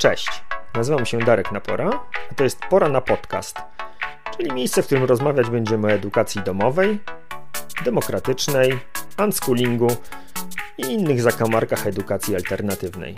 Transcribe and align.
Cześć, 0.00 0.44
nazywam 0.74 1.06
się 1.06 1.18
Darek 1.18 1.52
Napora, 1.52 1.90
a 2.30 2.34
to 2.34 2.44
jest 2.44 2.60
Pora 2.70 2.88
na 2.88 3.00
Podcast, 3.00 3.56
czyli 4.36 4.52
miejsce, 4.52 4.82
w 4.82 4.86
którym 4.86 5.04
rozmawiać 5.04 5.50
będziemy 5.50 5.86
o 5.86 5.90
edukacji 5.90 6.42
domowej, 6.42 7.00
demokratycznej, 7.84 8.78
unschoolingu 9.24 9.88
i 10.78 10.82
innych 10.82 11.22
zakamarkach 11.22 11.86
edukacji 11.86 12.34
alternatywnej. 12.36 13.14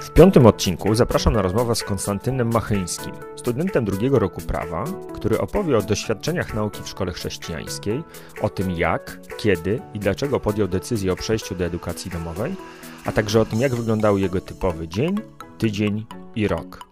W 0.00 0.10
piątym 0.10 0.46
odcinku 0.46 0.94
zapraszam 0.94 1.32
na 1.32 1.42
rozmowę 1.42 1.74
z 1.74 1.84
Konstantynem 1.84 2.52
Machyńskim, 2.52 3.12
studentem 3.36 3.84
drugiego 3.84 4.18
roku 4.18 4.40
prawa, 4.40 4.84
który 5.14 5.38
opowie 5.38 5.78
o 5.78 5.82
doświadczeniach 5.82 6.54
nauki 6.54 6.82
w 6.82 6.88
szkole 6.88 7.12
chrześcijańskiej, 7.12 8.02
o 8.42 8.48
tym 8.48 8.70
jak, 8.70 9.18
kiedy 9.36 9.80
i 9.94 9.98
dlaczego 9.98 10.40
podjął 10.40 10.68
decyzję 10.68 11.12
o 11.12 11.16
przejściu 11.16 11.54
do 11.54 11.64
edukacji 11.64 12.10
domowej, 12.10 12.56
a 13.04 13.12
także 13.12 13.40
o 13.40 13.44
tym 13.44 13.60
jak 13.60 13.74
wyglądał 13.74 14.18
jego 14.18 14.40
typowy 14.40 14.88
dzień, 14.88 15.16
tydzień 15.58 16.06
i 16.34 16.48
rok. 16.48 16.84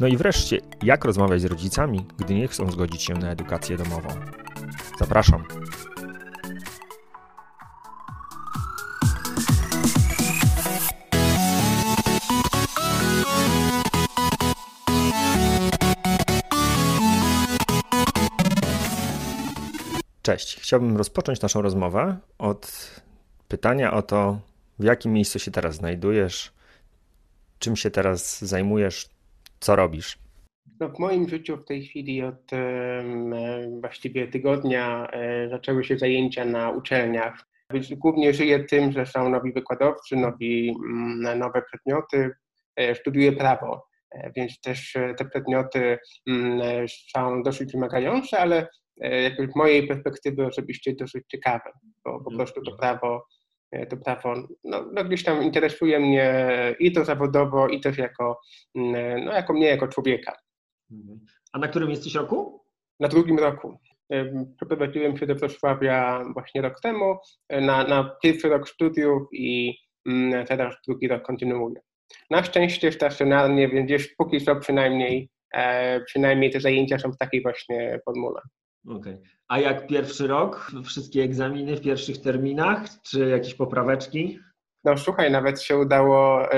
No 0.00 0.06
i 0.06 0.16
wreszcie, 0.16 0.60
jak 0.82 1.04
rozmawiać 1.04 1.40
z 1.40 1.44
rodzicami, 1.44 2.06
gdy 2.18 2.34
nie 2.34 2.48
chcą 2.48 2.70
zgodzić 2.70 3.02
się 3.02 3.14
na 3.14 3.30
edukację 3.30 3.76
domową. 3.76 4.08
Zapraszam. 4.98 5.44
Cześć. 20.22 20.56
Chciałbym 20.60 20.96
rozpocząć 20.96 21.40
naszą 21.40 21.62
rozmowę 21.62 22.16
od 22.38 22.90
pytania 23.48 23.92
o 23.92 24.02
to, 24.02 24.38
w 24.78 24.84
jakim 24.84 25.12
miejscu 25.12 25.38
się 25.38 25.50
teraz 25.50 25.74
znajdujesz, 25.74 26.52
czym 27.58 27.76
się 27.76 27.90
teraz 27.90 28.44
zajmujesz, 28.44 29.08
co 29.60 29.76
robisz. 29.76 30.18
No 30.80 30.88
w 30.88 30.98
moim 30.98 31.28
życiu 31.28 31.56
w 31.56 31.64
tej 31.64 31.84
chwili 31.86 32.22
od 32.22 32.52
e, 32.52 33.02
właściwie 33.80 34.28
tygodnia 34.28 35.08
e, 35.12 35.48
zaczęły 35.48 35.84
się 35.84 35.98
zajęcia 35.98 36.44
na 36.44 36.70
uczelniach. 36.70 37.48
Więc 37.72 37.94
głównie 37.94 38.34
żyję 38.34 38.64
tym, 38.64 38.92
że 38.92 39.06
są 39.06 39.28
nowi 39.28 39.52
wykładowcy, 39.52 40.16
nowi, 40.16 40.76
mm, 40.88 41.38
nowe 41.38 41.62
przedmioty. 41.62 42.30
E, 42.76 42.94
studiuję 42.94 43.32
prawo, 43.32 43.86
więc 44.36 44.60
też 44.60 44.96
te 45.18 45.24
przedmioty 45.24 45.98
mm, 46.26 46.88
są 46.88 47.42
dosyć 47.42 47.72
wymagające, 47.72 48.38
ale 48.38 48.68
jakby 48.96 49.52
z 49.52 49.56
mojej 49.56 49.86
perspektywy 49.86 50.46
osobiście 50.46 50.94
dosyć 50.94 51.24
ciekawe, 51.28 51.70
bo 52.04 52.20
po 52.20 52.30
prostu 52.30 52.62
to 52.62 52.76
prawo, 52.76 53.26
to 53.88 53.96
prawo 53.96 54.34
no, 54.64 54.84
no 54.92 55.04
gdzieś 55.04 55.24
tam 55.24 55.42
interesuje 55.42 56.00
mnie 56.00 56.54
i 56.78 56.92
to 56.92 57.04
zawodowo, 57.04 57.68
i 57.68 57.80
też 57.80 57.98
jako, 57.98 58.40
mm, 58.74 59.24
no, 59.24 59.32
jako 59.32 59.52
mnie, 59.52 59.66
jako 59.66 59.88
człowieka. 59.88 60.36
Mhm. 60.90 61.20
A 61.52 61.58
na 61.58 61.68
którym 61.68 61.90
jesteś 61.90 62.14
roku? 62.14 62.64
Na 63.00 63.08
drugim 63.08 63.38
roku. 63.38 63.78
Przeprowadziłem 64.56 65.16
się 65.16 65.26
do 65.26 65.34
Wrocławia 65.34 66.24
właśnie 66.32 66.62
rok 66.62 66.80
temu 66.80 67.16
na, 67.50 67.84
na 67.84 68.16
pierwszy 68.22 68.48
rok 68.48 68.68
studiów 68.68 69.22
i 69.32 69.78
mm, 70.06 70.46
teraz 70.46 70.74
drugi 70.86 71.08
rok 71.08 71.22
kontynuuję. 71.22 71.80
Na 72.30 72.42
szczęście 72.42 72.92
stacjonarnie, 72.92 73.68
więc 73.68 73.86
gdzieś 73.86 74.14
póki 74.14 74.40
co 74.40 74.56
przynajmniej, 74.56 75.30
e, 75.54 76.00
przynajmniej 76.00 76.50
te 76.50 76.60
zajęcia 76.60 76.98
są 76.98 77.12
w 77.12 77.18
takiej 77.18 77.42
właśnie 77.42 78.00
formule. 78.04 78.40
Okej. 78.88 79.14
Okay. 79.14 79.18
A 79.48 79.58
jak 79.58 79.86
pierwszy 79.86 80.26
rok? 80.26 80.72
Wszystkie 80.84 81.22
egzaminy 81.22 81.76
w 81.76 81.80
pierwszych 81.80 82.20
terminach? 82.20 82.84
Czy 83.02 83.28
jakieś 83.28 83.54
popraweczki? 83.54 84.38
No 84.84 84.98
słuchaj, 84.98 85.30
nawet 85.30 85.62
się 85.62 85.76
udało 85.76 86.52
y, 86.52 86.56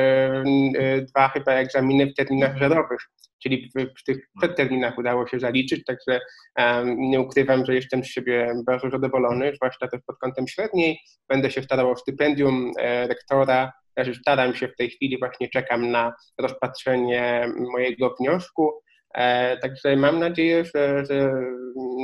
y, 0.79 1.07
dwa 1.09 1.29
chyba 1.29 1.53
egzaminy 1.53 2.07
w 2.07 2.15
terminach 2.15 2.57
żerowych, 2.57 3.01
czyli 3.43 3.71
w, 3.75 4.01
w 4.01 4.05
tych 4.05 4.29
przedterminach 4.39 4.99
udało 4.99 5.27
się 5.27 5.41
zaliczyć, 5.41 5.85
także 5.85 6.21
um, 6.59 6.97
nie 6.99 7.21
ukrywam, 7.21 7.67
że 7.67 7.75
jestem 7.75 8.05
z 8.05 8.07
siebie 8.07 8.55
bardzo 8.67 8.91
zadowolony, 8.91 9.53
zwłaszcza 9.55 9.89
też 9.89 10.01
pod 10.07 10.19
kątem 10.19 10.49
średniej. 10.49 10.99
Będę 11.29 11.51
się 11.51 11.63
starał 11.63 11.91
o 11.91 11.97
stypendium 11.97 12.73
e, 12.79 13.07
rektora, 13.07 13.73
też 13.95 14.19
staram 14.21 14.55
się 14.55 14.69
w 14.69 14.77
tej 14.77 14.91
chwili, 14.91 15.19
właśnie 15.19 15.49
czekam 15.49 15.91
na 15.91 16.13
rozpatrzenie 16.39 17.53
mojego 17.73 18.15
wniosku. 18.21 18.73
E, 19.15 19.57
także 19.57 19.97
mam 19.97 20.19
nadzieję, 20.19 20.65
że, 20.65 21.05
że, 21.07 21.33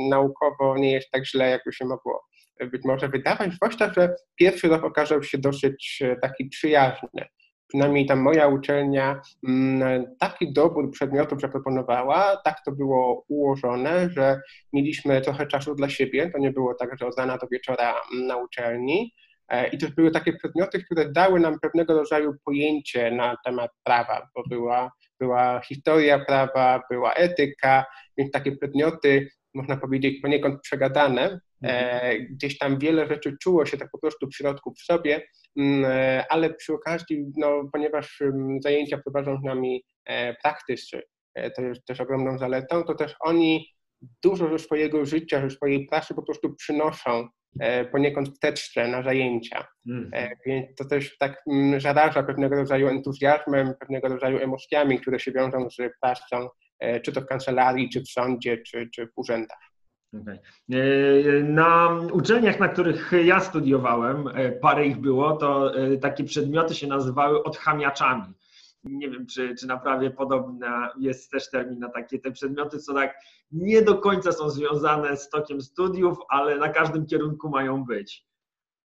naukowo 0.09 0.77
nie 0.77 0.91
jest 0.91 1.11
tak 1.11 1.25
źle, 1.25 1.49
jakby 1.49 1.73
się 1.73 1.85
mogło 1.85 2.25
być. 2.71 2.81
Może 2.85 3.09
wydawać, 3.09 3.53
zwłaszcza, 3.53 3.93
że 3.93 4.15
pierwszy 4.35 4.67
rok 4.67 4.83
okazał 4.83 5.23
się 5.23 5.37
dosyć 5.37 5.99
e, 6.01 6.15
taki 6.15 6.45
przyjazny. 6.45 7.25
Przynajmniej 7.67 8.05
tam 8.05 8.19
moja 8.19 8.47
uczelnia 8.47 9.21
mm, 9.47 10.15
taki 10.19 10.53
dobór 10.53 10.91
przedmiotów 10.91 11.41
zaproponowała, 11.41 12.41
tak 12.45 12.55
to 12.65 12.71
było 12.71 13.25
ułożone, 13.27 14.09
że 14.09 14.41
mieliśmy 14.73 15.21
trochę 15.21 15.47
czasu 15.47 15.75
dla 15.75 15.89
siebie, 15.89 16.29
to 16.31 16.37
nie 16.37 16.51
było 16.51 16.73
tak, 16.73 16.99
że 16.99 17.07
od 17.07 17.17
rana 17.17 17.37
do 17.37 17.47
wieczora 17.47 17.93
mm, 18.13 18.27
na 18.27 18.37
uczelni, 18.37 19.13
E, 19.49 19.67
I 19.67 19.77
to 19.77 19.87
były 19.89 20.11
takie 20.11 20.33
przedmioty, 20.33 20.83
które 20.83 21.11
dały 21.11 21.39
nam 21.39 21.59
pewnego 21.59 21.93
rodzaju 21.93 22.33
pojęcie 22.45 23.11
na 23.11 23.35
temat 23.45 23.71
prawa, 23.83 24.29
bo 24.35 24.43
była, 24.49 24.91
była 25.19 25.61
historia 25.61 26.25
prawa, 26.25 26.81
była 26.89 27.13
etyka, 27.13 27.85
więc 28.17 28.31
takie 28.31 28.51
przedmioty, 28.51 29.29
można 29.53 29.77
powiedzieć, 29.77 30.21
poniekąd 30.21 30.61
przegadane. 30.61 31.39
E, 31.63 31.91
mhm. 31.91 32.27
Gdzieś 32.29 32.57
tam 32.57 32.79
wiele 32.79 33.07
rzeczy 33.07 33.37
czuło 33.41 33.65
się 33.65 33.77
tak 33.77 33.89
po 33.91 33.99
prostu 33.99 34.27
w 34.27 34.35
środku 34.35 34.73
w 34.73 34.81
sobie, 34.81 35.27
mm, 35.57 35.85
e, 35.85 36.25
ale 36.29 36.53
przy 36.53 36.73
okazji, 36.73 37.25
no, 37.37 37.69
ponieważ 37.73 38.21
mm, 38.21 38.61
zajęcia 38.61 38.97
prowadzą 38.97 39.37
z 39.41 39.43
nami 39.43 39.83
praktycy, 40.43 41.01
to 41.55 41.61
jest 41.61 41.85
też 41.85 42.01
ogromną 42.01 42.37
zaletą, 42.37 42.83
to 42.83 42.95
też 42.95 43.15
oni 43.19 43.67
dużo 44.23 44.49
ze 44.49 44.59
swojego 44.59 45.05
życia, 45.05 45.41
ze 45.41 45.49
swojej 45.49 45.87
pracy 45.87 46.15
po 46.15 46.23
prostu 46.23 46.55
przynoszą 46.55 47.27
E, 47.27 47.36
poniekąd 47.91 48.29
wsteczne 48.29 48.87
na 48.87 49.03
zajęcia. 49.03 49.67
Mm. 49.87 50.11
Więc 50.45 50.75
to 50.75 50.85
też 50.85 51.17
tak 51.17 51.43
mm, 51.47 51.81
zaraża 51.81 52.23
pewnego 52.23 52.55
rodzaju 52.55 52.87
entuzjazmem, 52.87 53.73
pewnego 53.79 54.07
rodzaju 54.07 54.37
emocjami, 54.37 54.99
które 54.99 55.19
się 55.19 55.31
wiążą 55.31 55.69
z 55.69 55.75
pracą, 56.01 56.49
e, 56.79 56.99
czy 56.99 57.11
to 57.11 57.21
w 57.21 57.25
kancelarii, 57.25 57.89
czy 57.89 58.01
w 58.01 58.09
sądzie, 58.09 58.57
czy, 58.57 58.89
czy 58.93 59.07
w 59.07 59.11
urzędach. 59.15 59.59
Okay. 60.21 60.39
Na 61.43 61.99
uczelniach, 62.11 62.59
na 62.59 62.67
których 62.67 63.11
ja 63.25 63.39
studiowałem, 63.39 64.29
parę 64.61 64.87
ich 64.87 64.97
było, 64.97 65.37
to 65.37 65.71
takie 66.01 66.23
przedmioty 66.23 66.75
się 66.75 66.87
nazywały 66.87 67.43
odchamiaczami 67.43 68.33
nie 68.89 69.09
wiem, 69.09 69.25
czy, 69.25 69.55
czy 69.55 69.67
na 69.67 69.77
prawie 69.77 70.11
podobna 70.11 70.93
jest 70.99 71.31
też 71.31 71.49
termin 71.49 71.79
na 71.79 71.89
takie 71.89 72.19
te 72.19 72.31
przedmioty, 72.31 72.79
co 72.79 72.93
tak 72.93 73.15
nie 73.51 73.81
do 73.81 73.97
końca 73.97 74.31
są 74.31 74.49
związane 74.49 75.17
z 75.17 75.29
tokiem 75.29 75.61
studiów, 75.61 76.17
ale 76.29 76.57
na 76.57 76.69
każdym 76.69 77.05
kierunku 77.05 77.49
mają 77.49 77.83
być. 77.83 78.27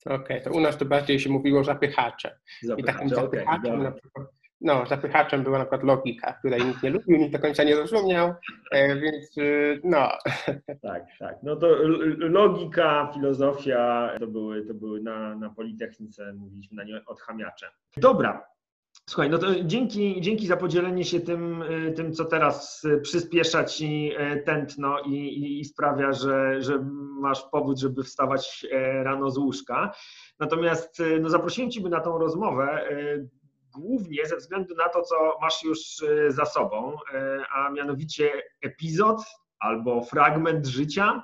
Okej, 0.06 0.16
okay, 0.16 0.40
to 0.40 0.50
u 0.50 0.60
nas 0.60 0.76
to 0.76 0.84
bardziej 0.84 1.20
się 1.20 1.30
mówiło 1.30 1.64
zapychacze. 1.64 2.38
zapychacze 2.62 2.92
I 2.92 2.94
takim 2.94 3.08
zapychaczem 3.08 3.74
okay, 3.74 3.84
na 3.84 3.92
przykład, 3.92 4.26
no, 4.60 4.86
zapychaczem 4.86 5.42
była 5.42 5.58
na 5.58 5.64
przykład 5.64 5.82
logika, 5.82 6.32
której 6.32 6.64
nikt 6.64 6.82
nie 6.82 6.90
lubił, 6.90 7.18
nikt 7.18 7.32
do 7.32 7.38
końca 7.38 7.64
nie 7.64 7.76
rozumiał, 7.76 8.34
e, 8.72 8.96
więc 8.96 9.38
y, 9.38 9.80
no. 9.84 10.08
Tak, 10.82 11.04
tak. 11.18 11.36
No 11.42 11.56
to 11.56 11.66
logika, 12.18 13.10
filozofia 13.14 14.10
to 14.20 14.26
były, 14.26 14.66
to 14.66 14.74
były 14.74 15.02
na, 15.02 15.34
na 15.34 15.50
Politechnice, 15.50 16.32
mówiliśmy 16.32 16.76
na 16.76 16.84
nie 16.84 17.04
odchamiacze. 17.06 17.70
Dobra, 17.96 18.44
Słuchaj, 19.08 19.30
no 19.30 19.38
to 19.38 19.46
dzięki, 19.64 20.20
dzięki 20.20 20.46
za 20.46 20.56
podzielenie 20.56 21.04
się 21.04 21.20
tym, 21.20 21.62
y, 21.62 21.92
tym, 21.96 22.12
co 22.12 22.24
teraz 22.24 22.86
przyspiesza 23.02 23.64
ci 23.64 24.12
y, 24.12 24.42
tętno 24.46 25.00
i, 25.00 25.60
i 25.60 25.64
sprawia, 25.64 26.12
że, 26.12 26.62
że 26.62 26.78
masz 27.20 27.42
powód, 27.42 27.78
żeby 27.78 28.02
wstawać 28.02 28.66
y, 28.72 29.04
rano 29.04 29.30
z 29.30 29.38
łóżka. 29.38 29.92
Natomiast 30.38 31.02
no, 31.20 31.28
zaprosiłem 31.28 31.70
Ciebie 31.70 31.88
na 31.88 32.00
tą 32.00 32.18
rozmowę 32.18 32.88
głównie 33.74 34.26
ze 34.26 34.36
względu 34.36 34.74
na 34.74 34.88
to, 34.88 35.02
co 35.02 35.38
masz 35.40 35.62
już 35.62 35.78
za 36.28 36.44
sobą, 36.44 36.96
a 37.54 37.70
mianowicie 37.70 38.42
epizod 38.62 39.22
albo 39.58 40.04
fragment 40.04 40.66
życia, 40.66 41.22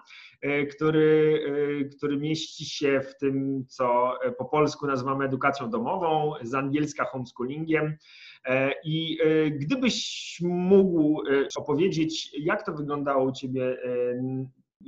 który, 0.70 1.41
e, 1.81 1.85
który 1.85 2.17
mieści 2.17 2.64
się 2.64 3.00
w 3.00 3.19
tym, 3.19 3.64
co 3.69 4.12
po 4.38 4.44
polsku 4.44 4.87
nazywamy 4.87 5.25
edukacją 5.25 5.70
domową, 5.70 6.32
z 6.43 6.55
angielska 6.55 7.05
homeschoolingiem. 7.05 7.96
E, 8.44 8.73
I 8.85 9.19
gdybyś 9.50 10.38
mógł 10.43 11.23
opowiedzieć, 11.56 12.31
jak 12.38 12.67
to 12.67 12.73
wyglądało 12.73 13.25
u 13.25 13.32
Ciebie, 13.32 13.76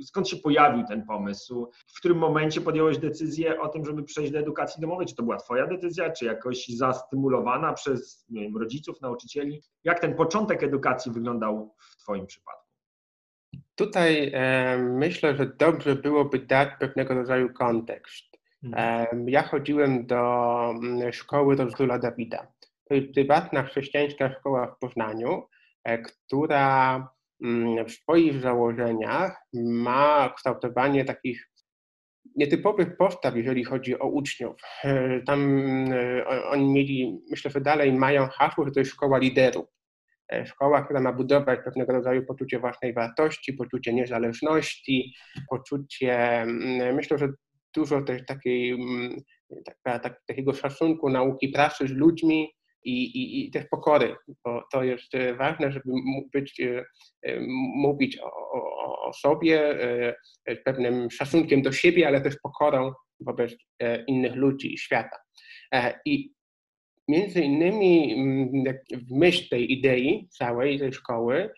skąd 0.03 0.29
się 0.29 0.37
pojawił 0.37 0.85
ten 0.87 1.05
pomysł, 1.05 1.71
w 1.87 1.97
którym 1.97 2.17
momencie 2.17 2.61
podjąłeś 2.61 2.97
decyzję 2.97 3.61
o 3.61 3.67
tym, 3.67 3.85
żeby 3.85 4.03
przejść 4.03 4.31
do 4.31 4.39
edukacji 4.39 4.81
domowej? 4.81 5.07
Czy 5.07 5.15
to 5.15 5.23
była 5.23 5.37
Twoja 5.37 5.67
decyzja, 5.67 6.11
czy 6.11 6.25
jakoś 6.25 6.67
zastymulowana 6.67 7.73
przez 7.73 8.25
wiem, 8.29 8.57
rodziców, 8.57 9.01
nauczycieli? 9.01 9.61
Jak 9.83 9.99
ten 9.99 10.15
początek 10.15 10.63
edukacji 10.63 11.11
wyglądał 11.11 11.75
w 11.79 11.97
Twoim 11.97 12.25
przypadku? 12.25 12.66
Tutaj 13.77 14.31
e, 14.33 14.77
myślę, 14.77 15.35
że 15.35 15.45
dobrze 15.45 15.95
byłoby 15.95 16.39
dać 16.39 16.69
pewnego 16.79 17.13
rodzaju 17.13 17.53
kontekst. 17.53 18.25
Mhm. 18.63 19.29
Ja 19.29 19.43
chodziłem 19.43 20.05
do 20.05 20.73
mm, 20.83 21.13
szkoły 21.13 21.55
Króla 21.75 21.99
Dawida. 21.99 22.47
To 22.89 22.93
jest 22.93 23.13
prywatna 23.13 23.63
chrześcijańska 23.63 24.33
szkoła 24.39 24.67
w 24.67 24.79
Poznaniu, 24.79 25.43
e, 25.83 25.97
która 25.97 26.95
mm, 27.43 27.85
w 27.85 27.91
swoich 27.91 28.41
założeniach 28.41 29.41
ma 29.53 30.33
kształtowanie 30.35 31.05
takich 31.05 31.49
nietypowych 32.35 32.97
postaw, 32.97 33.35
jeżeli 33.35 33.63
chodzi 33.63 33.99
o 33.99 34.07
uczniów. 34.07 34.55
E, 34.83 35.21
tam 35.21 35.59
e, 35.93 36.27
oni 36.27 36.69
mieli, 36.69 37.21
myślę, 37.29 37.51
że 37.51 37.61
dalej 37.61 37.93
mają 37.93 38.27
hasło, 38.27 38.65
że 38.65 38.71
to 38.71 38.79
jest 38.79 38.91
szkoła 38.91 39.17
liderów. 39.17 39.76
Szkoła, 40.45 40.81
która 40.81 40.99
ma 40.99 41.13
budować 41.13 41.59
pewnego 41.65 41.93
rodzaju 41.93 42.25
poczucie 42.25 42.59
własnej 42.59 42.93
wartości, 42.93 43.53
poczucie 43.53 43.93
niezależności, 43.93 45.13
poczucie, 45.49 46.41
mm, 46.41 46.95
myślę, 46.95 47.17
że 47.17 47.27
dużo 47.75 48.01
też 48.01 48.25
takiej, 48.25 48.71
mm, 48.71 49.21
taka, 49.65 49.99
tak, 49.99 50.21
takiego 50.27 50.53
szacunku 50.53 51.09
nauki 51.09 51.49
pracy 51.49 51.87
z 51.87 51.91
ludźmi 51.91 52.49
i, 52.83 53.03
i, 53.03 53.47
i 53.47 53.51
też 53.51 53.65
pokory, 53.71 54.15
bo 54.45 54.63
to 54.71 54.83
jest 54.83 55.15
e, 55.15 55.35
ważne, 55.35 55.71
żeby 55.71 55.91
być, 56.33 56.59
e, 56.59 56.85
e, 57.23 57.39
mówić 57.75 58.19
o, 58.19 58.31
o, 58.51 59.07
o 59.07 59.13
sobie 59.13 59.77
z 60.47 60.63
pewnym 60.65 61.11
szacunkiem 61.11 61.61
do 61.61 61.71
siebie, 61.71 62.07
ale 62.07 62.21
też 62.21 62.35
pokorą 62.43 62.93
wobec 63.19 63.55
innych 64.07 64.35
ludzi 64.35 64.73
i 64.73 64.77
świata. 64.77 65.17
I 66.05 66.36
między 67.07 67.41
innymi 67.41 68.13
mm, 68.13 68.63
w 68.91 69.11
myśl 69.11 69.49
tej 69.49 69.73
idei 69.73 70.27
całej 70.31 70.79
tej 70.79 70.93
szkoły 70.93 71.49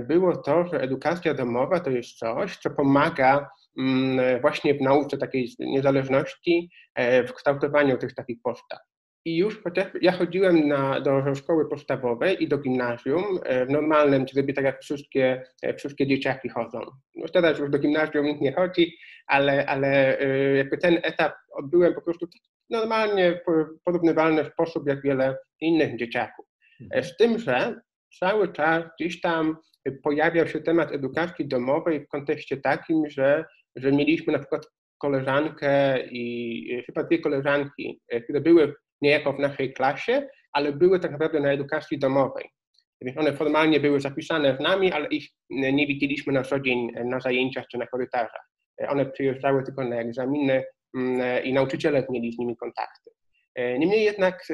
było 0.00 0.36
to, 0.36 0.66
że 0.66 0.80
edukacja 0.80 1.34
domowa 1.34 1.80
to 1.80 1.90
jest 1.90 2.18
coś, 2.18 2.56
co 2.56 2.70
pomaga 2.70 3.48
Mm, 3.78 4.40
właśnie 4.40 4.74
w 4.74 4.80
nauce 4.80 5.18
takiej 5.18 5.48
niezależności, 5.58 6.70
e, 6.94 7.26
w 7.26 7.32
kształtowaniu 7.32 7.98
tych 7.98 8.14
takich 8.14 8.42
postaw. 8.42 8.78
I 9.24 9.36
już 9.36 9.62
chociaż 9.62 9.86
ja 10.02 10.12
chodziłem 10.12 10.68
na, 10.68 11.00
do 11.00 11.34
szkoły 11.34 11.68
podstawowej 11.68 12.42
i 12.42 12.48
do 12.48 12.58
gimnazjum 12.58 13.24
e, 13.44 13.66
w 13.66 13.70
normalnym 13.70 14.26
trybie, 14.26 14.54
tak 14.54 14.64
jak 14.64 14.80
wszystkie, 14.80 15.42
e, 15.62 15.74
wszystkie 15.74 16.06
dzieciaki 16.06 16.48
chodzą. 16.48 16.80
No 17.14 17.28
teraz 17.28 17.58
już 17.58 17.70
do 17.70 17.78
gimnazjum 17.78 18.26
nikt 18.26 18.40
nie 18.40 18.52
chodzi, 18.52 18.96
ale, 19.26 19.66
ale 19.66 20.18
jakby 20.56 20.78
ten 20.78 20.98
etap 21.02 21.32
odbyłem 21.52 21.94
po 21.94 22.02
prostu 22.02 22.26
normalnie, 22.70 23.40
w 23.48 23.82
porównywalny 23.84 24.44
sposób 24.44 24.88
jak 24.88 25.02
wiele 25.02 25.36
innych 25.60 25.98
dzieciaków. 25.98 26.46
Mhm. 26.80 27.04
Z 27.04 27.16
tym, 27.16 27.38
że 27.38 27.80
cały 28.18 28.52
czas 28.52 28.84
gdzieś 28.98 29.20
tam 29.20 29.56
pojawiał 30.02 30.46
się 30.46 30.60
temat 30.60 30.92
edukacji 30.92 31.48
domowej 31.48 32.00
w 32.00 32.08
kontekście 32.08 32.56
takim, 32.56 33.10
że 33.10 33.44
że 33.76 33.92
mieliśmy 33.92 34.32
na 34.32 34.38
przykład 34.38 34.66
koleżankę 34.98 36.02
i 36.06 36.82
chyba 36.86 37.04
dwie 37.04 37.18
koleżanki, 37.18 38.00
e, 38.08 38.20
które 38.20 38.40
były 38.40 38.74
niejako 39.02 39.32
w 39.32 39.38
naszej 39.38 39.72
klasie, 39.72 40.28
ale 40.52 40.72
były 40.72 41.00
tak 41.00 41.10
naprawdę 41.10 41.40
na 41.40 41.52
edukacji 41.52 41.98
domowej. 41.98 42.44
Więc 43.02 43.18
one 43.18 43.32
formalnie 43.32 43.80
były 43.80 44.00
zapisane 44.00 44.56
z 44.56 44.60
nami, 44.60 44.92
ale 44.92 45.08
ich 45.08 45.28
nie 45.50 45.86
widzieliśmy 45.86 46.32
na 46.32 46.42
co 46.42 46.60
dzień 46.60 46.90
na 47.04 47.20
zajęciach 47.20 47.66
czy 47.66 47.78
na 47.78 47.86
korytarzach. 47.86 48.48
E, 48.82 48.88
one 48.88 49.06
przyjeżdżały 49.06 49.62
tylko 49.62 49.84
na 49.84 49.96
egzaminy 49.96 50.64
i 51.44 51.52
nauczyciele 51.52 52.06
mieli 52.10 52.32
z 52.32 52.38
nimi 52.38 52.56
kontakty. 52.56 53.10
E, 53.54 53.78
niemniej 53.78 54.04
jednak 54.04 54.48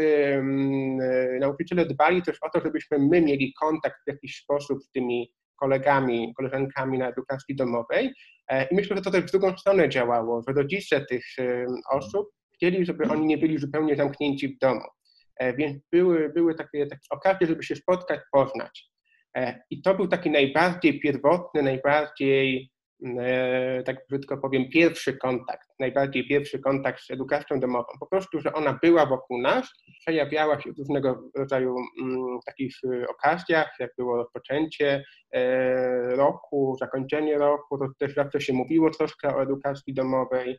nauczyciele 1.40 1.86
dbali 1.86 2.22
też 2.22 2.38
o 2.42 2.50
to, 2.50 2.60
żebyśmy 2.64 2.98
my 2.98 3.20
mieli 3.20 3.54
kontakt 3.60 3.96
w 4.06 4.08
jakiś 4.08 4.36
sposób 4.36 4.82
z 4.82 4.90
tymi 4.90 5.34
kolegami, 5.56 6.34
koleżankami 6.36 6.98
na 6.98 7.08
edukacji 7.08 7.56
domowej. 7.56 8.14
E, 8.48 8.68
I 8.68 8.74
myślę, 8.74 8.96
że 8.96 9.02
to 9.02 9.10
też 9.10 9.24
w 9.24 9.30
drugą 9.30 9.56
stronę 9.56 9.88
działało, 9.88 10.42
że 10.48 10.54
rodzice 10.54 11.06
tych 11.06 11.24
osób 11.90 12.28
chcieli, 12.54 12.86
żeby 12.86 13.04
oni 13.04 13.26
nie 13.26 13.38
byli 13.38 13.58
zupełnie 13.58 13.96
zamknięci 13.96 14.48
w 14.48 14.58
domu. 14.58 14.86
E, 15.36 15.56
więc 15.56 15.78
były, 15.92 16.28
były 16.28 16.54
takie, 16.54 16.86
takie 16.86 17.06
okazje, 17.10 17.46
żeby 17.46 17.62
się 17.62 17.76
spotkać, 17.76 18.20
poznać. 18.32 18.90
E, 19.36 19.62
I 19.70 19.82
to 19.82 19.94
był 19.94 20.08
taki 20.08 20.30
najbardziej 20.30 21.00
pierwotny, 21.00 21.62
najbardziej 21.62 22.73
E, 22.73 22.73
tak 23.84 23.96
brzydko 24.08 24.36
powiem, 24.38 24.68
pierwszy 24.68 25.16
kontakt, 25.16 25.68
najbardziej 25.78 26.28
pierwszy 26.28 26.58
kontakt 26.58 27.02
z 27.02 27.10
edukacją 27.10 27.60
domową. 27.60 27.86
Po 28.00 28.06
prostu, 28.06 28.40
że 28.40 28.52
ona 28.52 28.78
była 28.82 29.06
wokół 29.06 29.38
nas, 29.38 29.68
przejawiała 30.00 30.60
się 30.60 30.72
w 30.72 30.78
różnego 30.78 31.30
rodzaju 31.36 31.76
mm, 32.02 32.38
takich 32.46 32.76
e, 32.84 33.08
okazjach, 33.08 33.76
jak 33.80 33.90
było 33.98 34.16
rozpoczęcie 34.16 35.04
e, 35.34 36.16
roku, 36.16 36.76
zakończenie 36.80 37.38
roku, 37.38 37.78
to 37.78 37.88
też 37.98 38.14
zawsze 38.14 38.40
się 38.40 38.52
mówiło 38.52 38.90
troszkę 38.90 39.36
o 39.36 39.42
edukacji 39.42 39.94
domowej. 39.94 40.58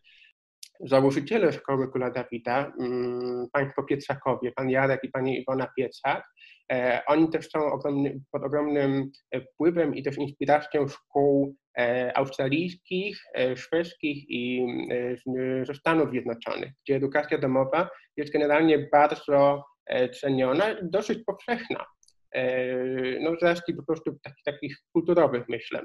Założyciele 0.79 1.53
Szkoły 1.53 1.91
Kula 1.91 2.11
Dawida, 2.11 2.71
mm, 2.79 3.47
państwo 3.51 3.83
Pietrzakowie, 3.83 4.51
pan 4.51 4.69
Jarek 4.69 5.03
i 5.03 5.09
pani 5.09 5.39
Iwona 5.39 5.67
Pieczak, 5.77 6.23
oni 7.07 7.29
też 7.29 7.49
są 7.49 7.65
ogromny, 7.65 8.19
pod 8.31 8.43
ogromnym 8.43 9.11
wpływem 9.51 9.95
i 9.95 10.03
też 10.03 10.17
inspiracją 10.17 10.87
szkół 10.87 11.55
E, 11.77 12.17
australijskich, 12.17 13.19
e, 13.33 13.57
szwedzkich 13.57 14.29
i 14.29 14.67
e, 14.91 15.65
ze 15.65 15.73
Stanów 15.73 16.09
Zjednoczonych, 16.09 16.71
gdzie 16.83 16.95
edukacja 16.95 17.37
domowa 17.37 17.89
jest 18.17 18.33
generalnie 18.33 18.89
bardzo 18.91 19.63
ceniona 20.21 20.71
i 20.71 20.89
dosyć 20.89 21.19
powszechna. 21.25 21.85
No, 23.21 23.35
z 23.39 23.43
racji 23.43 23.73
po 23.73 23.83
prostu 23.83 24.19
takich, 24.23 24.43
takich 24.45 24.77
kulturowych, 24.93 25.43
myślę. 25.49 25.81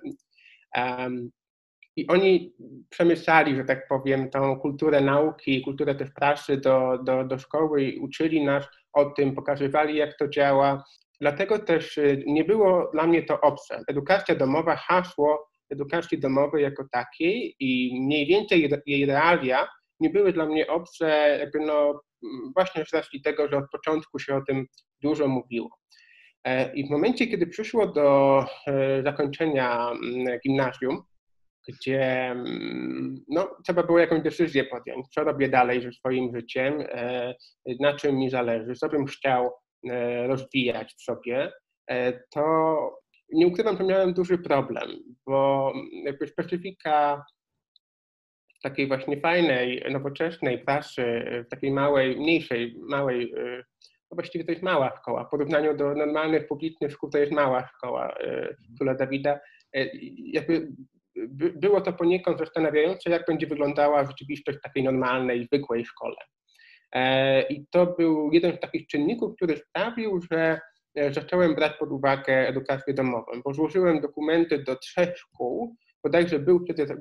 I 1.96 2.06
oni 2.06 2.54
przemyślali, 2.90 3.56
że 3.56 3.64
tak 3.64 3.88
powiem, 3.88 4.30
tą 4.30 4.60
kulturę 4.60 5.00
nauki, 5.00 5.62
kulturę 5.62 5.94
też 5.94 6.10
pracy 6.10 6.56
do, 6.56 6.98
do, 7.04 7.24
do 7.24 7.38
szkoły 7.38 7.82
i 7.82 7.98
uczyli 7.98 8.44
nas 8.44 8.64
o 8.92 9.04
tym, 9.04 9.34
pokazywali, 9.34 9.96
jak 9.96 10.18
to 10.18 10.28
działa. 10.28 10.84
Dlatego 11.20 11.58
też 11.58 12.00
nie 12.26 12.44
było 12.44 12.90
dla 12.92 13.06
mnie 13.06 13.22
to 13.22 13.40
obce. 13.40 13.84
Edukacja 13.88 14.34
domowa, 14.34 14.76
hasło 14.76 15.50
edukacji 15.70 16.18
domowej 16.18 16.62
jako 16.62 16.84
takiej 16.92 17.56
i 17.60 18.00
mniej 18.00 18.26
więcej 18.26 18.70
jej 18.86 19.06
realia 19.06 19.68
nie 20.00 20.10
były 20.10 20.32
dla 20.32 20.46
mnie 20.46 20.66
obce, 20.66 21.36
jakby 21.40 21.60
no, 21.60 22.00
właśnie 22.54 22.84
z 22.84 22.92
racji 22.92 23.22
tego, 23.22 23.48
że 23.48 23.56
od 23.56 23.70
początku 23.70 24.18
się 24.18 24.36
o 24.36 24.42
tym 24.42 24.66
dużo 25.02 25.28
mówiło. 25.28 25.70
E, 26.44 26.74
I 26.74 26.86
w 26.86 26.90
momencie, 26.90 27.26
kiedy 27.26 27.46
przyszło 27.46 27.86
do 27.86 28.38
e, 28.66 29.02
zakończenia 29.02 29.90
mm, 29.90 30.38
gimnazjum, 30.46 31.02
gdzie 31.68 32.30
mm, 32.30 33.24
no, 33.28 33.56
trzeba 33.64 33.82
było 33.82 33.98
jakąś 33.98 34.22
decyzję 34.22 34.64
podjąć, 34.64 35.08
co 35.08 35.24
robię 35.24 35.48
dalej 35.48 35.82
ze 35.82 35.92
swoim 35.92 36.36
życiem, 36.36 36.84
e, 36.88 37.34
na 37.80 37.96
czym 37.96 38.16
mi 38.16 38.30
zależy, 38.30 38.74
co 38.74 38.88
bym 38.88 39.06
chciał 39.06 39.50
rozwijać 40.26 40.94
w 40.94 41.02
sobie, 41.02 41.52
to 42.30 42.42
nie 43.32 43.46
ukrywam, 43.46 43.76
że 43.76 43.84
miałem 43.84 44.14
duży 44.14 44.38
problem, 44.38 44.90
bo 45.26 45.72
jakby 46.04 46.26
specyfika 46.26 47.24
takiej 48.62 48.88
właśnie 48.88 49.20
fajnej, 49.20 49.84
nowoczesnej 49.90 50.58
pracy 50.58 51.02
w 51.46 51.50
takiej 51.50 51.72
małej, 51.72 52.16
mniejszej, 52.16 52.76
małej, 52.78 53.32
no 54.10 54.14
właściwie 54.14 54.44
to 54.44 54.50
jest 54.50 54.62
mała 54.62 54.96
szkoła, 55.00 55.24
w 55.24 55.30
porównaniu 55.30 55.76
do 55.76 55.94
normalnych 55.94 56.46
publicznych 56.46 56.92
szkół 56.92 57.10
to 57.10 57.18
jest 57.18 57.32
mała 57.32 57.68
szkoła 57.76 58.14
Króla 58.78 58.94
Dawida. 58.94 59.40
Jakby 60.16 60.68
było 61.36 61.80
to 61.80 61.92
poniekąd 61.92 62.38
zastanawiające, 62.38 63.10
jak 63.10 63.26
będzie 63.26 63.46
wyglądała 63.46 64.04
rzeczywistość 64.04 64.58
takiej 64.62 64.84
normalnej, 64.84 65.44
zwykłej 65.44 65.84
szkole. 65.84 66.16
E, 66.92 67.42
I 67.42 67.66
to 67.70 67.86
był 67.86 68.30
jeden 68.32 68.56
z 68.56 68.60
takich 68.60 68.86
czynników, 68.86 69.36
który 69.36 69.56
sprawił, 69.56 70.20
że 70.32 70.60
E, 70.94 71.14
zacząłem 71.14 71.54
brać 71.54 71.72
pod 71.78 71.92
uwagę 71.92 72.48
edukację 72.48 72.94
domową, 72.94 73.42
bo 73.44 73.54
złożyłem 73.54 74.00
dokumenty 74.00 74.58
do 74.58 74.76
trzech 74.76 75.18
szkół, 75.18 75.76
bodajże 76.04 76.38
był 76.38 76.64
wtedy, 76.64 76.82
e, 76.82 76.96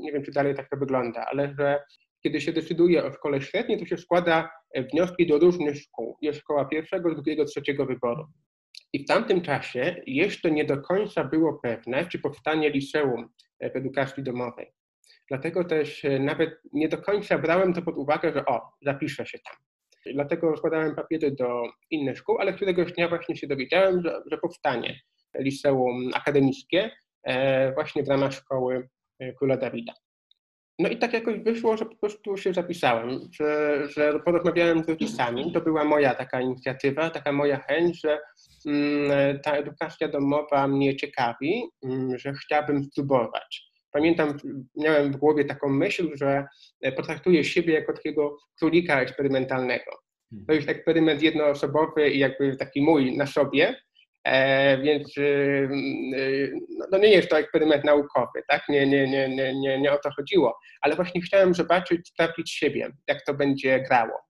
nie 0.00 0.12
wiem 0.12 0.22
czy 0.22 0.32
dalej 0.32 0.54
tak 0.54 0.68
to 0.70 0.76
wygląda, 0.76 1.26
ale 1.30 1.54
że 1.58 1.82
kiedy 2.22 2.40
się 2.40 2.52
decyduje 2.52 3.04
o 3.04 3.12
szkole 3.12 3.40
średniej, 3.40 3.78
to 3.78 3.86
się 3.86 3.96
składa 3.96 4.50
wnioski 4.92 5.26
do 5.26 5.38
różnych 5.38 5.76
szkół. 5.76 6.16
Jest 6.22 6.40
szkoła 6.40 6.64
pierwszego, 6.64 7.14
drugiego, 7.14 7.44
trzeciego 7.44 7.86
wyboru. 7.86 8.24
I 8.92 9.04
w 9.04 9.08
tamtym 9.08 9.40
czasie 9.40 10.02
jeszcze 10.06 10.50
nie 10.50 10.64
do 10.64 10.82
końca 10.82 11.24
było 11.24 11.58
pewne, 11.62 12.06
czy 12.06 12.18
powstanie 12.18 12.70
liceum 12.70 13.28
w 13.60 13.76
edukacji 13.76 14.22
domowej. 14.22 14.72
Dlatego 15.28 15.64
też 15.64 16.06
nawet 16.20 16.50
nie 16.72 16.88
do 16.88 16.98
końca 16.98 17.38
brałem 17.38 17.74
to 17.74 17.82
pod 17.82 17.96
uwagę, 17.96 18.32
że 18.32 18.46
o, 18.46 18.60
zapiszę 18.82 19.26
się 19.26 19.38
tam. 19.38 19.56
Dlatego 20.14 20.56
składałem 20.56 20.94
papiery 20.94 21.30
do 21.30 21.62
innych 21.90 22.18
szkół, 22.18 22.38
ale 22.38 22.52
któregoś 22.52 22.92
dnia 22.92 23.08
właśnie 23.08 23.36
się 23.36 23.46
dowiedziałem, 23.46 24.02
że, 24.02 24.22
że 24.26 24.38
powstanie 24.38 25.00
liceum 25.38 26.10
akademickie 26.14 26.90
e, 27.22 27.72
właśnie 27.72 28.02
w 28.02 28.08
ramach 28.08 28.32
szkoły 28.32 28.88
e, 29.18 29.32
Króla 29.32 29.56
Dawida. 29.56 29.92
No 30.78 30.88
i 30.88 30.98
tak 30.98 31.12
jakoś 31.12 31.38
wyszło, 31.38 31.76
że 31.76 31.86
po 31.86 31.96
prostu 31.96 32.36
się 32.36 32.52
zapisałem, 32.52 33.20
że, 33.32 33.80
że 33.88 34.20
porozmawiałem 34.20 34.84
z 34.84 34.88
rodzicami. 34.88 35.52
To 35.52 35.60
była 35.60 35.84
moja 35.84 36.14
taka 36.14 36.40
inicjatywa, 36.40 37.10
taka 37.10 37.32
moja 37.32 37.58
chęć, 37.58 38.00
że 38.00 38.20
ta 39.44 39.52
edukacja 39.52 40.08
domowa 40.08 40.68
mnie 40.68 40.96
ciekawi, 40.96 41.64
mm, 41.84 42.18
że 42.18 42.32
chciałbym 42.32 42.84
spróbować. 42.84 43.70
pamiętam, 43.92 44.36
miałem 44.76 45.12
w 45.12 45.16
głowie 45.16 45.44
taką 45.44 45.68
myśl, 45.68 46.10
że 46.14 46.46
potraktuję 46.96 47.44
siebie 47.44 47.74
jako 47.74 47.92
takiego 47.92 48.36
królika 48.58 49.00
eksperymentalnego. 49.00 49.90
Hmm. 50.30 50.46
To 50.46 50.52
jest 50.52 50.68
eksperyment 50.68 51.22
jednoosobowy 51.22 52.10
i 52.10 52.18
jakby 52.18 52.56
taki 52.56 52.82
mój 52.82 53.16
na 53.16 53.26
sobie, 53.26 53.76
E, 54.24 54.78
więc 54.78 55.16
y, 55.16 55.20
y, 56.14 56.52
no, 56.78 56.86
no 56.92 56.98
nie 56.98 57.08
jest 57.08 57.28
to 57.28 57.38
eksperyment 57.38 57.84
naukowy, 57.84 58.42
tak? 58.48 58.68
Nie, 58.68 58.86
nie, 58.86 59.08
nie, 59.08 59.28
nie, 59.28 59.54
nie, 59.54 59.80
nie 59.80 59.92
o 59.92 59.98
to 59.98 60.10
chodziło, 60.16 60.58
ale 60.80 60.96
właśnie 60.96 61.20
chciałem 61.20 61.54
zobaczyć, 61.54 62.08
sprawdzić 62.08 62.50
siebie, 62.50 62.90
jak 63.08 63.24
to 63.24 63.34
będzie 63.34 63.80
grało. 63.80 64.29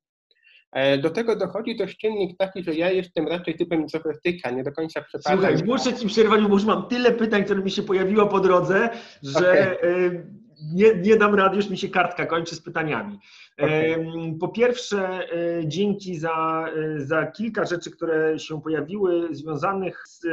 E, 0.72 0.98
do 0.98 1.10
tego 1.10 1.36
dochodzi 1.36 1.76
też 1.76 1.96
czynnik 1.96 2.38
taki, 2.38 2.64
że 2.64 2.74
ja 2.74 2.90
jestem 2.90 3.28
raczej 3.28 3.56
typem 3.56 3.80
introwertyka, 3.80 4.50
nie 4.50 4.64
do 4.64 4.72
końca 4.72 5.02
przepadam. 5.02 5.38
Słuchaj, 5.38 5.64
muszę 5.66 5.94
Ci 5.94 6.06
przerwać, 6.06 6.42
bo 6.42 6.48
już 6.48 6.64
mam 6.64 6.88
tyle 6.88 7.12
pytań, 7.12 7.44
które 7.44 7.62
mi 7.62 7.70
się 7.70 7.82
pojawiło 7.82 8.26
po 8.26 8.40
drodze, 8.40 8.90
że 9.22 9.76
okay. 9.78 10.26
nie, 10.74 10.94
nie 10.94 11.16
dam 11.16 11.34
rady, 11.34 11.56
już 11.56 11.70
mi 11.70 11.78
się 11.78 11.88
kartka 11.88 12.26
kończy 12.26 12.54
z 12.54 12.62
pytaniami. 12.62 13.18
Okay. 13.58 14.36
Po 14.40 14.48
pierwsze, 14.48 15.32
e, 15.32 15.68
dzięki 15.68 16.18
za, 16.18 16.66
e, 16.76 17.00
za 17.00 17.26
kilka 17.26 17.64
rzeczy, 17.64 17.90
które 17.90 18.38
się 18.38 18.62
pojawiły 18.62 19.34
związanych 19.34 20.02
z 20.08 20.26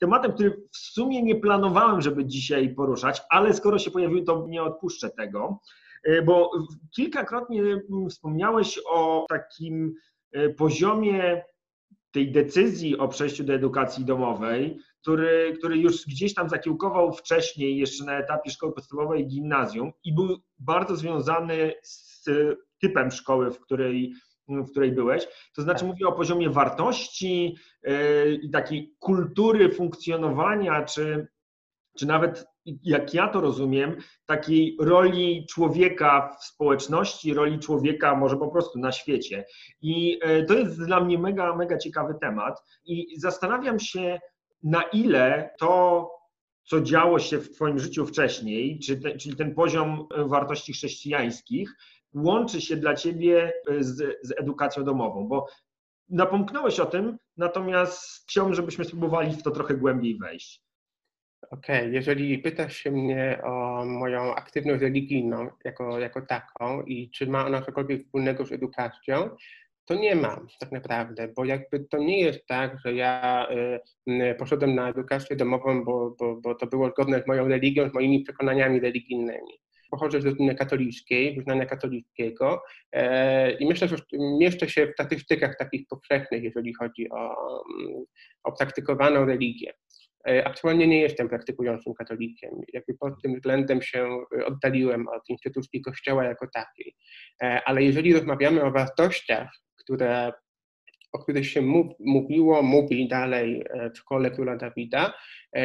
tematem, 0.00 0.32
który 0.32 0.62
w 0.72 0.76
sumie 0.76 1.22
nie 1.22 1.36
planowałem, 1.36 2.00
żeby 2.00 2.24
dzisiaj 2.24 2.74
poruszać, 2.74 3.22
ale 3.30 3.54
skoro 3.54 3.78
się 3.78 3.90
pojawił, 3.90 4.24
to 4.24 4.46
nie 4.48 4.62
odpuszczę 4.62 5.10
tego. 5.10 5.60
E, 6.04 6.22
bo 6.22 6.50
kilkakrotnie 6.96 7.62
mm, 7.62 8.10
wspomniałeś 8.10 8.80
o 8.90 9.26
takim 9.28 9.94
e, 10.32 10.48
poziomie 10.48 11.44
tej 12.10 12.32
decyzji 12.32 12.98
o 12.98 13.08
przejściu 13.08 13.44
do 13.44 13.54
edukacji 13.54 14.04
domowej, 14.04 14.78
który, 15.00 15.54
który 15.58 15.78
już 15.78 16.06
gdzieś 16.06 16.34
tam 16.34 16.48
zakiełkował 16.48 17.12
wcześniej, 17.12 17.76
jeszcze 17.76 18.04
na 18.04 18.18
etapie 18.18 18.50
szkoły 18.50 18.72
podstawowej 18.72 19.22
i 19.22 19.26
gimnazjum 19.26 19.92
i 20.04 20.14
był 20.14 20.38
bardzo 20.58 20.96
związany 20.96 21.74
z 21.82 22.24
typem 22.80 23.10
szkoły, 23.10 23.50
w 23.50 23.60
której, 23.60 24.12
w 24.48 24.70
której 24.70 24.92
byłeś. 24.92 25.26
To 25.54 25.62
znaczy 25.62 25.80
tak. 25.80 25.88
mówię 25.88 26.06
o 26.06 26.12
poziomie 26.12 26.50
wartości 26.50 27.56
e, 27.82 28.30
i 28.30 28.50
takiej 28.50 28.94
kultury 28.98 29.72
funkcjonowania, 29.72 30.84
czy, 30.84 31.28
czy 31.98 32.06
nawet 32.06 32.46
jak 32.82 33.14
ja 33.14 33.28
to 33.28 33.40
rozumiem, 33.40 33.96
takiej 34.26 34.76
roli 34.80 35.46
człowieka 35.50 36.36
w 36.40 36.44
społeczności, 36.44 37.34
roli 37.34 37.58
człowieka 37.58 38.14
może 38.16 38.36
po 38.36 38.48
prostu 38.48 38.78
na 38.78 38.92
świecie. 38.92 39.44
I 39.80 40.18
e, 40.22 40.42
to 40.42 40.54
jest 40.54 40.84
dla 40.84 41.00
mnie 41.00 41.18
mega, 41.18 41.56
mega 41.56 41.78
ciekawy 41.78 42.14
temat. 42.20 42.62
I 42.84 43.20
zastanawiam 43.20 43.80
się, 43.80 44.20
na 44.62 44.82
ile 44.82 45.50
to, 45.58 46.10
co 46.64 46.80
działo 46.80 47.18
się 47.18 47.38
w 47.38 47.50
Twoim 47.50 47.78
życiu 47.78 48.06
wcześniej, 48.06 48.80
czyli 49.20 49.36
ten 49.36 49.54
poziom 49.54 50.06
e, 50.14 50.24
wartości 50.24 50.72
chrześcijańskich, 50.72 51.74
łączy 52.14 52.60
się 52.60 52.76
dla 52.76 52.94
Ciebie 52.94 53.52
e, 53.70 53.84
z, 53.84 53.96
z 54.22 54.32
edukacją 54.40 54.84
domową, 54.84 55.28
bo 55.28 55.46
napomknąłeś 56.08 56.80
o 56.80 56.86
tym, 56.86 57.18
natomiast 57.36 58.28
chciałbym, 58.28 58.54
żebyśmy 58.54 58.84
spróbowali 58.84 59.32
w 59.36 59.42
to 59.42 59.50
trochę 59.50 59.74
głębiej 59.74 60.18
wejść. 60.18 60.67
Okej, 61.50 61.78
okay. 61.78 61.90
jeżeli 61.90 62.38
pytasz 62.38 62.76
się 62.76 62.90
mnie 62.90 63.40
o 63.44 63.84
moją 63.84 64.34
aktywność 64.34 64.82
religijną 64.82 65.48
jako, 65.64 65.98
jako 65.98 66.22
taką 66.22 66.82
i 66.82 67.10
czy 67.10 67.26
ma 67.26 67.46
ona 67.46 67.62
cokolwiek 67.62 68.02
wspólnego 68.02 68.46
z 68.46 68.52
edukacją, 68.52 69.30
to 69.84 69.94
nie 69.94 70.14
mam 70.14 70.46
tak 70.60 70.72
naprawdę, 70.72 71.28
bo 71.36 71.44
jakby 71.44 71.80
to 71.80 71.98
nie 71.98 72.20
jest 72.20 72.46
tak, 72.46 72.78
że 72.84 72.94
ja 72.94 73.46
y, 74.08 74.34
poszedłem 74.38 74.74
na 74.74 74.88
edukację 74.88 75.36
domową, 75.36 75.84
bo, 75.84 76.16
bo, 76.18 76.40
bo 76.40 76.54
to 76.54 76.66
było 76.66 76.90
zgodne 76.90 77.22
z 77.22 77.26
moją 77.26 77.48
religią, 77.48 77.90
z 77.90 77.94
moimi 77.94 78.22
przekonaniami 78.22 78.80
religijnymi. 78.80 79.60
Pochodzę 79.90 80.20
z 80.20 80.24
rodziny 80.24 80.54
katolickiej, 80.54 81.36
wyznania 81.36 81.66
katolickiego 81.66 82.62
e, 82.92 83.52
i 83.52 83.66
myślę, 83.66 83.88
że 83.88 83.96
mieszczę 84.40 84.68
się 84.68 84.86
w 84.86 84.92
statystykach 84.92 85.56
takich 85.58 85.86
powszechnych, 85.86 86.42
jeżeli 86.42 86.74
chodzi 86.74 87.10
o, 87.10 87.36
o 88.44 88.52
praktykowaną 88.52 89.24
religię. 89.24 89.72
E, 90.26 90.44
aktualnie 90.46 90.86
nie 90.86 91.00
jestem 91.00 91.28
praktykującym 91.28 91.94
katolikiem. 91.94 92.50
Jakby 92.72 92.94
pod 92.94 93.22
tym 93.22 93.34
względem 93.34 93.82
się 93.82 94.08
e, 94.38 94.46
oddaliłem 94.46 95.08
od 95.08 95.28
instytucji 95.28 95.80
Kościoła 95.80 96.24
jako 96.24 96.46
takiej. 96.54 96.94
E, 97.42 97.62
ale 97.64 97.82
jeżeli 97.82 98.14
rozmawiamy 98.14 98.64
o 98.64 98.70
wartościach, 98.70 99.50
które, 99.76 100.32
o 101.12 101.18
których 101.18 101.46
się 101.46 101.62
mówiło, 102.00 102.62
mówi 102.62 103.08
dalej 103.08 103.64
w 103.94 103.98
szkole 103.98 104.30
króla 104.30 104.56
Dawida, 104.56 105.14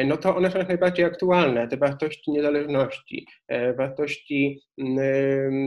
no 0.04 0.16
to 0.16 0.36
one 0.36 0.50
są 0.50 0.58
jak 0.58 0.68
najbardziej 0.68 1.04
aktualne. 1.04 1.68
Te 1.68 1.76
wartości 1.76 2.30
niezależności, 2.30 3.26
wartości 3.78 4.60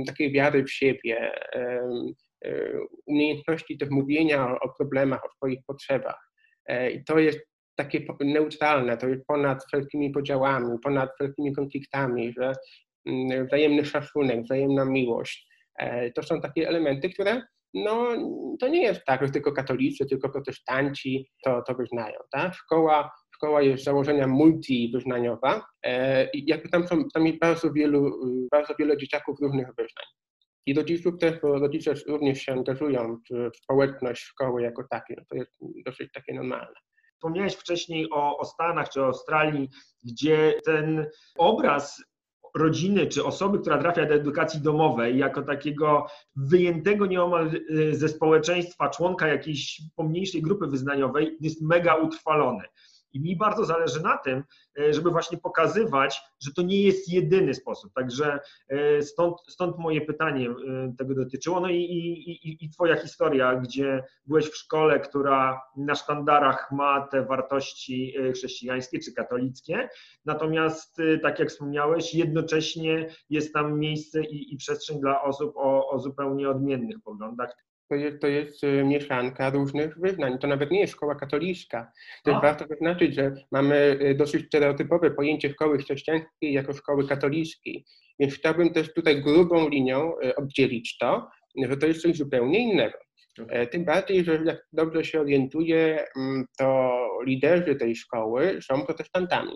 takiej 0.07 0.31
wiary 0.31 0.63
w 0.63 0.71
siebie, 0.71 1.31
umiejętności 3.05 3.77
też 3.77 3.89
mówienia 3.89 4.59
o 4.59 4.69
problemach, 4.69 5.25
o 5.25 5.29
swoich 5.29 5.59
potrzebach. 5.67 6.31
I 6.93 7.03
to 7.03 7.19
jest 7.19 7.39
takie 7.77 8.05
neutralne, 8.19 8.97
to 8.97 9.07
jest 9.07 9.25
ponad 9.25 9.65
wszelkimi 9.65 10.11
podziałami, 10.11 10.79
ponad 10.83 11.09
wszelkimi 11.15 11.55
konfliktami, 11.55 12.33
że 12.33 12.53
mm, 13.05 13.47
wzajemny 13.47 13.85
szacunek, 13.85 14.43
wzajemna 14.43 14.85
miłość. 14.85 15.47
E, 15.79 16.11
to 16.11 16.23
są 16.23 16.41
takie 16.41 16.67
elementy, 16.67 17.09
które 17.09 17.41
no, 17.73 18.07
to 18.59 18.67
nie 18.67 18.81
jest 18.83 19.05
tak, 19.05 19.25
że 19.25 19.31
tylko 19.31 19.51
katolicy, 19.51 20.05
tylko 20.05 20.29
protestanci 20.29 21.29
to, 21.43 21.61
to 21.61 21.73
wyznają. 21.73 22.19
Tak? 22.31 22.53
Szkoła, 22.53 23.11
szkoła 23.35 23.61
jest 23.61 23.81
z 23.81 23.85
założenia 23.85 24.27
multiwyznaniowa 24.27 25.65
e, 25.83 26.29
i 26.29 26.49
jakby 26.49 26.69
tam, 26.69 26.87
są, 26.87 27.03
tam 27.13 27.27
jest 27.27 27.39
bardzo 27.39 27.73
wielu, 27.73 28.11
bardzo 28.51 28.73
wiele 28.79 28.97
dzieciaków 28.97 29.39
różnych 29.41 29.67
wyznań. 29.67 30.05
I 30.65 30.73
rodziców 30.73 31.17
też, 31.19 31.39
bo 31.41 31.59
rodzice 31.59 31.93
również 32.07 32.41
się 32.41 32.53
angażują 32.53 33.17
w 33.29 33.57
społeczność 33.57 34.21
szkoły 34.21 34.61
jako 34.61 34.83
takiej. 34.89 35.17
No 35.17 35.23
to 35.29 35.35
jest 35.35 35.51
dosyć 35.85 36.11
takie 36.11 36.33
normalne. 36.33 36.75
Wspomniałeś 37.17 37.53
wcześniej 37.53 38.09
o, 38.11 38.37
o 38.37 38.45
Stanach 38.45 38.89
czy 38.89 39.01
Australii, 39.01 39.69
gdzie 40.03 40.53
ten 40.65 41.07
obraz 41.37 42.03
rodziny 42.55 43.07
czy 43.07 43.25
osoby, 43.25 43.59
która 43.59 43.77
trafia 43.77 44.05
do 44.05 44.13
edukacji 44.13 44.61
domowej, 44.61 45.17
jako 45.17 45.41
takiego 45.41 46.07
wyjętego 46.35 47.05
nieomal 47.05 47.51
y, 47.69 47.95
ze 47.95 48.09
społeczeństwa, 48.09 48.89
członka 48.89 49.27
jakiejś 49.27 49.81
pomniejszej 49.95 50.41
grupy 50.41 50.67
wyznaniowej, 50.67 51.37
jest 51.41 51.61
mega 51.61 51.95
utrwalony. 51.95 52.63
I 53.13 53.19
mi 53.19 53.35
bardzo 53.35 53.65
zależy 53.65 54.01
na 54.01 54.17
tym, 54.17 54.43
e, 54.79 54.93
żeby 54.93 55.09
właśnie 55.09 55.37
pokazywać, 55.37 56.21
że 56.39 56.53
to 56.53 56.61
nie 56.61 56.81
jest 56.81 57.09
jedyny 57.09 57.53
sposób. 57.53 57.93
Także 57.93 58.39
e, 58.69 59.01
stąd, 59.01 59.37
stąd 59.47 59.77
moje 59.77 60.01
pytanie 60.01 60.49
e, 60.49 60.93
tego 60.97 61.15
dotyczyło. 61.15 61.59
No 61.59 61.69
i, 61.69 61.75
i, 61.75 62.65
i 62.65 62.69
Twoja 62.69 62.95
historia, 62.95 63.55
gdzie 63.55 64.03
byłeś 64.25 64.45
w 64.45 64.57
szkole, 64.57 64.99
która 64.99 65.61
na 65.77 65.95
sztandarach 65.95 66.71
ma 66.71 67.07
te 67.07 67.25
wartości 67.25 68.15
chrześcijańskie 68.33 68.99
czy 68.99 69.13
katolickie, 69.13 69.89
natomiast, 70.25 70.97
tak 71.21 71.39
jak 71.39 71.49
wspomniałeś, 71.49 72.13
jednocześnie 72.13 73.09
jest 73.29 73.53
tam 73.53 73.79
miejsce 73.79 74.23
i, 74.23 74.53
i 74.53 74.57
przestrzeń 74.57 74.99
dla 74.99 75.21
osób 75.21 75.57
o, 75.57 75.89
o 75.89 75.99
zupełnie 75.99 76.49
odmiennych 76.49 76.97
poglądach 77.03 77.66
to 77.89 77.95
jest, 77.95 78.21
to 78.21 78.27
jest 78.27 78.63
y, 78.63 78.83
mieszanka 78.83 79.49
różnych 79.49 79.99
wyznań. 79.99 80.39
To 80.39 80.47
nawet 80.47 80.71
nie 80.71 80.79
jest 80.79 80.93
szkoła 80.93 81.15
katolicka. 81.15 81.91
Też 82.23 82.33
warto 82.41 82.65
zaznaczyć, 82.67 83.15
że 83.15 83.35
mamy 83.51 83.99
y, 84.01 84.15
dosyć 84.15 84.45
stereotypowe 84.45 85.11
pojęcie 85.11 85.49
szkoły 85.49 85.77
chrześcijańskiej 85.77 86.53
jako 86.53 86.73
szkoły 86.73 87.07
katolickiej. 87.07 87.85
Więc 88.19 88.33
chciałbym 88.33 88.73
też 88.73 88.93
tutaj 88.93 89.21
grubą 89.21 89.69
linią 89.69 90.13
y, 90.23 90.35
oddzielić 90.35 90.97
to, 90.97 91.27
że 91.69 91.77
to 91.77 91.87
jest 91.87 92.01
coś 92.01 92.17
zupełnie 92.17 92.59
innego. 92.59 92.97
E, 93.49 93.67
tym 93.67 93.85
bardziej, 93.85 94.23
że 94.23 94.39
jak 94.45 94.67
dobrze 94.73 95.03
się 95.03 95.21
orientuję, 95.21 96.05
mm, 96.17 96.45
to 96.57 96.91
liderzy 97.25 97.75
tej 97.75 97.95
szkoły 97.95 98.59
są 98.61 98.85
protestantami. 98.85 99.51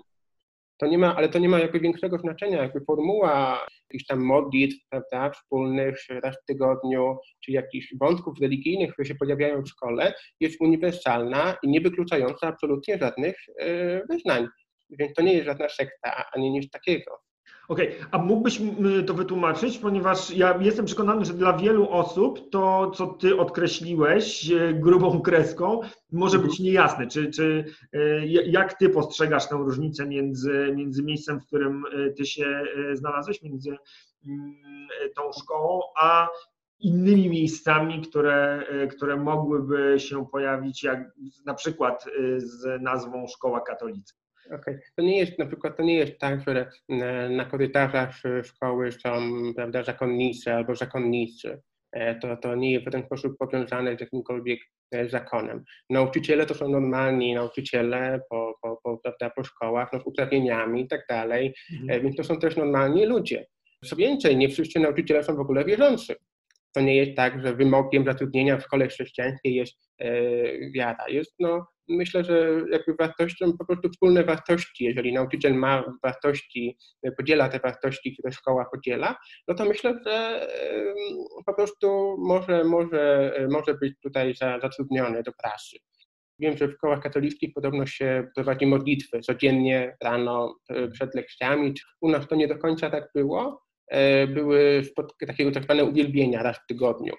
To 0.82 0.88
nie 0.88 0.98
ma, 0.98 1.16
ale 1.16 1.30
to 1.30 1.40
nie 1.40 1.50
ma 1.50 1.60
jakby 1.60 1.80
większego 1.80 2.18
znaczenia, 2.18 2.62
jakby 2.62 2.82
formuła 2.82 3.66
jakichś 3.90 4.06
tam 4.06 4.20
modlitw, 4.20 4.78
prawda, 4.90 5.30
wspólnych 5.30 6.06
raz 6.24 6.36
w 6.36 6.46
tygodniu, 6.46 7.18
czy 7.44 7.52
jakichś 7.52 7.94
wątków 8.00 8.40
religijnych, 8.42 8.94
które 8.94 9.08
się 9.08 9.16
pojawiają 9.16 9.62
w 9.62 9.68
szkole, 9.68 10.14
jest 10.40 10.62
uniwersalna 10.62 11.58
i 11.64 11.70
nie 11.70 11.82
wykluczająca 11.82 12.48
absolutnie 12.48 12.98
żadnych 12.98 13.36
yy, 13.60 14.02
wyznań. 14.10 14.48
Więc 14.90 15.14
to 15.14 15.22
nie 15.22 15.34
jest 15.34 15.46
żadna 15.46 15.70
sekta, 15.70 16.26
ani 16.34 16.52
nic 16.52 16.70
takiego. 16.70 17.20
Okej, 17.68 17.88
okay. 17.88 18.08
a 18.12 18.18
mógłbyś 18.18 18.62
to 19.08 19.14
wytłumaczyć, 19.14 19.78
ponieważ 19.78 20.32
ja 20.32 20.58
jestem 20.62 20.86
przekonany, 20.86 21.26
że 21.26 21.34
dla 21.34 21.58
wielu 21.58 21.90
osób 21.90 22.50
to, 22.50 22.92
co 22.92 23.08
ty 23.08 23.38
odkreśliłeś 23.38 24.52
e, 24.52 24.74
grubą 24.74 25.22
kreską, 25.22 25.82
może 26.12 26.38
być 26.38 26.52
mhm. 26.52 26.64
niejasne. 26.64 27.08
Czy, 27.08 27.32
czy 27.32 27.66
e, 27.94 28.28
jak 28.28 28.74
ty 28.74 28.90
postrzegasz 28.90 29.48
tę 29.50 29.56
różnicę 29.56 30.06
między, 30.06 30.74
między 30.76 31.04
miejscem, 31.04 31.40
w 31.40 31.46
którym 31.46 31.84
e, 31.86 32.10
ty 32.10 32.26
się 32.26 32.64
znalazłeś, 32.94 33.42
między 33.42 33.78
tą 35.16 35.32
szkołą, 35.42 35.82
a 36.02 36.28
innymi 36.80 37.30
miejscami, 37.30 38.02
które, 38.02 38.66
które 38.92 39.18
mogłyby 39.18 39.96
się 40.00 40.26
pojawić, 40.26 40.84
jak 40.84 41.12
na 41.46 41.54
przykład 41.54 42.06
z 42.38 42.82
nazwą 42.82 43.28
Szkoła 43.28 43.62
Katolicka? 43.62 44.21
Okay. 44.56 44.80
To 44.96 45.04
nie 45.04 45.18
jest 45.18 45.40
na 45.40 45.46
przykład, 45.46 45.78
to 45.78 45.84
nie 45.84 45.96
jest 45.96 46.20
tak, 46.20 46.42
że 46.48 46.70
na 47.30 47.46
korytarzach 47.46 48.16
szkoły 48.44 48.92
są 48.92 49.32
prawda, 49.56 49.84
zakonnice 49.84 50.56
albo 50.56 50.76
zakonnicy. 50.76 51.62
E, 51.92 52.16
to, 52.16 52.38
to 52.38 52.56
nie 52.56 52.72
jest 52.72 52.84
w 52.84 52.86
żaden 52.86 53.04
sposób 53.04 53.38
powiązane 53.38 53.98
z 53.98 54.00
jakimkolwiek 54.00 54.60
e, 54.92 55.10
zakonem. 55.10 55.64
Nauczyciele 55.90 56.46
to 56.46 56.54
są 56.54 56.70
normalni 56.70 57.34
nauczyciele 57.34 58.22
po, 58.30 58.54
po, 58.62 58.80
po, 58.84 58.98
prawda, 58.98 59.30
po 59.30 59.44
szkołach, 59.44 59.90
no, 59.94 60.00
z 60.00 60.06
uprawnieniami 60.06 60.82
i 60.82 60.88
tak 60.88 61.06
dalej, 61.10 61.54
mhm. 61.74 61.90
E, 61.90 62.04
więc 62.04 62.16
to 62.16 62.24
są 62.24 62.40
też 62.40 62.58
normalni 62.58 63.06
ludzie. 63.06 63.46
Co 63.86 63.96
więcej, 63.96 64.38
nie 64.38 64.50
wszyscy 64.50 64.80
nauczyciele 64.80 65.24
są 65.24 65.36
w 65.36 65.40
ogóle 65.40 65.66
wierzący. 65.66 66.16
To 66.74 66.82
nie 66.82 66.96
jest 66.96 67.16
tak, 67.16 67.42
że 67.42 67.56
wymogiem 67.56 68.06
zatrudnienia 68.06 68.58
w 68.58 68.64
szkole 68.64 68.88
chrześcijańskiej 68.88 69.56
jest 69.56 69.90
e, 70.00 70.12
wiara. 70.72 71.08
Jest 71.08 71.36
no, 71.40 71.68
myślę, 71.92 72.24
że 72.24 72.62
jakby 72.72 72.94
wartością 73.00 73.58
po 73.58 73.66
prostu 73.66 73.90
wspólne 73.90 74.24
wartości. 74.24 74.84
Jeżeli 74.84 75.14
nauczyciel 75.14 75.54
ma 75.54 75.84
wartości, 76.04 76.78
podziela 77.18 77.50
te 77.50 77.60
wartości, 77.60 78.14
które 78.14 78.32
szkoła 78.32 78.66
podziela, 78.72 79.18
no 79.48 79.56
to 79.56 79.66
myślę, 79.66 80.00
że 80.06 80.48
po 81.46 81.54
prostu 81.54 82.16
może, 82.20 82.64
może, 82.64 83.34
może 83.50 83.74
być 83.74 83.94
tutaj 84.04 84.36
zatrudniony 84.36 85.24
do 85.24 85.32
pracy. 85.32 85.78
Wiem, 86.40 86.58
że 86.58 86.68
w 86.68 86.74
szkołach 86.74 87.02
katolickich 87.02 87.54
podobno 87.54 87.86
się 87.86 88.28
prowadzi 88.36 88.66
modlitwy 88.66 89.20
codziennie 89.20 89.98
rano 90.04 90.56
e, 90.70 90.88
przed 90.88 91.16
lekcjami. 91.16 91.74
U 92.02 92.10
nas 92.10 92.28
to 92.28 92.36
nie 92.36 92.48
do 92.48 92.58
końca 92.58 92.90
tak 92.90 93.10
było. 93.16 93.64
E, 93.88 94.28
były 94.28 94.84
takiego 95.28 95.52
tak 95.52 95.64
zwane 95.64 95.84
uwielbienia 95.84 96.44
raz 96.44 96.58
w 96.58 96.68
tygodniu 96.68 97.14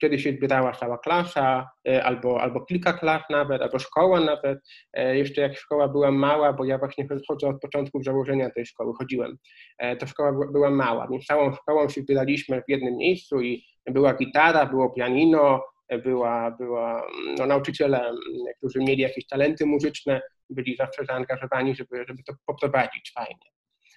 kiedy 0.00 0.18
się 0.18 0.32
zbierała 0.32 0.72
cała 0.72 0.98
klasa, 0.98 1.70
e, 1.88 2.04
albo, 2.04 2.40
albo 2.40 2.60
kilka 2.60 2.92
klas 2.92 3.22
nawet, 3.30 3.62
albo 3.62 3.78
szkoła 3.78 4.20
nawet. 4.20 4.58
E, 4.92 5.18
jeszcze 5.18 5.40
jak 5.40 5.56
szkoła 5.56 5.88
była 5.88 6.10
mała, 6.10 6.52
bo 6.52 6.64
ja 6.64 6.78
właśnie 6.78 7.08
chodzę 7.28 7.48
od 7.48 7.60
początku 7.60 8.02
założenia 8.02 8.50
tej 8.50 8.66
szkoły, 8.66 8.92
chodziłem, 8.98 9.38
e, 9.78 9.96
to 9.96 10.06
szkoła 10.06 10.32
była 10.52 10.70
mała, 10.70 11.08
więc 11.10 11.26
całą 11.26 11.52
szkołą 11.52 11.88
się 11.88 12.00
zbieraliśmy 12.00 12.62
w 12.62 12.70
jednym 12.70 12.96
miejscu 12.96 13.40
i 13.40 13.64
była 13.86 14.14
gitara, 14.14 14.66
było 14.66 14.90
pianino, 14.90 15.64
była, 16.04 16.50
była 16.50 17.06
no, 17.38 17.46
nauczyciele, 17.46 18.12
którzy 18.58 18.78
mieli 18.78 19.02
jakieś 19.02 19.26
talenty 19.26 19.66
muzyczne, 19.66 20.20
byli 20.50 20.76
zawsze 20.76 21.04
zaangażowani, 21.04 21.74
żeby, 21.74 22.04
żeby 22.08 22.22
to 22.22 22.32
poprowadzić 22.46 23.12
fajnie. 23.14 23.50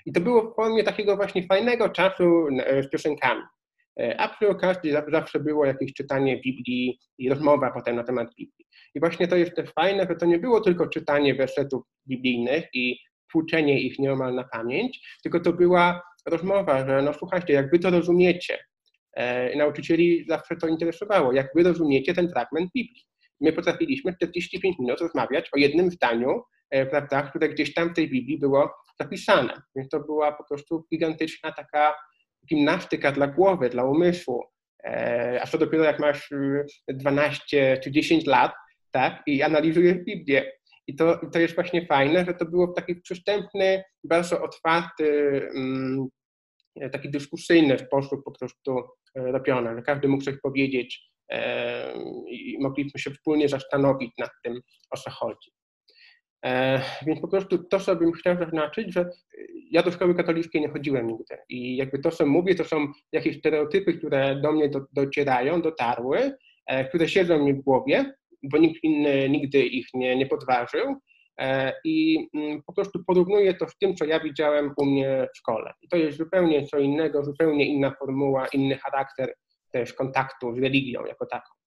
I 0.06 0.12
to 0.12 0.22
było 0.22 0.52
w 0.52 0.56
formie 0.56 0.84
takiego 0.84 1.16
właśnie 1.16 1.44
fajnego 1.48 1.90
czasu 1.90 2.48
z 2.82 2.90
piosenkami. 2.90 3.42
E, 4.00 4.20
a 4.20 4.30
przy 4.30 4.50
okazji 4.50 4.92
zawsze 5.08 5.40
było 5.40 5.66
jakieś 5.66 5.94
czytanie 5.94 6.42
Biblii 6.42 7.00
i 7.18 7.30
rozmowa 7.30 7.72
potem 7.72 7.96
na 7.96 8.04
temat 8.04 8.28
Biblii. 8.38 8.66
I 8.96 9.00
właśnie 9.00 9.28
to 9.28 9.36
jest 9.36 9.56
też 9.56 9.70
fajne, 9.70 10.08
że 10.10 10.16
to 10.16 10.26
nie 10.26 10.40
było 10.40 10.62
tylko 10.62 10.88
czytanie 10.88 11.36
wersetów 11.36 11.84
biblijnych 12.08 12.64
i 12.74 12.98
tłuczenie 13.32 13.82
ich 13.82 14.00
nieomal 14.00 14.36
na 14.36 14.44
pamięć, 14.44 15.18
tylko 15.24 15.40
to 15.40 15.54
była 15.54 16.02
rozmowa, 16.26 16.88
że 16.88 17.02
no 17.02 17.14
słuchajcie, 17.14 17.54
jak 17.54 17.72
wy 17.72 17.80
to 17.80 17.90
rozumiecie, 17.90 18.60
e, 19.14 19.56
nauczycieli 19.56 20.26
zawsze 20.30 20.56
to 20.56 20.68
interesowało, 20.68 21.34
jak 21.34 21.48
wy 21.56 21.64
rozumiecie 21.64 22.14
ten 22.14 22.30
fragment 22.30 22.72
Biblii. 22.76 23.04
My 23.42 23.54
potrafiliśmy 23.54 24.16
45 24.16 24.80
minut 24.80 25.02
rozmawiać 25.02 25.50
o 25.54 25.58
jednym 25.58 25.92
zdaniu, 25.92 26.42
e, 26.70 26.86
prawda, 26.86 27.22
które 27.22 27.50
gdzieś 27.50 27.74
tam 27.74 27.90
w 27.90 27.94
tej 27.94 28.10
Biblii 28.10 28.40
było 28.40 28.72
zapisane. 29.02 29.62
Więc 29.76 29.90
to 29.90 30.00
była 30.00 30.32
po 30.32 30.44
prostu 30.44 30.86
gigantyczna 30.92 31.52
taka 31.52 31.94
gimnastyka 32.48 33.12
dla 33.12 33.28
głowy, 33.28 33.70
dla 33.70 33.84
umysłu. 33.84 34.44
E, 34.84 35.40
a 35.44 35.48
co 35.48 35.58
dopiero 35.58 35.84
jak 35.84 36.00
masz 36.00 36.30
12 36.88 37.74
y, 37.74 37.80
czy 37.80 37.92
10 37.92 38.26
lat, 38.26 38.52
tak, 38.92 39.24
i 39.28 39.42
analizujesz 39.42 39.98
Biblię. 39.98 40.52
I 40.88 40.96
to, 40.96 41.20
to 41.34 41.40
jest 41.40 41.56
właśnie 41.56 41.86
fajne, 41.86 42.26
że 42.26 42.34
to 42.34 42.46
było 42.46 42.68
w 42.68 42.76
taki 42.76 42.96
przystępny, 42.96 43.84
bardzo 44.04 44.44
otwarty, 44.44 45.42
mm, 45.56 46.08
taki 46.92 47.10
dyskusyjny 47.10 47.80
sposób 47.80 48.24
po 48.26 48.32
prostu 48.32 48.78
e, 49.16 49.32
robione, 49.32 49.76
że 49.76 49.82
każdy 49.82 50.08
mógł 50.08 50.24
coś 50.24 50.36
powiedzieć 50.44 51.12
e, 51.32 51.94
i 52.28 52.58
mogliśmy 52.60 53.00
się 53.00 53.12
wspólnie 53.12 53.50
zastanowić 53.50 54.12
nad 54.18 54.32
tym, 54.44 54.62
o 54.92 54.98
co 54.98 55.12
chodzi. 55.12 55.52
E, 56.46 56.82
więc 57.06 57.22
po 57.22 57.28
prostu 57.28 57.64
to, 57.64 57.80
co 57.80 57.96
bym 57.96 58.12
chciał 58.12 58.38
zaznaczyć, 58.38 58.94
że 58.94 59.10
ja 59.72 59.84
do 59.84 59.92
szkoły 59.92 60.16
katolickiej 60.16 60.62
nie 60.62 60.70
chodziłem 60.70 61.08
nigdy 61.08 61.38
i 61.50 61.76
jakby 61.78 62.00
to, 62.00 62.12
co 62.12 62.26
mówię, 62.26 62.56
to 62.56 62.66
są 62.66 62.88
jakieś 63.12 63.38
stereotypy, 63.38 63.94
które 63.94 64.36
do 64.36 64.52
mnie 64.52 64.70
do, 64.70 64.82
docierają, 64.94 65.62
dotarły, 65.62 66.32
e, 66.68 66.86
które 66.86 67.08
siedzą 67.08 67.46
mi 67.46 67.54
w 67.54 67.62
głowie, 67.62 68.14
bo 68.44 68.58
nikt 68.58 68.84
inny 68.84 69.30
nigdy 69.30 69.66
ich 69.66 69.88
nie, 69.94 70.16
nie 70.16 70.26
podważył 70.26 70.96
e, 71.40 71.74
i 71.84 72.28
mm, 72.34 72.64
po 72.64 72.74
prostu 72.74 73.04
porównuję 73.08 73.54
to 73.54 73.68
z 73.68 73.78
tym, 73.78 73.96
co 73.96 74.06
ja 74.06 74.20
widziałem 74.20 74.74
u 74.78 74.86
mnie 74.86 75.28
w 75.34 75.38
szkole. 75.38 75.74
I 75.82 75.88
to 75.88 75.98
jest 75.98 76.18
zupełnie 76.18 76.66
co 76.66 76.80
innego, 76.80 77.24
zupełnie 77.24 77.66
inna 77.66 77.92
formuła, 78.00 78.48
inny 78.48 78.78
charakter 78.78 79.34
też 79.72 79.94
kontaktu 79.94 80.56
z 80.56 80.60
religią 80.60 81.06
jako 81.06 81.26
taką. 81.26 81.61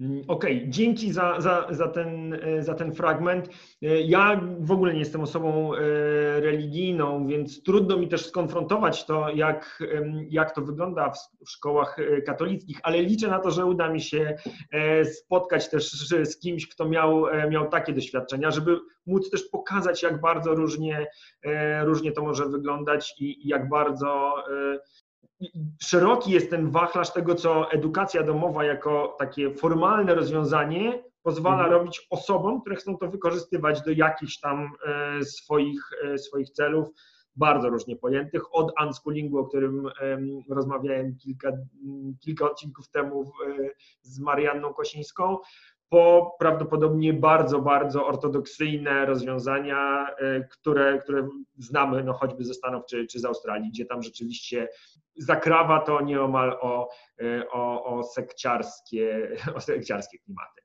Mm, 0.00 0.22
okej, 0.28 0.56
okay, 0.56 0.68
dzięki 0.68 1.12
za, 1.12 1.40
za, 1.40 1.66
za, 1.70 1.88
ten, 1.88 2.34
e, 2.34 2.62
za 2.62 2.74
ten 2.74 2.94
fragment. 2.94 3.48
E, 3.82 4.00
ja 4.00 4.40
w 4.60 4.72
ogóle 4.72 4.92
nie 4.92 4.98
jestem 4.98 5.20
osobą 5.20 5.74
e, 5.74 5.78
religijną, 6.40 7.26
więc 7.26 7.62
trudno 7.62 7.96
mi 7.96 8.08
też 8.08 8.26
skonfrontować 8.26 9.06
to, 9.06 9.30
jak, 9.30 9.82
jak 10.28 10.54
to 10.54 10.62
wygląda 10.62 11.10
w, 11.10 11.50
szkołach 11.50 11.96
katolickich, 12.26 12.78
ale 12.82 13.02
liczę 13.02 13.28
na 13.28 13.38
to, 13.38 13.50
że 13.50 13.66
uda 13.66 13.88
mi 13.88 14.00
się 14.00 14.36
spotkać 15.04 15.70
też 15.70 16.08
z 16.08 16.38
kimś, 16.38 16.68
kto 16.68 16.88
miał, 16.88 17.24
miał 17.50 17.68
takie 17.68 17.92
doświadczenia, 17.92 18.50
żeby 18.50 18.78
móc 19.06 19.30
też 19.30 19.42
pokazać, 19.42 20.02
jak 20.02 20.20
bardzo 20.20 20.54
różnie, 20.54 21.06
różnie 21.82 22.12
to 22.12 22.22
może 22.22 22.48
wyglądać 22.48 23.14
i, 23.20 23.46
i 23.46 23.48
jak 23.48 23.68
bardzo 23.68 24.34
szeroki 25.82 26.30
jest 26.30 26.50
ten 26.50 26.70
wachlarz 26.70 27.12
tego, 27.12 27.34
co 27.34 27.70
edukacja 27.70 28.22
domowa 28.22 28.64
jako 28.64 29.16
takie 29.18 29.54
formalne 29.54 30.14
rozwiązanie 30.14 31.02
pozwala 31.22 31.64
mhm. 31.64 31.72
robić 31.72 32.06
osobom, 32.10 32.60
które 32.60 32.76
chcą 32.76 32.98
to 32.98 33.08
wykorzystywać 33.08 33.82
do 33.82 33.90
jakichś 33.90 34.40
tam 34.40 34.70
e, 34.86 35.24
swoich, 35.24 35.80
e, 36.04 36.18
swoich 36.18 36.50
celów, 36.50 36.88
bardzo 37.36 37.68
różnie 37.68 37.96
pojętych, 37.96 38.54
od 38.54 38.72
unschoolingu, 38.86 39.38
o 39.38 39.46
którym 39.46 39.88
rozmawiałem 40.50 41.16
kilka, 41.16 41.52
kilka 42.20 42.44
odcinków 42.44 42.88
temu 42.88 43.32
z 44.02 44.20
Marianną 44.20 44.74
Kosińską, 44.74 45.38
po 45.88 46.36
prawdopodobnie 46.38 47.12
bardzo, 47.12 47.60
bardzo 47.60 48.06
ortodoksyjne 48.06 49.06
rozwiązania, 49.06 50.06
e, 50.18 50.40
które, 50.40 50.98
które 50.98 51.28
znamy 51.58 52.04
no, 52.04 52.12
choćby 52.12 52.44
ze 52.44 52.54
Stanów 52.54 52.84
czy, 52.88 53.06
czy 53.06 53.18
z 53.20 53.24
Australii, 53.24 53.70
gdzie 53.70 53.86
tam 53.86 54.02
rzeczywiście 54.02 54.68
zakrawa 55.16 55.80
to 55.80 56.00
nieomal 56.00 56.58
o, 56.60 56.88
e, 57.20 57.50
o, 57.50 57.84
o, 57.84 58.02
sekciarskie, 58.02 59.36
o 59.56 59.60
sekciarskie 59.60 60.18
klimaty. 60.18 60.62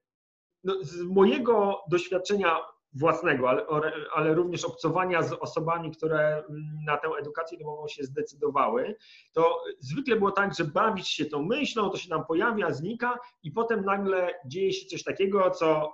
No, 0.64 0.76
z 0.82 1.02
mojego 1.02 1.84
doświadczenia 1.90 2.58
własnego, 2.96 3.50
ale, 3.50 3.66
ale 4.16 4.34
również 4.34 4.66
obcowania 4.66 5.24
z 5.24 5.34
osobami, 5.34 5.92
które 5.92 6.44
na 6.86 6.98
tę 6.98 7.08
edukację 7.20 7.58
domową 7.58 7.88
się 7.88 8.04
zdecydowały, 8.04 8.96
to 9.34 9.62
zwykle 9.80 10.16
było 10.16 10.32
tak, 10.32 10.56
że 10.56 10.64
bawić 10.64 11.08
się 11.08 11.26
tą 11.26 11.44
myślą, 11.44 11.90
to 11.90 11.98
się 11.98 12.10
nam 12.10 12.26
pojawia, 12.26 12.72
znika 12.72 13.20
i 13.44 13.52
potem 13.52 13.86
nagle 13.86 14.30
dzieje 14.46 14.74
się 14.74 14.86
coś 14.88 15.04
takiego, 15.04 15.52
co 15.52 15.94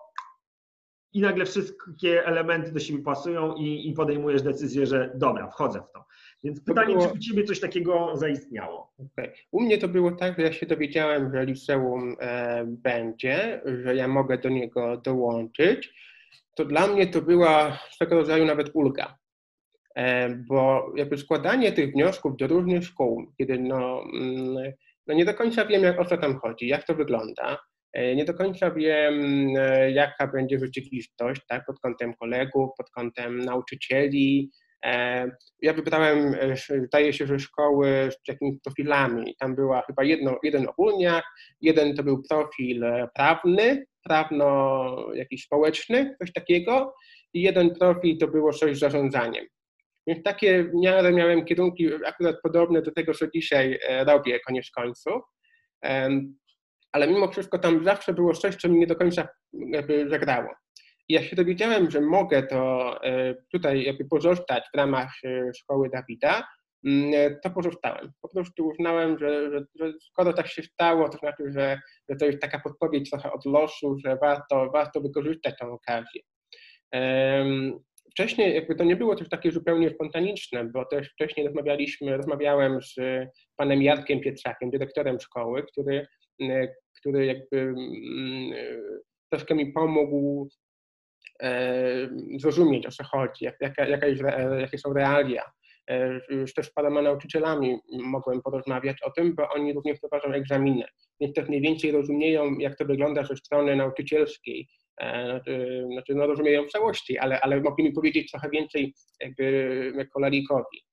i 1.14 1.22
nagle 1.22 1.46
wszystkie 1.46 2.26
elementy 2.26 2.72
do 2.72 2.80
siebie 2.80 3.04
pasują 3.04 3.56
i, 3.56 3.90
i 3.90 3.94
podejmujesz 3.94 4.42
decyzję, 4.42 4.86
że 4.86 5.12
dobra, 5.16 5.48
wchodzę 5.48 5.82
w 5.90 5.92
to. 5.92 6.06
Więc 6.44 6.64
pytanie, 6.64 6.94
było... 6.94 7.08
czy 7.08 7.14
u 7.14 7.18
Ciebie 7.18 7.44
coś 7.44 7.60
takiego 7.60 8.12
zaistniało? 8.14 8.94
Okay. 9.12 9.34
U 9.52 9.62
mnie 9.62 9.78
to 9.78 9.88
było 9.88 10.12
tak, 10.12 10.38
że 10.38 10.42
ja 10.42 10.54
się 10.54 10.66
dowiedziałem, 10.66 11.32
że 11.34 11.46
liceum 11.46 12.16
e, 12.20 12.64
będzie, 12.66 13.62
że 13.84 13.96
ja 13.96 14.08
mogę 14.08 14.38
do 14.38 14.50
niego 14.50 14.98
dołączyć 14.98 15.94
to 16.60 16.66
dla 16.66 16.88
mnie 16.88 17.08
to 17.08 17.22
była 17.22 17.80
swego 17.92 18.16
rodzaju 18.16 18.46
nawet 18.46 18.70
ulga. 18.74 19.18
E, 19.96 20.30
bo 20.30 20.92
jakby 20.96 21.18
składanie 21.18 21.72
tych 21.72 21.92
wniosków 21.92 22.38
do 22.38 22.48
różnych 22.48 22.84
szkół, 22.84 23.34
kiedy 23.38 23.60
no, 23.60 24.04
mm, 24.14 24.74
no 25.08 25.14
nie 25.14 25.26
do 25.26 25.34
końca 25.34 25.66
wiem, 25.66 25.84
jak, 25.84 26.00
o 26.00 26.06
co 26.06 26.18
tam 26.18 26.40
chodzi, 26.40 26.68
jak 26.68 26.84
to 26.84 26.96
wygląda, 26.96 27.58
e, 27.94 28.16
nie 28.16 28.26
do 28.26 28.34
końca 28.34 28.72
wiem, 28.72 29.48
e, 29.58 29.92
jaka 29.92 30.28
będzie 30.28 30.60
rzeczywistość, 30.60 31.42
tak, 31.48 31.66
pod 31.66 31.80
kątem 31.80 32.14
kolegów, 32.14 32.70
pod 32.78 32.90
kątem 32.90 33.38
nauczycieli. 33.38 34.52
Ja 35.62 35.74
wybrałem, 35.74 36.36
zdaje 36.88 37.14
się, 37.14 37.28
że 37.28 37.40
szkoły 37.40 38.10
z 38.12 38.28
jakimiś 38.28 38.56
profilami. 38.64 39.36
Tam 39.40 39.56
była 39.56 39.82
chyba 39.82 40.04
jedno, 40.04 40.38
jeden 40.44 40.68
ogólniak, 40.68 41.24
jeden 41.62 41.96
to 41.96 42.04
był 42.04 42.24
profil 42.30 42.86
prawny, 43.16 43.86
prawno 44.04 44.96
jakiś 45.14 45.44
społeczny, 45.44 46.16
coś 46.20 46.34
takiego 46.34 46.94
i 47.34 47.42
jeden 47.42 47.76
profil 47.76 48.18
to 48.18 48.28
było 48.28 48.54
coś 48.54 48.78
z 48.78 48.80
zarządzaniem. 48.80 49.46
Więc 50.08 50.24
takie 50.24 50.64
w 50.64 50.74
miarę 50.74 51.12
miałem 51.12 51.46
kierunki 51.46 51.90
akurat 52.06 52.36
podobne 52.44 52.82
do 52.82 52.92
tego, 52.92 53.14
co 53.14 53.28
dzisiaj 53.28 53.80
e, 53.88 54.04
robię 54.04 54.40
koniec 54.40 54.72
końców, 54.72 55.22
ale 56.92 57.08
mimo 57.08 57.32
wszystko 57.32 57.60
tam 57.60 57.84
zawsze 57.84 58.14
było 58.14 58.34
coś, 58.34 58.56
co 58.56 58.70
mi 58.70 58.80
nie 58.80 58.88
do 58.88 58.96
końca 58.96 59.28
zagrało. 60.08 60.50
Jak 61.10 61.24
się 61.24 61.36
dowiedziałem, 61.36 61.92
że 61.92 62.02
mogę 62.02 62.44
to 62.44 62.96
tutaj 63.52 63.84
jakby 63.84 64.06
pozostać 64.06 64.64
w 64.74 64.78
ramach 64.78 65.12
szkoły 65.56 65.90
Dawida, 65.90 66.48
mm, 66.86 67.36
to 67.44 67.50
pozostałem. 67.50 68.12
Po 68.22 68.30
prostu 68.30 68.68
uznałem, 68.68 69.20
że, 69.20 69.52
że, 69.52 69.66
że 69.76 69.94
skoro 70.00 70.34
tak 70.34 70.48
się 70.48 70.64
stało, 70.64 71.10
to 71.10 71.18
znaczy, 71.18 71.44
że, 71.52 71.80
że 72.10 72.16
to 72.16 72.26
jest 72.26 72.40
taka 72.40 72.60
podpowiedź 72.60 73.10
trochę 73.10 73.32
od 73.32 73.46
losu, 73.46 73.98
że 74.06 74.18
warto, 74.22 74.70
warto 74.74 75.02
wykorzystać 75.02 75.56
tę 75.60 75.68
okazję. 75.68 76.22
Wcześniej 78.12 78.56
jakby 78.56 78.76
to 78.76 78.84
nie 78.84 78.96
było 78.96 79.16
też 79.16 79.30
takie 79.30 79.52
zupełnie 79.52 79.90
spontaniczne, 79.90 80.66
bo 80.66 80.86
też 80.86 81.10
wcześniej 81.10 81.46
rozmawialiśmy, 81.46 82.18
rozmawiałem 82.18 82.82
z 82.82 82.96
panem 83.56 83.82
Jarkiem 83.82 84.20
Pietrzakiem, 84.20 84.70
dyrektorem 84.70 85.20
szkoły, 85.20 85.64
który, 85.64 86.08
który 87.00 87.26
jakby 87.26 87.58
mm, 87.60 88.54
troszkę 89.32 89.56
mi 89.56 89.74
pomógł 89.74 90.48
e, 90.48 90.69
zrozumieć, 92.40 92.86
o 92.86 92.92
co 92.92 93.04
chodzi, 93.04 93.46
jaka, 93.62 93.86
jaka 93.86 94.08
jest, 94.08 94.24
jakie 94.60 94.78
są 94.78 94.94
realia. 94.94 95.44
E, 95.90 96.22
już 96.30 96.54
też 96.54 96.66
z 96.66 96.74
paroma 96.74 97.02
nauczycielami 97.02 97.78
mogłem 97.92 98.42
porozmawiać 98.42 98.98
o 99.04 99.12
tym, 99.12 99.36
bo 99.36 99.50
oni 99.50 99.74
również 99.74 100.00
prowadzą 100.00 100.34
egzaminy, 100.34 100.86
więc 101.22 101.36
też 101.36 101.48
mniej 101.48 101.62
więcej 101.62 101.92
rozumieją, 101.92 102.58
jak 102.58 102.78
to 102.78 102.86
wygląda 102.86 103.24
ze 103.24 103.36
strony 103.36 103.76
nauczycielskiej, 103.76 104.68
E, 105.00 105.30
znaczy, 105.30 105.86
znaczy, 105.92 106.16
no 106.16 106.28
rozumieją 106.28 106.66
w 106.66 106.72
całości, 106.72 107.18
ale, 107.18 107.42
ale 107.42 107.62
mogli 107.62 107.84
mi 107.84 107.92
powiedzieć 107.92 108.32
trochę 108.32 108.50
więcej 108.50 108.94
jakby 109.20 110.08
kolarikowi. 110.14 110.84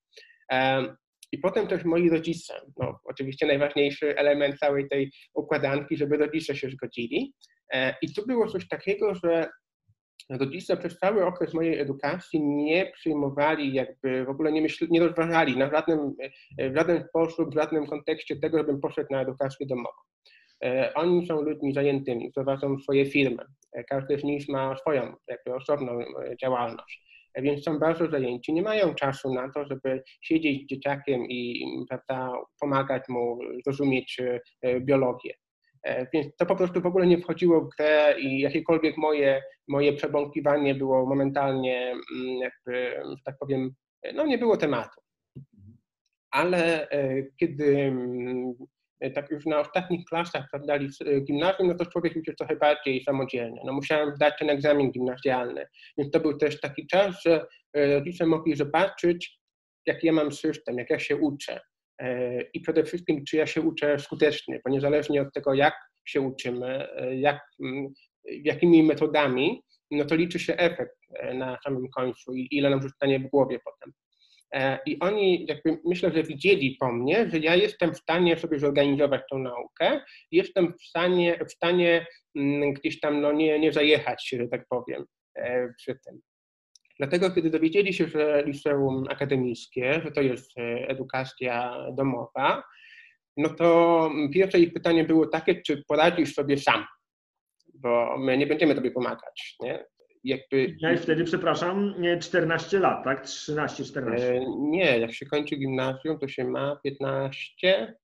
E, 0.53 0.85
I 1.33 1.39
potem 1.39 1.67
też 1.67 1.85
moi 1.85 2.11
rodzice, 2.11 2.55
no 2.77 3.01
oczywiście 3.05 3.47
najważniejszy 3.47 4.17
element 4.17 4.59
całej 4.59 4.89
tej 4.89 5.13
układanki, 5.35 5.97
żeby 5.97 6.17
rodzice 6.17 6.57
się 6.57 6.71
zgodzili. 6.71 7.35
E, 7.73 7.95
I 8.03 8.15
tu 8.15 8.27
było 8.27 8.49
coś 8.49 8.69
takiego, 8.69 9.15
że 9.15 9.49
rodzice 10.31 10.77
przez 10.77 10.99
cały 10.99 11.27
okres 11.27 11.55
mojej 11.55 11.81
edukacji 11.81 12.41
nie 12.45 12.87
przyjmowali, 12.87 13.75
jakby 13.75 14.25
w 14.25 14.29
ogóle 14.29 14.53
nie, 14.53 14.63
myśli, 14.63 14.87
nie 14.91 15.01
rozważali 15.01 15.57
na 15.57 15.71
żadnym, 15.71 16.15
w 16.59 16.77
żaden 16.77 17.05
sposób, 17.09 17.51
w 17.51 17.55
żadnym 17.55 17.87
kontekście 17.87 18.37
tego, 18.37 18.59
żebym 18.59 18.81
poszedł 18.81 19.09
na 19.11 19.21
edukację 19.21 19.67
domową. 19.67 19.99
E, 20.65 20.95
oni 20.95 21.27
są 21.27 21.41
ludźmi 21.41 21.73
zajętymi, 21.73 22.33
prowadzą 22.33 22.79
swoje 22.79 23.07
firmy. 23.07 23.45
E, 23.73 23.85
każdy 23.85 24.19
z 24.19 24.25
nich 24.25 24.49
ma 24.49 24.77
swoją 24.77 25.15
jakby 25.29 25.55
osobną 25.55 26.01
e, 26.01 26.37
działalność. 26.43 27.07
Więc 27.39 27.65
są 27.65 27.79
bardzo 27.79 28.11
zajęci, 28.11 28.53
nie 28.53 28.63
mają 28.63 28.95
czasu 28.95 29.35
na 29.35 29.53
to, 29.53 29.65
żeby 29.65 30.03
siedzieć 30.23 30.63
z 30.63 30.67
dzieciakiem 30.67 31.21
i 31.29 31.67
prawda, 31.89 32.33
pomagać 32.61 33.03
mu 33.09 33.39
zrozumieć 33.65 34.21
biologię. 34.81 35.35
Więc 36.13 36.37
to 36.37 36.47
po 36.47 36.57
prostu 36.57 36.81
w 36.81 36.87
ogóle 36.87 37.07
nie 37.07 37.19
wchodziło 37.19 37.61
w 37.61 37.69
grę 37.77 38.15
i 38.21 38.41
jakiekolwiek 38.41 38.97
moje, 38.97 39.43
moje 39.69 39.93
przebąkiwanie 39.93 40.75
było 40.75 41.07
momentalnie, 41.07 41.91
mm, 41.91 42.37
jakby, 42.37 43.03
że 43.11 43.23
tak 43.25 43.37
powiem, 43.41 43.71
no 44.15 44.27
nie 44.27 44.39
było 44.39 44.57
tematu. 44.57 45.01
Ale 46.31 46.89
kiedy 47.39 47.79
mm, 47.79 48.55
E, 49.01 49.11
tak 49.11 49.31
już 49.31 49.47
na 49.47 49.61
ostatnich 49.61 50.05
klasach 50.05 50.45
prawda, 50.51 50.75
e, 50.77 51.21
gimnazjum, 51.21 51.69
no 51.69 51.75
to 51.75 51.87
człowiek 51.87 52.17
już 52.17 52.37
trochę 52.37 52.57
bardziej 52.57 53.03
samodzielny. 53.03 53.61
No 53.65 53.73
musiałem 53.73 54.15
zdać 54.17 54.35
ten 54.39 54.51
egzamin 54.51 54.93
gimnazjalny, 54.93 55.67
więc 55.99 56.11
to 56.11 56.21
był 56.21 56.39
też 56.39 56.61
taki 56.61 56.87
czas, 56.87 57.23
że 57.23 57.47
e, 57.73 57.95
rodzice 57.95 58.27
mogli 58.27 58.57
zobaczyć, 58.57 59.41
jaki 59.87 60.07
ja 60.07 60.13
mam 60.13 60.33
system, 60.33 60.79
jak 60.79 60.91
ja 60.91 60.99
się 60.99 61.17
uczę 61.17 61.61
i 62.55 62.61
przede 62.61 62.85
wszystkim, 62.85 63.25
czy 63.25 63.37
ja 63.37 63.47
się 63.47 63.61
uczę 63.61 63.99
skutecznie, 63.99 64.61
bo 64.65 64.71
niezależnie 64.71 65.23
od 65.23 65.33
tego, 65.35 65.55
jak 65.55 65.75
się 66.05 66.21
uczymy, 66.21 66.89
jak, 67.17 67.41
jakimi 68.25 68.83
metodami, 68.83 69.63
no 69.91 70.05
to 70.05 70.15
liczy 70.15 70.39
się 70.39 70.57
efekt 70.57 70.97
na 71.35 71.59
samym 71.65 71.89
końcu 71.91 72.35
i 72.35 72.49
ile 72.51 72.71
nam 72.71 72.83
zostanie 72.83 73.19
w 73.21 73.31
głowie 73.31 73.59
potem. 73.65 73.93
E, 74.55 74.79
I 74.87 74.99
oni 74.99 75.47
jakby 75.49 75.79
myślę, 75.85 76.13
że 76.13 76.23
widzieli 76.23 76.77
po 76.81 76.93
mnie, 76.93 77.31
że 77.31 77.39
ja 77.39 77.55
jestem 77.55 77.95
w 77.95 77.99
stanie 77.99 78.37
sobie 78.37 78.59
zorganizować 78.59 79.23
tą 79.31 79.39
naukę, 79.39 80.01
jestem 80.31 80.75
w 80.79 80.83
stanie, 80.83 81.39
w 81.49 81.53
stanie 81.53 82.07
gdzieś 82.73 83.01
tam 83.01 83.21
no, 83.21 83.33
nie, 83.33 83.59
nie 83.59 83.73
zajechać 83.73 84.27
się, 84.27 84.37
że 84.37 84.49
tak 84.49 84.67
powiem, 84.69 85.05
e, 85.35 85.73
przy 85.77 85.99
tym. 86.07 86.21
Dlatego, 86.99 87.31
kiedy 87.31 87.51
dowiedzieli 87.51 87.95
się, 87.95 88.09
że 88.09 88.43
liceum 88.47 89.05
akademickie, 89.09 90.01
że 90.05 90.11
to 90.11 90.21
jest 90.21 90.59
e, 90.59 90.89
edukacja 90.89 91.87
domowa, 91.97 92.63
no 93.37 93.49
to 93.49 94.11
pierwsze 94.33 94.59
ich 94.59 94.73
pytanie 94.73 95.05
było 95.05 95.27
takie, 95.27 95.63
czy 95.63 95.83
poradzisz 95.89 96.35
sobie 96.35 96.59
sam, 96.59 96.85
bo 97.75 98.19
my 98.19 98.39
nie 98.39 98.47
będziemy 98.47 98.75
tobie 98.75 98.91
pomagać. 98.91 99.57
Nie? 99.61 99.85
jakby... 100.27 100.77
Ja 100.81 100.97
wtedy, 100.97 101.25
przepraszam, 101.25 101.95
14 102.21 102.79
lat, 102.79 103.05
tak? 103.05 103.25
13-14. 103.25 104.01
E, 104.19 104.41
nie, 104.59 104.99
jak 104.99 105.13
się 105.13 105.27
kończy 105.27 105.57
gimnazjum, 105.57 106.19
to 106.19 106.29
się 106.29 106.45
ma 106.45 106.77
15, 106.85 107.97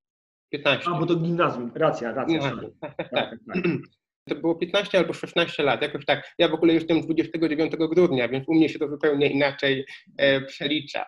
15. 0.51 0.91
A, 0.91 0.99
bo 0.99 1.07
to 1.07 1.17
gimnazjum, 1.17 1.73
racja, 1.75 2.13
racja. 2.13 2.39
Gimnazjum. 2.39 2.71
Tak, 2.81 2.97
tak, 2.97 3.11
tak. 3.11 3.39
To 4.29 4.35
było 4.35 4.55
15 4.55 4.99
albo 4.99 5.13
16 5.13 5.63
lat, 5.63 5.83
jakoś 5.83 6.05
tak. 6.05 6.35
Ja 6.39 6.49
w 6.49 6.55
ogóle 6.55 6.75
jestem 6.75 7.01
29 7.01 7.73
grudnia, 7.77 8.29
więc 8.29 8.49
u 8.49 8.55
mnie 8.55 8.69
się 8.69 8.79
to 8.79 8.89
zupełnie 8.89 9.27
inaczej 9.27 9.87
e, 10.19 10.41
przelicza. 10.41 11.05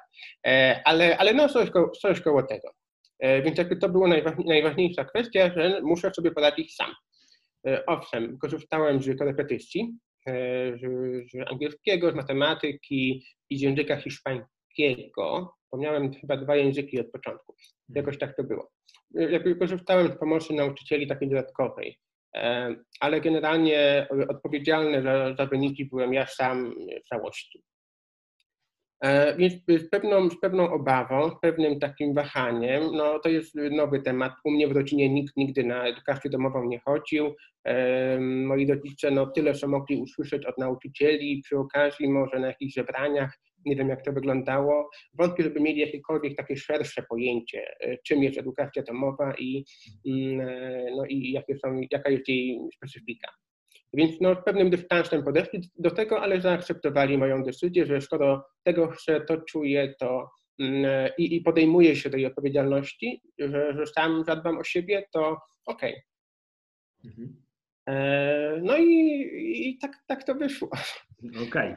E, 0.47 0.83
ale, 0.85 1.19
ale 1.19 1.35
no 1.35 1.49
coś, 1.49 1.71
ko, 1.71 1.91
coś 1.91 2.21
koło 2.21 2.43
tego. 2.43 2.69
E, 3.19 3.43
więc 3.43 3.59
jakby 3.59 3.77
to 3.77 3.89
była 3.89 4.09
najważniejsza 4.47 5.05
kwestia, 5.05 5.51
że 5.57 5.81
muszę 5.83 6.11
sobie 6.11 6.31
poradzić 6.31 6.75
sam. 6.75 6.91
E, 7.67 7.87
owszem, 7.87 8.39
korzystałem 8.39 9.03
z 9.03 9.19
korepetycji, 9.19 9.99
E, 10.27 10.77
z 10.79 11.51
angielskiego, 11.51 12.13
z 12.13 12.15
matematyki 12.15 13.25
i 13.51 13.59
z 13.59 13.61
języka 13.61 13.97
hiszpańskiego, 13.97 15.55
bo 15.73 15.79
miałem 15.79 16.13
chyba 16.13 16.37
dwa 16.37 16.57
języki 16.57 17.01
od 17.01 17.11
początku. 17.11 17.55
Jakoś 17.89 18.19
tak 18.19 18.37
to 18.37 18.45
było. 18.45 18.71
Jakby 19.11 19.57
korzystałem 19.57 20.13
z 20.13 20.19
pomocy 20.19 20.55
nauczycieli 20.55 21.07
takiej 21.07 21.29
dodatkowej, 21.29 21.89
e, 21.89 21.95
ale 23.01 23.21
generalnie 23.21 24.07
odpowiedzialny 24.29 25.03
za, 25.03 25.35
za 25.35 25.47
wyniki 25.47 25.85
byłem 25.85 26.15
ja 26.15 26.27
sam 26.27 26.75
w 27.05 27.09
całości. 27.09 27.65
E, 29.05 29.37
więc 29.37 29.55
z 29.69 29.89
pewną, 29.91 30.31
z 30.31 30.41
pewną 30.41 30.73
obawą, 30.73 31.31
z 31.31 31.41
pewnym 31.41 31.81
takim 31.81 32.15
wahaniem, 32.15 32.83
no 32.93 33.19
to 33.19 33.29
jest 33.29 33.55
nowy 33.55 34.03
temat. 34.03 34.33
U 34.45 34.51
mnie 34.51 34.69
w 34.69 34.73
rodzinie 34.73 35.09
nikt 35.09 35.37
nigdy 35.37 35.65
na 35.65 35.87
edukację 35.87 36.31
domową 36.31 36.65
nie 36.65 36.79
chodził. 36.79 37.35
E, 37.65 38.19
moi 38.21 38.67
rodzice 38.67 39.11
no 39.11 39.27
tyle, 39.27 39.55
co 39.55 39.69
mogli 39.69 39.97
usłyszeć 39.97 40.47
od 40.47 40.59
nauczycieli, 40.59 41.43
przy 41.45 41.59
okazji 41.59 42.09
może 42.09 42.39
na 42.39 42.47
jakichś 42.47 42.75
zebraniach, 42.75 43.39
nie 43.67 43.77
wiem 43.77 43.89
jak 43.89 44.03
to 44.03 44.13
wyglądało. 44.13 44.91
Wątpię, 45.15 45.43
żeby 45.43 45.61
mieli 45.61 45.81
jakiekolwiek 45.81 46.37
takie 46.37 46.57
szersze 46.57 47.03
pojęcie, 47.09 47.67
e, 47.81 47.99
czym 48.07 48.23
jest 48.23 48.39
edukacja 48.39 48.83
domowa 48.83 49.35
i, 49.39 49.65
mm, 50.07 50.47
no, 50.97 51.07
i 51.07 51.33
jakie 51.33 51.59
są, 51.59 51.81
jaka 51.91 52.11
jest 52.11 52.29
jej 52.29 52.59
specyfika. 52.77 53.29
Więc 53.93 54.21
no, 54.21 54.35
z 54.35 54.45
pewnym 54.45 54.71
dystansem 54.71 55.25
podeszli 55.25 55.61
do 55.79 55.91
tego, 55.91 56.21
ale 56.21 56.41
zaakceptowali 56.41 57.19
moją 57.19 57.43
decyzję, 57.43 57.87
że 57.87 58.01
skoro 58.01 58.45
tego 58.63 58.89
chcę, 58.89 59.21
to 59.21 59.37
czuję, 59.37 59.95
to 60.01 60.29
mm, 60.61 61.11
i, 61.19 61.37
i 61.37 61.41
podejmuję 61.41 61.97
się 61.97 62.11
tej 62.11 62.27
odpowiedzialności, 62.27 63.21
że, 63.39 63.75
że 63.77 63.87
sam 63.87 64.25
zadbam 64.25 64.59
o 64.59 64.65
siebie, 64.65 65.05
to 65.13 65.39
okej. 65.67 65.93
Okay. 65.93 67.11
Mhm. 67.11 67.44
E, 67.87 68.61
no 68.63 68.77
i, 68.77 69.69
i 69.69 69.79
tak, 69.79 69.93
tak 70.07 70.25
to 70.25 70.35
wyszło. 70.35 70.69
Okej. 71.29 71.49
Okay. 71.49 71.77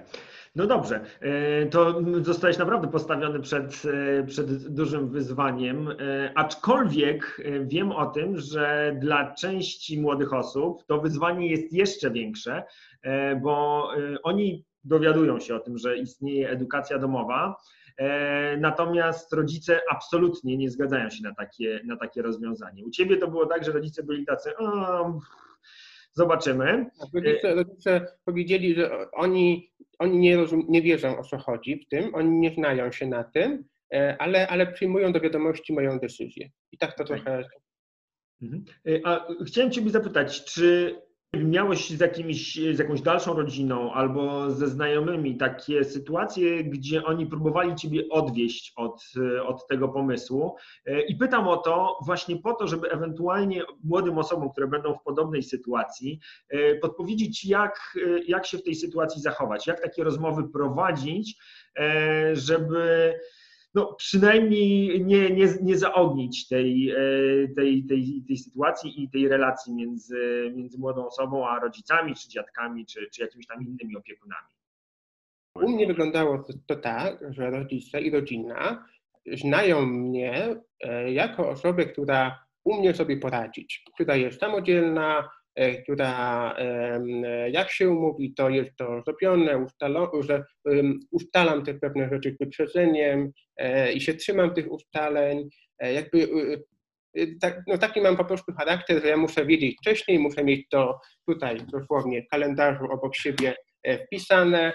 No 0.56 0.68
dobrze, 0.68 1.06
e, 1.22 1.66
to 1.66 2.02
zostałeś 2.22 2.58
naprawdę 2.58 2.88
postawiony 2.88 3.40
przed, 3.40 3.84
e, 4.20 4.24
przed 4.24 4.68
dużym 4.68 5.10
wyzwaniem, 5.10 5.90
aczkolwiek 6.36 7.42
wiem 7.62 7.92
o 7.92 8.06
tym, 8.06 8.38
że 8.38 8.96
dla 9.00 9.34
części 9.34 10.02
młodych 10.02 10.34
osób 10.34 10.86
to 10.86 11.02
wyzwanie 11.02 11.48
jest 11.48 11.74
jeszcze 11.74 12.12
większe, 12.12 12.64
bo 13.42 13.90
oni 14.24 14.66
dowiadują 14.84 15.40
się 15.40 15.56
o 15.56 15.60
tym, 15.60 15.78
że 15.78 15.98
istnieje 15.98 16.50
edukacja 16.50 17.00
domowa, 17.00 17.56
natomiast 18.58 19.34
rodzice 19.34 19.82
absolutnie 19.92 20.58
nie 20.58 20.70
zgadzają 20.70 21.10
się 21.10 21.24
na 21.24 21.36
takie, 21.36 21.82
na 21.86 21.98
takie 21.98 22.22
rozwiązanie. 22.22 22.86
U 22.86 22.90
Ciebie 22.90 23.18
to 23.18 23.28
było 23.28 23.46
tak, 23.46 23.66
że 23.66 23.72
rodzice 23.72 24.04
byli 24.04 24.26
tacy, 24.26 24.54
Zobaczymy. 26.18 26.86
Rodzice, 27.14 27.56
rodzice 27.56 28.08
powiedzieli, 28.26 28.76
że 28.76 29.12
oni, 29.12 29.72
oni 30.00 30.18
nie, 30.18 30.38
rozum, 30.38 30.66
nie 30.70 30.82
wierzą 30.82 31.20
o 31.20 31.24
co 31.24 31.38
chodzi 31.38 31.86
w 31.86 31.90
tym, 31.90 32.16
oni 32.16 32.40
nie 32.40 32.54
znają 32.54 32.92
się 32.92 33.08
na 33.08 33.24
tym, 33.24 33.66
e, 33.94 34.18
ale, 34.20 34.48
ale 34.48 34.68
przyjmują 34.68 35.12
do 35.12 35.20
wiadomości 35.20 35.74
moją 35.74 36.00
decyzję. 36.00 36.50
I 36.72 36.78
tak 36.78 36.96
to 36.96 37.04
okay. 37.04 37.18
trochę. 37.18 37.44
Mhm. 38.42 38.66
E, 38.88 39.00
a 39.04 39.28
chciałem 39.48 39.72
Ciebie 39.72 39.90
zapytać, 39.90 40.44
czy 40.44 40.96
Miałeś 41.34 41.90
z, 41.90 42.00
jakimś, 42.00 42.56
z 42.56 42.80
jakąś 42.80 43.02
dalszą 43.02 43.34
rodziną 43.34 43.94
albo 43.94 44.52
ze 44.52 44.68
znajomymi 44.68 45.38
takie 45.38 45.84
sytuacje, 45.84 46.64
gdzie 46.64 47.06
oni 47.06 47.26
próbowali 47.26 47.76
ciebie 47.76 48.10
odwieść 48.10 48.74
od, 48.76 49.04
od 49.46 49.68
tego 49.68 49.90
pomysłu. 49.90 50.56
I 51.08 51.16
pytam 51.16 51.48
o 51.48 51.58
to 51.58 51.98
właśnie 52.06 52.38
po 52.38 52.54
to, 52.54 52.68
żeby 52.68 52.92
ewentualnie 52.92 53.64
młodym 53.84 54.18
osobom, 54.18 54.50
które 54.50 54.68
będą 54.68 54.94
w 54.94 55.04
podobnej 55.04 55.44
sytuacji, 55.44 56.20
podpowiedzieć, 56.82 57.46
jak, 57.46 57.98
jak 58.28 58.46
się 58.46 58.58
w 58.58 58.64
tej 58.64 58.76
sytuacji 58.76 59.22
zachować, 59.22 59.68
jak 59.68 59.82
takie 59.82 60.04
rozmowy 60.04 60.50
prowadzić, 60.50 61.38
żeby 62.34 63.14
no, 63.78 63.94
przynajmniej 63.94 65.06
nie, 65.06 65.30
nie, 65.30 65.48
nie 65.62 65.78
zaognić 65.78 66.48
tej, 66.48 66.90
e, 66.90 66.96
tej, 67.56 67.84
tej, 67.84 68.24
tej 68.28 68.38
sytuacji 68.38 69.04
i 69.04 69.10
tej 69.10 69.28
relacji 69.28 69.74
między, 69.74 70.52
między 70.56 70.78
młodą 70.78 71.08
osobą 71.08 71.48
a 71.48 71.60
rodzicami, 71.60 72.16
czy 72.16 72.30
dziadkami, 72.30 72.86
czy, 72.86 73.10
czy 73.14 73.22
jakimiś 73.22 73.48
tam 73.48 73.62
innymi 73.62 73.98
opiekunami. 73.98 74.48
U 75.56 75.70
mnie 75.70 75.88
wyglądało 75.88 76.44
to, 76.68 76.76
tak, 76.76 77.34
że 77.34 77.50
rodzice 77.50 78.02
i 78.02 78.12
rodzina 78.12 78.86
znają 79.34 79.86
mnie 79.86 80.56
e, 80.84 81.12
jako 81.12 81.50
osobę, 81.50 81.86
która 81.86 82.46
umie 82.64 82.94
sobie 82.94 83.18
poradzić, 83.18 83.84
która 83.94 84.16
jest 84.16 84.40
samodzielna, 84.40 85.30
która 85.84 86.56
jak 87.52 87.72
się 87.72 87.88
mówi, 87.88 88.34
to 88.34 88.50
jest 88.50 88.76
to 88.76 89.02
zrobione, 89.06 89.58
ustalo, 89.58 90.12
że 90.22 90.44
ustalam 91.12 91.66
te 91.66 91.74
pewne 91.74 92.10
rzeczy 92.10 92.36
z 92.36 92.38
wyprzedzeniem 92.38 93.32
e, 93.58 93.94
i 93.94 94.02
się 94.02 94.14
trzymam 94.14 94.54
tych 94.54 94.72
ustaleń. 94.72 95.50
E, 95.80 95.94
jakby 95.94 96.28
tak, 97.42 97.64
no 97.68 97.78
taki 97.78 98.02
mam 98.02 98.18
po 98.18 98.26
prostu 98.26 98.54
charakter, 98.54 99.02
że 99.02 99.08
ja 99.08 99.18
muszę 99.18 99.46
wiedzieć 99.46 99.78
wcześniej, 99.78 100.20
muszę 100.20 100.44
mieć 100.44 100.68
to 100.70 101.00
tutaj 101.28 101.58
dosłownie 101.72 102.24
w 102.24 102.28
kalendarzu 102.28 102.86
obok 102.86 103.16
siebie 103.16 103.56
wpisane 104.06 104.74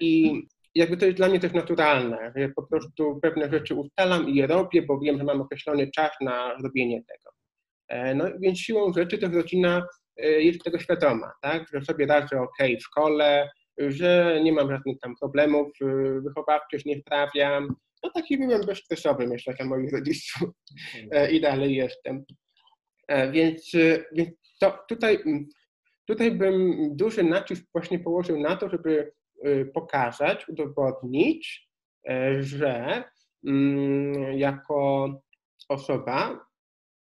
i 0.00 0.42
jakby 0.74 0.96
to 0.96 1.06
jest 1.06 1.16
dla 1.16 1.28
mnie 1.28 1.40
też 1.40 1.52
naturalne, 1.52 2.32
że 2.36 2.48
po 2.48 2.62
prostu 2.62 3.18
pewne 3.22 3.50
rzeczy 3.50 3.74
ustalam 3.74 4.28
i 4.28 4.34
je 4.34 4.46
robię, 4.46 4.82
bo 4.82 5.00
wiem, 5.00 5.18
że 5.18 5.24
mam 5.24 5.40
określony 5.40 5.90
czas 5.90 6.10
na 6.20 6.54
robienie 6.62 7.02
tego. 7.04 7.35
E, 7.88 8.14
no 8.14 8.24
więc 8.40 8.58
siłą 8.58 8.92
rzeczy 8.92 9.18
też 9.18 9.32
rodzina 9.32 9.86
e, 10.16 10.30
jest 10.30 10.64
tego 10.64 10.78
świadoma, 10.78 11.32
tak? 11.42 11.66
że 11.72 11.80
sobie 11.80 12.06
radzę 12.06 12.40
ok 12.40 12.56
w 12.78 12.82
szkole, 12.82 13.50
że 13.78 14.40
nie 14.42 14.52
mam 14.52 14.70
żadnych 14.70 14.98
tam 14.98 15.14
problemów 15.20 15.68
wychowawczych, 16.24 16.86
nie 16.86 17.00
wprawiam. 17.00 17.76
No 18.02 18.10
taki 18.10 18.38
byłem 18.38 18.66
bezstresowy, 18.66 19.26
myślę, 19.26 19.54
że 19.60 19.64
moich 19.64 19.92
rodziców 19.92 20.48
e, 21.10 21.32
i 21.32 21.40
dalej 21.40 21.74
jestem. 21.74 22.24
Więc, 23.32 23.72
więc 24.12 24.30
to 24.60 24.78
tutaj, 24.88 25.18
tutaj 26.06 26.30
bym 26.30 26.76
duży 26.96 27.24
nacisk 27.24 27.64
właśnie 27.74 27.98
położył 27.98 28.40
na 28.40 28.56
to, 28.56 28.68
żeby 28.68 29.12
pokazać, 29.74 30.48
udowodnić, 30.48 31.68
że 32.40 33.04
mm, 33.46 34.38
jako 34.38 35.08
osoba 35.68 36.46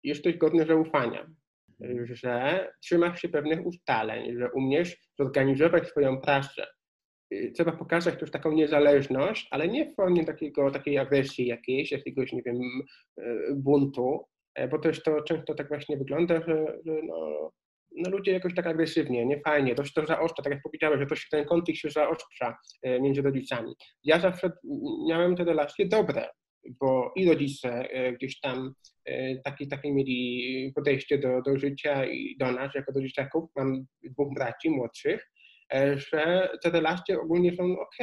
jesteś 0.04 0.38
godny 0.38 0.66
zaufania, 0.66 1.28
że 2.04 2.70
trzymasz 2.82 3.22
się 3.22 3.30
pewnych 3.30 3.66
ustaleń, 3.66 4.38
że 4.38 4.52
umiesz 4.52 4.98
zorganizować 5.20 5.88
swoją 5.88 6.22
pracę. 6.22 6.68
Y, 7.34 7.52
trzeba 7.56 7.72
pokazać 7.72 8.20
też 8.20 8.32
taką 8.32 8.52
niezależność, 8.52 9.48
ale 9.52 9.68
nie 9.68 9.86
w 9.86 9.96
formie 9.96 10.26
takiego, 10.26 10.72
takiej 10.72 10.98
agresji 10.98 11.48
jakiejś, 11.48 11.92
jakiegoś, 11.92 12.34
nie 12.34 12.42
wiem, 12.42 12.58
y, 13.20 13.54
buntu, 13.56 14.26
e, 14.56 14.68
bo 14.68 14.80
też 14.80 15.04
to 15.04 15.22
często 15.22 15.56
tak 15.56 15.68
właśnie 15.68 15.98
wygląda, 15.98 16.36
że, 16.36 16.80
że 16.86 17.02
no, 17.04 17.52
no 17.96 18.10
ludzie 18.10 18.32
jakoś 18.32 18.56
tak 18.56 18.68
agresywnie, 18.68 19.26
nie 19.26 19.40
fajnie, 19.40 19.76
to 19.76 19.86
się 19.86 19.94
to 19.94 20.06
zaostrza, 20.06 20.44
tak 20.44 20.54
jak 20.54 20.62
powiedziałeś, 20.64 21.00
że 21.00 21.06
to 21.06 21.16
się 21.16 21.28
ten 21.32 21.46
konflikt 21.46 21.80
się 21.80 21.90
zaostrza 21.90 22.58
e, 22.84 23.02
między 23.02 23.22
rodzicami. 23.22 23.76
Ja 24.04 24.20
zawsze 24.20 24.52
miałem 25.08 25.36
te 25.36 25.44
relacje 25.44 25.88
dobre, 25.88 26.30
bo 26.70 27.14
i 27.16 27.26
rodzice 27.26 27.90
e, 27.90 28.14
gdzieś 28.14 28.40
tam 28.40 28.74
e, 29.06 29.36
takie, 29.36 29.68
takie 29.68 29.94
mieli 29.94 30.72
podejście 30.76 31.18
do, 31.18 31.42
do 31.42 31.60
życia 31.60 32.06
i 32.06 32.38
do 32.38 32.52
nas 32.52 32.76
jako 32.76 32.92
do 32.92 33.02
dzieciaków, 33.02 33.50
mam 33.56 33.86
dwóch 34.04 34.34
braci 34.34 34.70
młodszych, 34.70 35.32
e, 35.74 35.98
że 35.98 36.50
te 36.64 36.70
relacje 36.70 37.22
ogólnie 37.22 37.56
są 37.56 37.80
ok. 37.80 37.98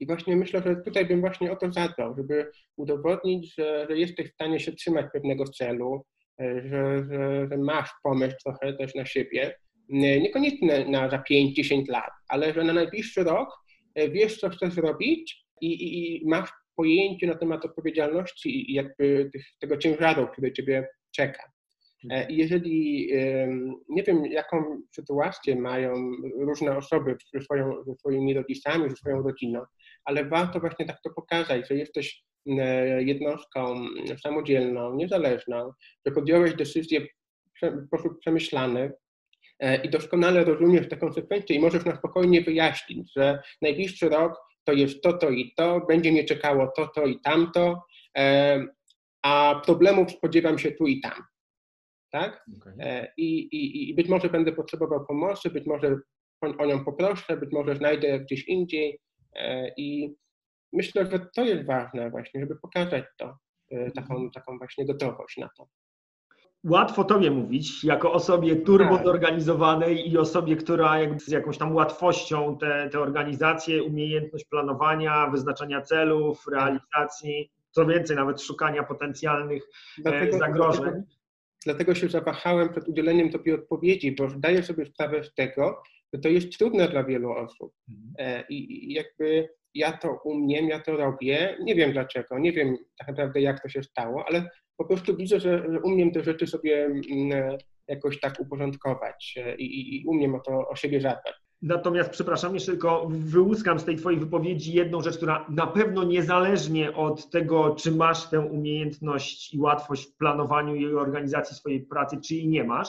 I 0.00 0.06
właśnie 0.06 0.36
myślę, 0.36 0.62
że 0.66 0.76
tutaj 0.76 1.06
bym 1.06 1.20
właśnie 1.20 1.52
o 1.52 1.56
to 1.56 1.72
zadbał, 1.72 2.16
żeby 2.16 2.50
udowodnić, 2.76 3.54
że, 3.54 3.86
że 3.90 3.98
jesteś 3.98 4.30
w 4.30 4.34
stanie 4.34 4.60
się 4.60 4.72
trzymać 4.72 5.06
pewnego 5.12 5.44
celu, 5.44 6.04
że, 6.38 7.04
że, 7.04 7.48
że 7.50 7.56
masz 7.58 7.90
pomysł 8.02 8.36
trochę 8.44 8.72
też 8.72 8.94
na 8.94 9.06
siebie, 9.06 9.54
niekoniecznie 9.88 10.84
na 10.88 11.10
za 11.10 11.22
5-10 11.30 11.88
lat, 11.88 12.10
ale 12.28 12.54
że 12.54 12.64
na 12.64 12.72
najbliższy 12.72 13.24
rok 13.24 13.48
wiesz, 14.10 14.38
co 14.38 14.48
chcesz 14.48 14.72
zrobić 14.72 15.44
i, 15.60 15.66
i, 15.66 16.22
i 16.22 16.26
masz 16.26 16.50
pojęciu 16.78 17.26
na 17.26 17.34
temat 17.34 17.64
odpowiedzialności 17.64 18.70
i 18.70 18.74
jakby 18.74 19.30
tego 19.60 19.76
ciężaru, 19.76 20.26
który 20.26 20.52
ciebie 20.52 20.88
czeka. 21.10 21.42
E, 22.10 22.30
I 22.30 22.36
jeżeli 22.36 23.08
nie 23.88 24.02
wiem, 24.02 24.26
jaką 24.26 24.80
sytuację 24.92 25.56
mają 25.56 25.94
różne 26.40 26.76
osoby 26.76 27.16
ze, 27.34 27.40
swoją, 27.40 27.84
ze 27.84 27.94
swoimi 27.94 28.34
rodzicami, 28.34 28.90
ze 28.90 28.96
swoją 28.96 29.22
rodziną, 29.22 29.62
ale 30.04 30.24
warto 30.24 30.60
właśnie 30.60 30.86
tak 30.86 30.96
to 31.04 31.10
pokazać, 31.10 31.68
że 31.68 31.74
jesteś 31.74 32.24
e, 32.46 33.02
jednostką 33.02 33.86
samodzielną, 34.22 34.94
niezależną, 34.94 35.72
że 36.06 36.12
podjąłeś 36.12 36.54
decyzję 36.54 37.00
w 37.62 37.86
sposób 37.86 38.18
przemyślany 38.20 38.92
e, 39.58 39.82
i 39.84 39.90
doskonale 39.90 40.44
rozumiesz 40.44 40.88
te 40.88 40.96
konsekwencje 40.96 41.56
i 41.56 41.60
możesz 41.60 41.84
na 41.84 41.96
spokojnie 41.96 42.42
wyjaśnić, 42.42 43.12
że 43.12 43.42
najbliższy 43.62 44.08
rok 44.08 44.47
to 44.68 44.72
jest 44.72 45.02
to, 45.02 45.12
to 45.12 45.30
i 45.30 45.52
to, 45.56 45.80
będzie 45.80 46.12
mnie 46.12 46.24
czekało 46.24 46.72
to, 46.76 46.88
to 46.88 47.06
i 47.06 47.20
tamto, 47.20 47.84
a 49.22 49.62
problemów 49.64 50.10
spodziewam 50.10 50.58
się 50.58 50.72
tu 50.72 50.86
i 50.86 51.00
tam. 51.00 51.22
Tak? 52.12 52.44
Okay. 52.60 52.74
E, 52.80 53.12
I, 53.16 53.38
i, 53.40 53.90
I 53.90 53.94
być 53.94 54.08
może 54.08 54.28
będę 54.28 54.52
potrzebował 54.52 55.06
pomocy, 55.06 55.50
być 55.50 55.66
może 55.66 55.96
o 56.58 56.66
nią 56.66 56.84
poproszę, 56.84 57.36
być 57.36 57.52
może 57.52 57.76
znajdę 57.76 58.20
gdzieś 58.20 58.48
indziej. 58.48 59.00
E, 59.36 59.72
I 59.76 60.14
myślę, 60.72 61.06
że 61.06 61.18
to 61.34 61.44
jest 61.44 61.66
ważne 61.66 62.10
właśnie, 62.10 62.40
żeby 62.40 62.56
pokazać 62.56 63.04
to, 63.18 63.38
e, 63.70 63.90
taką, 63.90 64.30
taką 64.30 64.58
właśnie 64.58 64.86
gotowość 64.86 65.36
na 65.36 65.48
to 65.56 65.68
łatwo 66.64 67.04
tobie 67.04 67.30
mówić, 67.30 67.84
jako 67.84 68.12
osobie 68.12 68.56
turbo 68.56 68.96
tak. 68.96 69.04
zorganizowanej 69.06 70.10
i 70.10 70.18
osobie, 70.18 70.56
która 70.56 71.00
jakby 71.00 71.20
z 71.20 71.28
jakąś 71.28 71.58
tam 71.58 71.74
łatwością 71.74 72.58
te, 72.58 72.88
te 72.92 73.00
organizacje, 73.00 73.82
umiejętność 73.82 74.44
planowania, 74.44 75.26
wyznaczania 75.26 75.82
celów, 75.82 76.44
tak. 76.44 76.54
realizacji, 76.54 77.50
co 77.70 77.86
więcej, 77.86 78.16
nawet 78.16 78.42
szukania 78.42 78.82
potencjalnych 78.82 79.62
e, 79.98 80.02
dlatego, 80.02 80.38
zagrożeń. 80.38 80.84
Dlatego, 80.84 81.06
dlatego 81.64 81.94
się 81.94 82.08
zawahałem 82.08 82.68
przed 82.68 82.88
udzieleniem 82.88 83.30
tobie 83.30 83.54
odpowiedzi, 83.54 84.12
bo 84.12 84.30
zdaję 84.30 84.62
sobie 84.62 84.86
sprawę 84.86 85.24
z 85.24 85.34
tego, 85.34 85.82
że 86.12 86.20
to 86.20 86.28
jest 86.28 86.58
trudne 86.58 86.88
dla 86.88 87.04
wielu 87.04 87.32
osób. 87.32 87.72
Mhm. 87.88 88.14
E, 88.18 88.44
I, 88.48 88.90
I 88.90 88.92
jakby 88.92 89.48
ja 89.74 89.92
to 89.92 90.20
umiem, 90.24 90.68
ja 90.68 90.80
to 90.80 90.96
robię, 90.96 91.56
nie 91.62 91.74
wiem 91.74 91.92
dlaczego, 91.92 92.38
nie 92.38 92.52
wiem 92.52 92.76
tak 92.98 93.08
naprawdę 93.08 93.40
jak 93.40 93.62
to 93.62 93.68
się 93.68 93.82
stało, 93.82 94.24
ale 94.28 94.50
po 94.78 94.84
prostu 94.84 95.16
widzę, 95.16 95.40
że, 95.40 95.72
że 95.72 95.80
umiem 95.80 96.10
te 96.10 96.24
rzeczy 96.24 96.46
sobie 96.46 96.84
mm, 96.86 97.58
jakoś 97.88 98.20
tak 98.20 98.40
uporządkować 98.40 99.34
e, 99.36 99.56
i, 99.56 99.96
i 99.96 100.06
umiem 100.06 100.34
o 100.34 100.40
to 100.40 100.68
o 100.68 100.76
siebie 100.76 101.00
zadbać. 101.00 101.34
Natomiast, 101.62 102.10
przepraszam, 102.10 102.54
jeszcze 102.54 102.72
tylko 102.72 103.06
wyłuskam 103.10 103.78
z 103.78 103.84
tej 103.84 103.96
Twojej 103.96 104.20
wypowiedzi 104.20 104.72
jedną 104.72 105.02
rzecz, 105.02 105.16
która 105.16 105.46
na 105.48 105.66
pewno 105.66 106.04
niezależnie 106.04 106.94
od 106.94 107.30
tego, 107.30 107.74
czy 107.74 107.92
masz 107.92 108.30
tę 108.30 108.40
umiejętność 108.40 109.54
i 109.54 109.58
łatwość 109.58 110.04
w 110.04 110.16
planowaniu 110.16 110.74
i 110.74 110.94
organizacji 110.94 111.56
swojej 111.56 111.80
pracy, 111.80 112.16
czy 112.24 112.34
jej 112.34 112.48
nie 112.48 112.64
masz, 112.64 112.88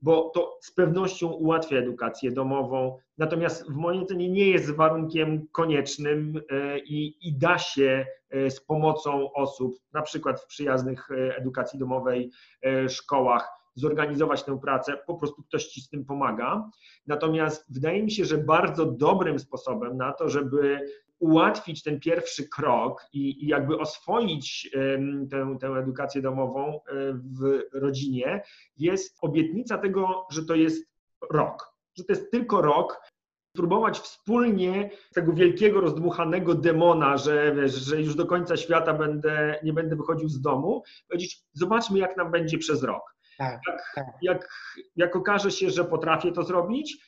bo 0.00 0.30
to 0.34 0.58
z 0.62 0.72
pewnością 0.72 1.28
ułatwia 1.28 1.76
edukację 1.76 2.32
domową, 2.32 2.98
natomiast 3.18 3.70
w 3.70 3.74
mojej 3.74 4.02
ocenie 4.02 4.30
nie 4.30 4.46
jest 4.48 4.70
warunkiem 4.70 5.48
koniecznym 5.52 6.42
e, 6.50 6.78
i, 6.78 7.28
i 7.28 7.38
da 7.38 7.58
się 7.58 8.06
e, 8.30 8.50
z 8.50 8.60
pomocą 8.60 9.32
osób, 9.32 9.74
na 9.92 10.02
przykład 10.02 10.40
w 10.40 10.46
przyjaznych 10.46 11.10
e, 11.10 11.36
edukacji 11.36 11.78
domowej 11.78 12.30
szkołach, 12.88 13.57
zorganizować 13.78 14.44
tę 14.44 14.58
pracę, 14.60 14.98
po 15.06 15.14
prostu 15.14 15.42
ktoś 15.42 15.66
ci 15.66 15.80
z 15.80 15.88
tym 15.88 16.04
pomaga. 16.04 16.70
Natomiast 17.06 17.74
wydaje 17.74 18.02
mi 18.02 18.10
się, 18.10 18.24
że 18.24 18.38
bardzo 18.38 18.86
dobrym 18.86 19.38
sposobem 19.38 19.96
na 19.96 20.12
to, 20.12 20.28
żeby 20.28 20.80
ułatwić 21.18 21.82
ten 21.82 22.00
pierwszy 22.00 22.48
krok 22.48 23.06
i, 23.12 23.44
i 23.44 23.48
jakby 23.48 23.78
oswoić 23.78 24.70
tę, 25.30 25.56
tę 25.60 25.68
edukację 25.68 26.22
domową 26.22 26.74
e, 26.74 26.80
w 27.12 27.60
rodzinie, 27.72 28.42
jest 28.76 29.18
obietnica 29.20 29.78
tego, 29.78 30.26
że 30.30 30.44
to 30.44 30.54
jest 30.54 30.88
rok, 31.30 31.74
że 31.96 32.04
to 32.04 32.12
jest 32.12 32.30
tylko 32.30 32.62
rok, 32.62 33.00
spróbować 33.58 33.98
wspólnie 33.98 34.90
tego 35.14 35.32
wielkiego, 35.32 35.80
rozdmuchanego 35.80 36.54
demona, 36.54 37.16
że, 37.16 37.68
że 37.68 38.02
już 38.02 38.14
do 38.14 38.26
końca 38.26 38.56
świata 38.56 38.94
będę, 38.94 39.60
nie 39.64 39.72
będę 39.72 39.96
wychodził 39.96 40.28
z 40.28 40.40
domu, 40.40 40.82
powiedzieć, 41.08 41.42
zobaczmy, 41.52 41.98
jak 41.98 42.16
nam 42.16 42.30
będzie 42.30 42.58
przez 42.58 42.82
rok. 42.82 43.17
Tak, 43.38 43.60
jak, 43.66 43.92
tak. 43.94 44.06
Jak, 44.22 44.48
jak 44.96 45.16
okaże 45.16 45.50
się, 45.50 45.70
że 45.70 45.84
potrafię 45.84 46.32
to 46.32 46.42
zrobić, 46.42 46.98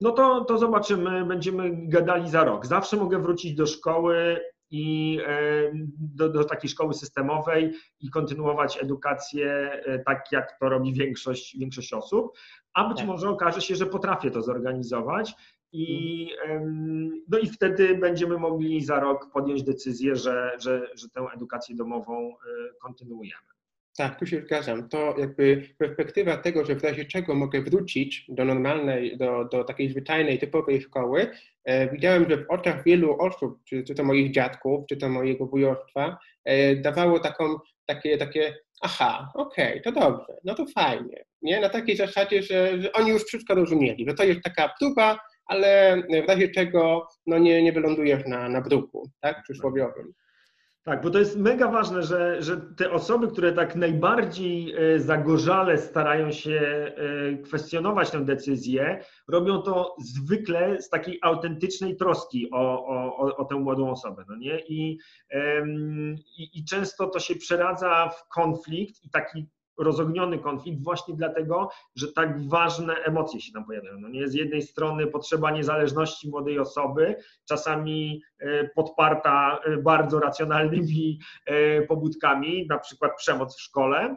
no 0.00 0.10
to, 0.10 0.44
to 0.44 0.58
zobaczymy, 0.58 1.24
będziemy 1.24 1.70
gadali 1.88 2.30
za 2.30 2.44
rok. 2.44 2.66
Zawsze 2.66 2.96
mogę 2.96 3.18
wrócić 3.18 3.54
do 3.54 3.66
szkoły 3.66 4.40
i 4.70 5.18
e, 5.26 5.72
do, 5.98 6.28
do 6.28 6.44
takiej 6.44 6.70
szkoły 6.70 6.94
systemowej 6.94 7.74
i 8.00 8.10
kontynuować 8.10 8.82
edukację 8.82 9.70
e, 9.86 9.98
tak, 9.98 10.32
jak 10.32 10.58
to 10.58 10.68
robi 10.68 10.92
większość, 10.92 11.58
większość 11.58 11.92
osób, 11.92 12.38
a 12.74 12.88
być 12.88 12.98
tak. 12.98 13.06
może 13.06 13.30
okaże 13.30 13.60
się, 13.60 13.76
że 13.76 13.86
potrafię 13.86 14.30
to 14.30 14.42
zorganizować 14.42 15.34
i, 15.72 16.30
no 17.28 17.38
i 17.38 17.48
wtedy 17.48 17.94
będziemy 17.94 18.38
mogli 18.38 18.84
za 18.84 19.00
rok 19.00 19.30
podjąć 19.32 19.62
decyzję, 19.62 20.16
że, 20.16 20.56
że, 20.58 20.90
że 20.94 21.08
tę 21.08 21.26
edukację 21.34 21.76
domową 21.76 22.28
e, 22.28 22.34
kontynuujemy. 22.82 23.55
Tak, 23.96 24.18
tu 24.18 24.26
się 24.26 24.40
zgadzam. 24.40 24.88
To 24.88 25.14
jakby 25.18 25.68
perspektywa 25.78 26.36
tego, 26.36 26.64
że 26.64 26.74
w 26.76 26.84
razie 26.84 27.04
czego 27.04 27.34
mogę 27.34 27.62
wrócić 27.62 28.24
do 28.28 28.44
normalnej, 28.44 29.16
do, 29.16 29.44
do 29.44 29.64
takiej 29.64 29.90
zwyczajnej, 29.90 30.38
typowej 30.38 30.80
szkoły, 30.80 31.30
e, 31.64 31.92
widziałem, 31.92 32.30
że 32.30 32.36
w 32.36 32.50
oczach 32.50 32.84
wielu 32.84 33.18
osób, 33.18 33.58
czy, 33.64 33.84
czy 33.84 33.94
to 33.94 34.04
moich 34.04 34.32
dziadków, 34.32 34.84
czy 34.88 34.96
to 34.96 35.08
mojego 35.08 35.46
wujostwa, 35.46 36.18
e, 36.44 36.76
dawało 36.76 37.20
taką, 37.20 37.44
takie, 37.86 38.18
takie 38.18 38.54
aha, 38.82 39.32
okej, 39.34 39.80
okay, 39.80 39.92
to 39.92 40.00
dobrze, 40.00 40.36
no 40.44 40.54
to 40.54 40.66
fajnie. 40.66 41.24
Nie? 41.42 41.60
Na 41.60 41.68
takiej 41.68 41.96
zasadzie, 41.96 42.42
że, 42.42 42.82
że 42.82 42.92
oni 42.92 43.10
już 43.10 43.24
wszystko 43.24 43.54
rozumieli, 43.54 44.04
że 44.08 44.14
to 44.14 44.24
jest 44.24 44.42
taka 44.42 44.74
próba, 44.78 45.18
ale 45.46 46.02
w 46.26 46.28
razie 46.28 46.48
czego 46.48 47.08
no 47.26 47.38
nie, 47.38 47.62
nie 47.62 47.72
wylądujesz 47.72 48.26
na, 48.26 48.48
na 48.48 48.60
bruku, 48.60 49.10
tak, 49.20 49.42
przysłowiowym. 49.42 50.12
Tak, 50.86 51.02
bo 51.02 51.10
to 51.10 51.18
jest 51.18 51.36
mega 51.36 51.70
ważne, 51.70 52.02
że, 52.02 52.42
że 52.42 52.56
te 52.56 52.90
osoby, 52.92 53.28
które 53.28 53.52
tak 53.52 53.76
najbardziej 53.76 54.74
e, 54.74 55.00
zagorzale 55.00 55.78
starają 55.78 56.32
się 56.32 56.60
e, 56.60 57.36
kwestionować 57.36 58.10
tę 58.10 58.24
decyzję, 58.24 59.04
robią 59.28 59.62
to 59.62 59.96
zwykle 59.98 60.82
z 60.82 60.88
takiej 60.88 61.18
autentycznej 61.22 61.96
troski 61.96 62.50
o, 62.50 62.86
o, 62.86 63.36
o 63.36 63.44
tę 63.44 63.54
młodą 63.54 63.90
osobę. 63.90 64.24
No 64.28 64.36
nie? 64.36 64.60
I, 64.60 64.98
i, 66.38 66.58
I 66.58 66.64
często 66.64 67.06
to 67.06 67.18
się 67.18 67.36
przeradza 67.36 68.08
w 68.08 68.28
konflikt 68.28 69.04
i 69.04 69.10
taki 69.10 69.48
rozogniony 69.78 70.38
konflikt 70.38 70.82
właśnie 70.82 71.14
dlatego, 71.14 71.68
że 71.94 72.12
tak 72.12 72.48
ważne 72.48 72.94
emocje 72.94 73.40
się 73.40 73.52
tam 73.52 73.64
pojawiają. 73.64 74.00
No 74.00 74.08
nie? 74.08 74.28
Z 74.28 74.34
jednej 74.34 74.62
strony 74.62 75.06
potrzeba 75.06 75.50
niezależności 75.50 76.30
młodej 76.30 76.58
osoby, 76.58 77.16
czasami 77.44 78.22
e, 78.38 78.68
podparta 78.68 79.58
e, 79.64 79.76
bardzo 79.76 80.20
racjonalnymi 80.20 81.18
e, 81.46 81.82
pobudkami, 81.82 82.66
na 82.66 82.78
przykład 82.78 83.16
przemoc 83.16 83.56
w 83.56 83.60
szkole, 83.60 84.16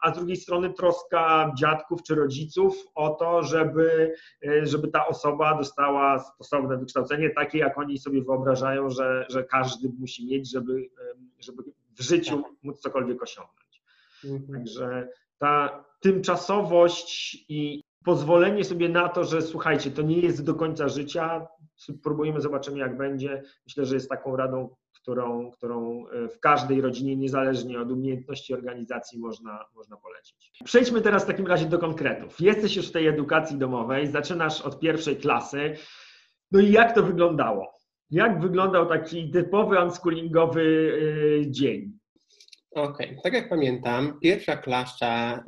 a 0.00 0.14
z 0.14 0.16
drugiej 0.16 0.36
strony 0.36 0.72
troska 0.72 1.52
dziadków 1.58 2.02
czy 2.02 2.14
rodziców 2.14 2.74
o 2.94 3.10
to, 3.10 3.42
żeby, 3.42 4.14
żeby 4.62 4.88
ta 4.88 5.06
osoba 5.06 5.58
dostała 5.58 6.18
stosowne 6.18 6.78
wykształcenie, 6.78 7.30
takie 7.30 7.58
jak 7.58 7.78
oni 7.78 7.98
sobie 7.98 8.22
wyobrażają, 8.22 8.90
że, 8.90 9.26
że 9.28 9.44
każdy 9.44 9.88
musi 9.98 10.26
mieć, 10.26 10.50
żeby, 10.50 10.88
żeby 11.38 11.62
w 11.98 12.02
życiu 12.02 12.42
móc 12.62 12.80
cokolwiek 12.80 13.22
osiągnąć. 13.22 13.61
Mhm. 14.24 14.52
Także 14.52 15.08
ta 15.38 15.84
tymczasowość 16.00 17.36
i 17.48 17.82
pozwolenie 18.04 18.64
sobie 18.64 18.88
na 18.88 19.08
to, 19.08 19.24
że 19.24 19.42
słuchajcie, 19.42 19.90
to 19.90 20.02
nie 20.02 20.18
jest 20.18 20.44
do 20.44 20.54
końca 20.54 20.88
życia, 20.88 21.46
spróbujemy, 21.76 22.40
zobaczymy 22.40 22.78
jak 22.78 22.96
będzie. 22.96 23.42
Myślę, 23.66 23.86
że 23.86 23.94
jest 23.94 24.08
taką 24.08 24.36
radą, 24.36 24.74
którą, 25.02 25.50
którą 25.50 26.06
e, 26.08 26.28
w 26.28 26.40
każdej 26.40 26.80
rodzinie, 26.80 27.16
niezależnie 27.16 27.80
od 27.80 27.90
umiejętności 27.90 28.54
organizacji, 28.54 29.18
można, 29.18 29.64
można 29.74 29.96
polecić. 29.96 30.52
Przejdźmy 30.64 31.00
teraz 31.00 31.24
w 31.24 31.26
takim 31.26 31.46
razie 31.46 31.66
do 31.66 31.78
konkretów. 31.78 32.40
Jesteś 32.40 32.76
już 32.76 32.88
w 32.88 32.92
tej 32.92 33.06
edukacji 33.06 33.58
domowej, 33.58 34.06
zaczynasz 34.06 34.60
od 34.60 34.80
pierwszej 34.80 35.16
klasy. 35.16 35.76
No 36.52 36.60
i 36.60 36.72
jak 36.72 36.94
to 36.94 37.02
wyglądało? 37.02 37.74
Jak 38.10 38.40
wyglądał 38.40 38.86
taki 38.86 39.30
typowy 39.30 39.82
unschoolingowy 39.82 40.92
e, 41.42 41.50
dzień? 41.50 41.91
Okej, 42.74 43.06
okay. 43.06 43.18
tak 43.22 43.32
jak 43.32 43.48
pamiętam, 43.48 44.18
pierwsza 44.22 44.56
klasa 44.56 45.44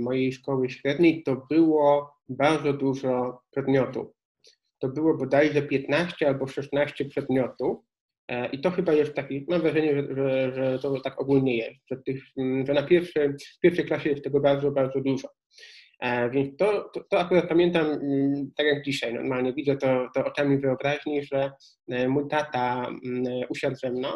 mojej 0.00 0.32
szkoły 0.32 0.70
średniej 0.70 1.22
to 1.22 1.46
było 1.50 2.16
bardzo 2.28 2.72
dużo 2.72 3.40
przedmiotów. 3.50 4.06
To 4.78 4.88
było 4.88 5.16
bodajże 5.16 5.62
15 5.62 6.28
albo 6.28 6.46
16 6.46 7.04
przedmiotów. 7.04 7.78
E, 8.28 8.48
I 8.50 8.60
to 8.60 8.70
chyba 8.70 8.92
jest 8.92 9.14
taki, 9.14 9.46
mam 9.48 9.60
wrażenie, 9.60 9.94
że, 9.94 10.14
że, 10.14 10.52
że 10.54 10.78
to 10.78 11.00
tak 11.00 11.20
ogólnie 11.20 11.56
jest, 11.56 11.80
że, 11.90 11.96
tych, 11.96 12.22
że 12.64 12.74
na 12.74 12.82
pierwszej, 12.82 13.28
pierwszej 13.62 13.84
klasie 13.84 14.10
jest 14.10 14.24
tego 14.24 14.40
bardzo, 14.40 14.70
bardzo 14.70 15.00
dużo. 15.00 15.28
E, 16.02 16.30
więc 16.30 16.56
to, 16.56 16.90
to, 16.94 17.04
to, 17.10 17.20
akurat 17.20 17.48
pamiętam 17.48 17.86
mm, 17.86 18.50
tak 18.56 18.66
jak 18.66 18.84
dzisiaj. 18.84 19.14
Normalnie 19.14 19.52
widzę 19.52 19.76
to, 19.76 20.08
to 20.14 20.24
oczami 20.24 20.58
wyobraźni, 20.58 21.24
że 21.24 21.52
e, 21.88 22.08
mój 22.08 22.28
tata 22.28 22.86
mm, 23.04 23.24
usiadł 23.48 23.76
ze 23.76 23.90
mną 23.90 24.08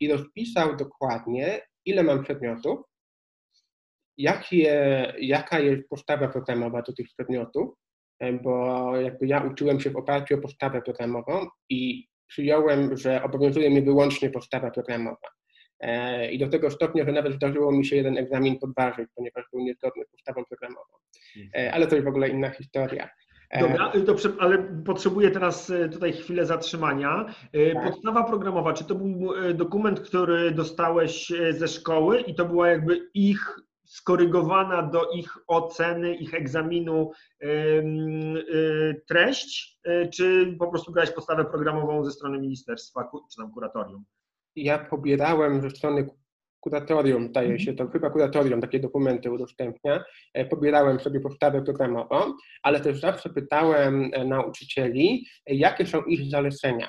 i 0.00 0.12
rozpisał 0.12 0.76
dokładnie, 0.76 1.60
ile 1.86 2.02
mam 2.02 2.22
przedmiotów, 2.24 2.80
jakie, 4.18 5.12
jaka 5.18 5.58
jest 5.58 5.88
postawa 5.88 6.28
programowa 6.28 6.82
do 6.82 6.92
tych 6.92 7.06
przedmiotów, 7.06 7.74
e, 8.20 8.32
bo 8.32 8.96
jakby 8.96 9.26
ja 9.26 9.42
uczyłem 9.42 9.80
się 9.80 9.90
w 9.90 9.96
oparciu 9.96 10.34
o 10.34 10.38
postawę 10.38 10.82
programową 10.82 11.46
i 11.70 12.06
przyjąłem, 12.26 12.96
że 12.96 13.22
obowiązuje 13.22 13.70
mnie 13.70 13.82
wyłącznie 13.82 14.30
postawa 14.30 14.70
programowa. 14.70 15.28
E, 15.80 16.30
I 16.30 16.38
do 16.38 16.48
tego 16.48 16.70
stopnia, 16.70 17.04
że 17.04 17.12
nawet 17.12 17.34
zdarzyło 17.34 17.72
mi 17.72 17.86
się 17.86 17.96
jeden 17.96 18.18
egzamin 18.18 18.58
podważyć, 18.58 19.08
ponieważ 19.14 19.44
był 19.52 19.60
niezgodny 19.60 20.04
z 20.04 20.10
postawą 20.10 20.44
programową. 20.44 20.92
E, 21.56 21.72
ale 21.74 21.86
to 21.86 21.94
jest 21.94 22.04
w 22.04 22.08
ogóle 22.08 22.28
inna 22.28 22.50
historia. 22.50 23.10
E, 23.50 23.60
Dobra, 23.60 23.92
to, 24.06 24.14
ale 24.38 24.58
potrzebuję 24.86 25.30
teraz 25.30 25.72
tutaj 25.92 26.12
chwilę 26.12 26.46
zatrzymania. 26.46 27.34
Tak. 27.74 27.84
Podstawa 27.84 28.24
programowa, 28.24 28.72
czy 28.72 28.84
to 28.84 28.94
był 28.94 29.32
dokument, 29.54 30.00
który 30.00 30.50
dostałeś 30.50 31.32
ze 31.50 31.68
szkoły 31.68 32.20
i 32.20 32.34
to 32.34 32.44
była 32.44 32.68
jakby 32.68 33.10
ich 33.14 33.56
skorygowana 33.84 34.82
do 34.82 35.10
ich 35.10 35.38
oceny, 35.46 36.14
ich 36.14 36.34
egzaminu 36.34 37.10
treść, 39.08 39.80
czy 40.12 40.56
po 40.58 40.70
prostu 40.70 40.92
brałeś 40.92 41.10
podstawę 41.10 41.44
programową 41.44 42.04
ze 42.04 42.10
strony 42.10 42.38
ministerstwa, 42.38 43.10
czy 43.30 43.36
tam 43.36 43.52
kuratorium? 43.52 44.04
Ja 44.56 44.78
pobierałem 44.78 45.62
ze 45.62 45.70
strony 45.70 46.08
kuratorium, 46.64 47.32
daje 47.32 47.58
się 47.58 47.74
to, 47.74 47.88
chyba 47.88 48.10
kuratorium 48.10 48.60
takie 48.60 48.80
dokumenty 48.80 49.30
udostępnia, 49.30 50.04
e, 50.34 50.44
pobierałem 50.44 51.00
sobie 51.00 51.20
podstawę 51.20 51.62
programową, 51.62 52.34
ale 52.62 52.80
też 52.80 53.00
zawsze 53.00 53.30
pytałem 53.30 54.10
e, 54.12 54.24
nauczycieli, 54.24 55.26
jakie 55.46 55.86
są 55.86 56.02
ich 56.02 56.30
zalecenia, 56.30 56.88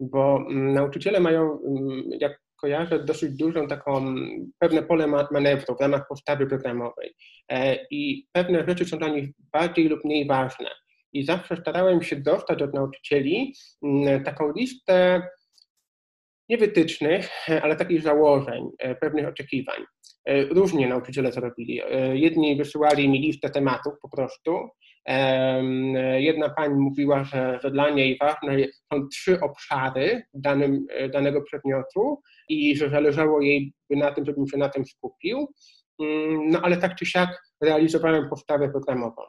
bo 0.00 0.36
mm, 0.36 0.74
nauczyciele 0.74 1.20
mają, 1.20 1.58
mm, 1.66 2.02
jak 2.20 2.40
kojarzę, 2.56 3.04
dosyć 3.04 3.36
dużą 3.36 3.68
taką, 3.68 4.14
pewne 4.58 4.82
pole 4.82 5.06
manewru 5.06 5.76
w 5.76 5.80
ramach 5.80 6.08
podstawy 6.08 6.46
programowej 6.46 7.14
e, 7.48 7.86
i 7.90 8.26
pewne 8.32 8.64
rzeczy 8.68 8.84
są 8.84 8.98
dla 8.98 9.08
nich 9.08 9.28
bardziej 9.52 9.88
lub 9.88 10.04
mniej 10.04 10.26
ważne. 10.26 10.70
I 11.12 11.24
zawsze 11.24 11.56
starałem 11.56 12.02
się 12.02 12.16
dostać 12.16 12.62
od 12.62 12.74
nauczycieli 12.74 13.54
mm, 13.82 14.24
taką 14.24 14.52
listę 14.52 15.22
nie 16.52 16.58
wytycznych, 16.58 17.30
ale 17.62 17.76
takich 17.76 18.02
założeń, 18.02 18.68
e, 18.78 18.94
pewnych 18.94 19.28
oczekiwań. 19.28 19.76
E, 20.24 20.44
różnie 20.44 20.88
nauczyciele 20.88 21.32
to 21.32 21.40
robili. 21.40 21.80
E, 21.82 22.16
jedni 22.16 22.56
wysyłali 22.56 23.08
mi 23.08 23.20
listę 23.20 23.50
tematów 23.50 23.92
po 24.02 24.08
prostu. 24.08 24.68
Jedna 26.16 26.50
pani 26.50 26.74
mówiła, 26.74 27.24
że, 27.24 27.58
że 27.62 27.70
dla 27.70 27.90
niej 27.90 28.18
ważne 28.20 28.56
są 28.92 29.08
trzy 29.08 29.40
obszary 29.40 30.22
danym, 30.34 30.86
danego 31.12 31.42
przedmiotu 31.42 32.20
i 32.48 32.76
że 32.76 32.90
zależało 32.90 33.40
jej 33.40 33.72
na 33.90 34.12
tym, 34.12 34.24
żebym 34.24 34.46
się 34.46 34.58
na 34.58 34.68
tym 34.68 34.84
skupił. 34.84 35.48
Mm, 36.00 36.50
no 36.50 36.60
ale 36.62 36.76
tak 36.76 36.94
czy 36.94 37.06
siak 37.06 37.42
realizowałem 37.62 38.28
postawę 38.28 38.68
programową. 38.68 39.22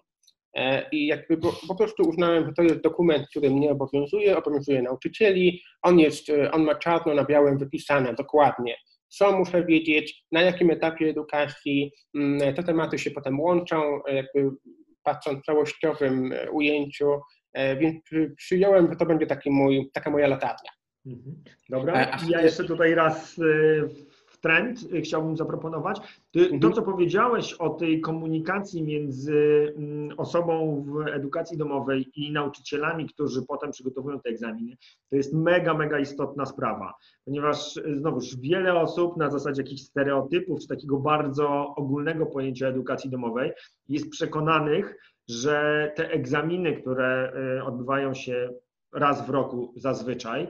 E, 0.56 0.90
I 0.92 1.08
jakby 1.08 1.38
po 1.68 1.76
prostu 1.76 2.04
uznałem, 2.04 2.46
że 2.46 2.54
to 2.54 2.64
jest 2.64 2.82
dokument, 2.82 3.28
który 3.30 3.50
mnie 3.50 3.72
obowiązuje, 3.72 4.38
obowiązuje 4.38 4.82
nauczycieli. 4.82 5.62
On, 5.82 6.00
jest, 6.00 6.30
e, 6.30 6.52
on 6.52 6.64
ma 6.64 6.76
czarno 6.76 7.14
na 7.14 7.24
białym 7.26 7.58
wypisane 7.58 8.14
dokładnie, 8.14 8.76
co 9.08 9.38
muszę 9.38 9.66
wiedzieć, 9.66 10.26
na 10.32 10.42
jakim 10.42 10.72
etapie 10.72 11.10
edukacji. 11.10 11.92
Mm, 12.16 12.56
te 12.56 12.64
tematy 12.64 13.00
się 13.00 13.12
potem 13.12 13.40
łączą, 13.40 14.06
e, 14.06 14.16
jakby 14.16 14.50
patrząc 15.04 15.40
w 15.40 15.46
całościowym 15.46 16.34
ujęciu, 16.52 17.20
więc 17.80 18.04
przyjąłem, 18.38 18.90
że 18.90 18.96
to 18.96 19.06
będzie 19.06 19.28
taki 19.28 19.50
mój, 19.52 19.90
taka 19.94 20.10
moja 20.10 20.28
latarnia. 20.28 20.72
Mhm. 21.06 21.44
Dobra, 21.70 22.18
ja 22.30 22.42
jeszcze 22.42 22.64
tutaj 22.64 22.96
raz 22.96 23.40
trend 24.44 24.80
chciałbym 25.04 25.38
zaproponować. 25.38 26.00
To, 26.32 26.40
mhm. 26.40 26.74
co 26.74 26.82
powiedziałeś 26.82 27.54
o 27.54 27.70
tej 27.70 28.02
komunikacji 28.02 28.84
między 28.84 29.74
mm, 29.78 30.20
osobą 30.20 30.86
w 30.88 31.08
edukacji 31.08 31.58
domowej 31.58 32.12
i 32.16 32.32
nauczycielami, 32.32 33.10
którzy 33.10 33.46
potem 33.46 33.72
przygotowują 33.72 34.20
te 34.20 34.30
egzaminy, 34.30 34.78
to 35.10 35.16
jest 35.16 35.34
mega, 35.34 35.74
mega 35.74 36.00
istotna 36.00 36.46
sprawa, 36.46 36.94
ponieważ 37.26 37.80
znowuż 37.94 38.38
wiele 38.38 38.74
osób 38.80 39.18
na 39.18 39.30
zasadzie 39.30 39.62
jakichś 39.62 39.82
stereotypów 39.82 40.60
czy 40.60 40.68
takiego 40.68 41.00
bardzo 41.00 41.76
ogólnego 41.76 42.26
pojęcia 42.26 42.68
edukacji 42.68 43.10
domowej 43.10 43.52
jest 43.90 44.10
przekonanych, 44.10 44.96
że 45.30 45.92
te 45.96 46.12
egzaminy, 46.12 46.74
które 46.74 47.34
y, 47.60 47.64
odbywają 47.64 48.14
się 48.14 48.50
raz 48.94 49.28
w 49.28 49.30
roku 49.30 49.74
zazwyczaj, 49.76 50.48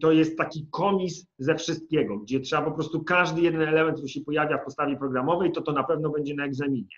to 0.00 0.12
jest 0.12 0.38
taki 0.38 0.66
komis 0.70 1.26
ze 1.38 1.54
wszystkiego, 1.54 2.18
gdzie 2.18 2.40
trzeba 2.40 2.62
po 2.62 2.72
prostu 2.72 3.04
każdy 3.04 3.40
jeden 3.40 3.62
element, 3.62 3.96
który 3.96 4.08
się 4.08 4.20
pojawia 4.20 4.58
w 4.58 4.64
postawie 4.64 4.96
programowej, 4.96 5.52
to 5.52 5.62
to 5.62 5.72
na 5.72 5.84
pewno 5.84 6.10
będzie 6.10 6.34
na 6.34 6.44
egzaminie. 6.44 6.96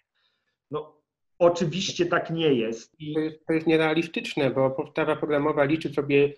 No, 0.70 0.96
oczywiście 1.38 2.06
tak 2.06 2.30
nie 2.30 2.54
jest. 2.54 3.00
I... 3.00 3.14
To, 3.14 3.20
jest 3.20 3.46
to 3.46 3.52
jest 3.52 3.66
nierealistyczne, 3.66 4.50
bo 4.50 4.70
podstawa 4.70 5.16
programowa 5.16 5.64
liczy 5.64 5.94
sobie 5.94 6.32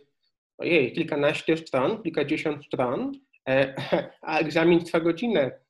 ojej, 0.59 0.93
kilkanaście 0.93 1.57
stron, 1.57 2.03
kilkadziesiąt 2.03 2.65
stron, 2.65 3.13
e, 3.49 3.75
a 4.23 4.39
egzamin 4.39 4.85
trwa 4.85 5.01
godzinę. 5.01 5.61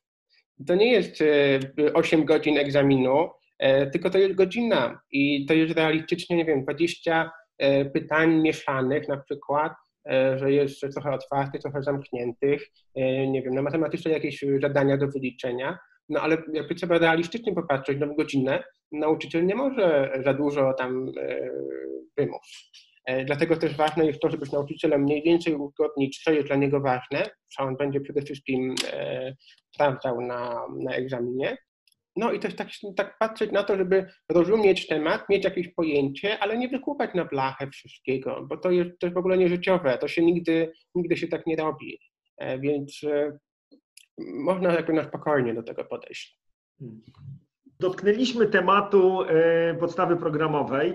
To 0.66 0.74
nie 0.74 0.92
jest 0.92 1.24
8 1.94 2.20
e, 2.20 2.24
godzin 2.24 2.58
egzaminu, 2.58 3.30
e, 3.58 3.90
tylko 3.90 4.10
to 4.10 4.18
jest 4.18 4.34
godzina 4.34 5.00
i 5.10 5.46
to 5.46 5.54
jest 5.54 5.74
realistycznie, 5.74 6.36
nie 6.36 6.44
wiem, 6.44 6.62
20 6.62 7.30
E, 7.34 7.43
pytań 7.92 8.40
mieszanych, 8.40 9.08
na 9.08 9.16
przykład, 9.16 9.72
e, 10.10 10.38
że 10.38 10.52
jest 10.52 10.80
trochę 10.80 11.10
otwartych, 11.10 11.60
trochę 11.60 11.82
zamkniętych, 11.82 12.70
e, 12.94 13.26
nie 13.26 13.42
wiem, 13.42 13.54
na 13.54 13.62
matematyczne 13.62 14.10
jakieś 14.10 14.44
zadania 14.60 14.96
do 14.96 15.08
wyliczenia, 15.08 15.78
no 16.08 16.20
ale 16.20 16.36
jakby 16.52 16.74
trzeba 16.74 16.98
realistycznie 16.98 17.54
popatrzeć 17.54 17.98
na 17.98 18.06
godzinę, 18.06 18.64
nauczyciel 18.92 19.46
nie 19.46 19.54
może 19.54 20.12
za 20.24 20.34
dużo 20.34 20.74
tam 20.78 21.12
wymów. 22.16 22.42
Dlatego 23.26 23.56
też 23.56 23.76
ważne 23.76 24.06
jest 24.06 24.20
to, 24.20 24.30
żeby 24.30 24.46
nauczycielem 24.52 25.02
mniej 25.02 25.22
więcej 25.22 25.54
uzgodnić, 25.54 26.22
co 26.24 26.32
jest 26.32 26.46
dla 26.46 26.56
niego 26.56 26.80
ważne, 26.80 27.30
co 27.56 27.62
on 27.62 27.76
będzie 27.76 28.00
przede 28.00 28.22
wszystkim 28.22 28.74
sprawdzał 29.74 30.20
na, 30.20 30.66
na 30.78 30.94
egzaminie, 30.94 31.56
no 32.16 32.32
i 32.32 32.40
też 32.40 32.56
tak, 32.56 32.68
tak 32.96 33.18
patrzeć 33.18 33.52
na 33.52 33.62
to, 33.62 33.76
żeby 33.76 34.06
rozumieć 34.28 34.86
temat, 34.86 35.28
mieć 35.28 35.44
jakieś 35.44 35.68
pojęcie, 35.68 36.38
ale 36.38 36.58
nie 36.58 36.68
wykupać 36.68 37.14
na 37.14 37.24
blachę 37.24 37.70
wszystkiego, 37.70 38.46
bo 38.48 38.56
to 38.56 38.70
jest 38.70 38.98
też 38.98 39.12
w 39.12 39.16
ogóle 39.16 39.38
nieżyciowe, 39.38 39.98
to 39.98 40.08
się 40.08 40.22
nigdy, 40.22 40.72
nigdy 40.94 41.16
się 41.16 41.28
tak 41.28 41.46
nie 41.46 41.56
robi. 41.56 41.98
E, 42.36 42.58
więc 42.58 43.00
e, 43.04 43.38
można 44.18 44.72
jakby 44.72 44.92
na 44.92 45.04
spokojnie 45.04 45.54
do 45.54 45.62
tego 45.62 45.84
podejść. 45.84 46.38
Dotknęliśmy 47.80 48.46
tematu 48.46 49.22
e, 49.22 49.74
podstawy 49.74 50.16
programowej, 50.16 50.94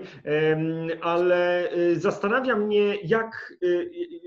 ale 1.02 1.70
e, 1.70 1.94
zastanawia 1.94 2.56
mnie, 2.56 2.96
jak, 3.04 3.54
e, 3.62 3.66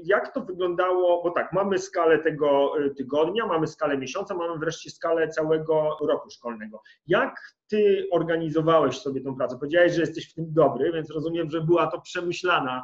jak 0.03 0.33
to 0.33 0.41
wyglądało, 0.41 1.23
bo 1.23 1.31
tak, 1.31 1.53
mamy 1.53 1.79
skalę 1.79 2.19
tego 2.19 2.73
tygodnia, 2.97 3.45
mamy 3.45 3.67
skalę 3.67 3.97
miesiąca, 3.97 4.35
mamy 4.35 4.59
wreszcie 4.59 4.89
skalę 4.89 5.27
całego 5.27 5.97
roku 6.07 6.29
szkolnego. 6.29 6.81
Jak 7.07 7.35
ty 7.69 8.07
organizowałeś 8.11 8.97
sobie 8.97 9.21
tą 9.21 9.35
pracę? 9.35 9.57
Powiedziałeś, 9.59 9.93
że 9.93 10.01
jesteś 10.01 10.31
w 10.31 10.33
tym 10.33 10.45
dobry, 10.53 10.91
więc 10.91 11.11
rozumiem, 11.11 11.49
że 11.49 11.61
była 11.61 11.87
to 11.87 12.01
przemyślana 12.01 12.83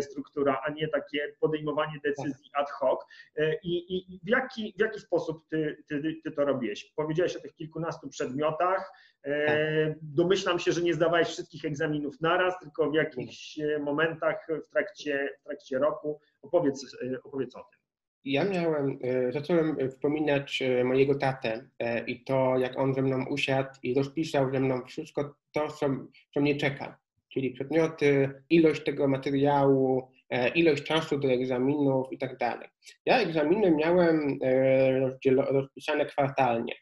struktura, 0.00 0.60
a 0.66 0.70
nie 0.70 0.88
takie 0.88 1.34
podejmowanie 1.40 1.98
decyzji 2.04 2.50
ad 2.54 2.70
hoc. 2.70 3.00
I, 3.62 3.96
i 3.96 4.20
w, 4.24 4.28
jaki, 4.28 4.74
w 4.76 4.80
jaki 4.80 5.00
sposób 5.00 5.44
ty, 5.48 5.84
ty, 5.88 6.16
ty 6.24 6.30
to 6.30 6.44
robiłeś? 6.44 6.92
Powiedziałeś 6.96 7.36
o 7.36 7.40
tych 7.40 7.54
kilkunastu 7.54 8.08
przedmiotach, 8.08 8.92
domyślam 10.02 10.58
się, 10.58 10.72
że 10.72 10.82
nie 10.82 10.94
zdawałeś 10.94 11.28
wszystkich 11.28 11.64
egzaminów 11.64 12.20
naraz, 12.20 12.58
tylko 12.60 12.90
w 12.90 12.94
jakichś 12.94 13.58
e, 13.58 13.78
momentach 13.78 14.46
w 14.66 14.70
trakcie, 14.70 15.28
w 15.40 15.44
trakcie 15.44 15.78
roku. 15.78 16.20
Opowiedz, 16.42 16.96
e, 17.02 17.22
opowiedz 17.24 17.56
o 17.56 17.58
tym. 17.58 17.78
Ja 18.24 18.44
miałem, 18.44 18.98
zacząłem 19.30 19.90
wspominać 19.90 20.62
mojego 20.84 21.14
tatę 21.14 21.68
i 22.06 22.24
to, 22.24 22.58
jak 22.58 22.78
on 22.78 22.94
ze 22.94 23.02
mną 23.02 23.26
usiadł 23.30 23.70
i 23.82 23.94
rozpisał 23.94 24.52
ze 24.52 24.60
mną 24.60 24.82
wszystko 24.86 25.34
to, 25.52 25.68
co, 25.68 25.88
co 26.34 26.40
mnie 26.40 26.56
czeka, 26.56 26.98
czyli 27.28 27.50
przedmioty, 27.50 28.42
ilość 28.50 28.84
tego 28.84 29.08
materiału, 29.08 30.10
ilość 30.54 30.82
czasu 30.82 31.18
do 31.18 31.28
egzaminów 31.28 32.12
i 32.12 32.18
tak 32.18 32.36
dalej. 32.38 32.68
Ja 33.06 33.18
egzaminy 33.18 33.70
miałem 33.70 34.38
rozpisane 35.50 36.06
kwartalnie. 36.06 36.74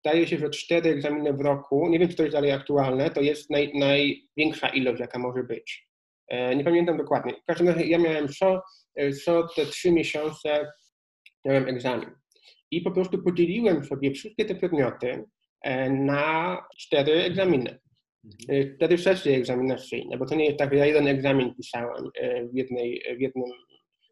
Zdaje 0.00 0.26
się, 0.26 0.38
że 0.38 0.50
cztery 0.50 0.90
egzaminy 0.90 1.32
w 1.32 1.40
roku, 1.40 1.88
nie 1.88 1.98
wiem, 1.98 2.08
czy 2.08 2.16
to 2.16 2.22
jest 2.22 2.36
dalej 2.36 2.52
aktualne, 2.52 3.10
to 3.10 3.20
jest 3.20 3.50
naj, 3.50 3.72
największa 3.74 4.68
ilość, 4.68 5.00
jaka 5.00 5.18
może 5.18 5.42
być. 5.42 5.88
E, 6.28 6.56
nie 6.56 6.64
pamiętam 6.64 6.96
dokładnie. 6.96 7.34
W 7.42 7.44
każdym 7.44 7.68
razie 7.68 7.86
ja 7.86 7.98
miałem 7.98 8.28
co, 8.28 8.62
co 9.24 9.48
te 9.56 9.66
trzy 9.66 9.90
miesiące 9.90 10.72
miałem 11.44 11.68
egzamin. 11.68 12.10
I 12.70 12.80
po 12.80 12.90
prostu 12.90 13.22
podzieliłem 13.22 13.84
sobie 13.84 14.10
wszystkie 14.10 14.44
te 14.44 14.54
przedmioty 14.54 15.24
e, 15.62 15.90
na 15.90 16.58
cztery 16.78 17.12
egzaminy. 17.12 17.78
Mhm. 18.24 18.70
E, 18.72 18.74
cztery 18.76 18.98
sesje 18.98 19.36
egzaminacyjne, 19.36 20.18
bo 20.18 20.26
to 20.26 20.34
nie 20.34 20.44
jest 20.44 20.58
tak, 20.58 20.72
że 20.72 20.78
ja 20.78 20.86
jeden 20.86 21.08
egzamin 21.08 21.54
pisałem 21.54 22.10
w, 22.52 22.56
jednej, 22.56 23.02
w 23.16 23.20
jednym, 23.20 23.44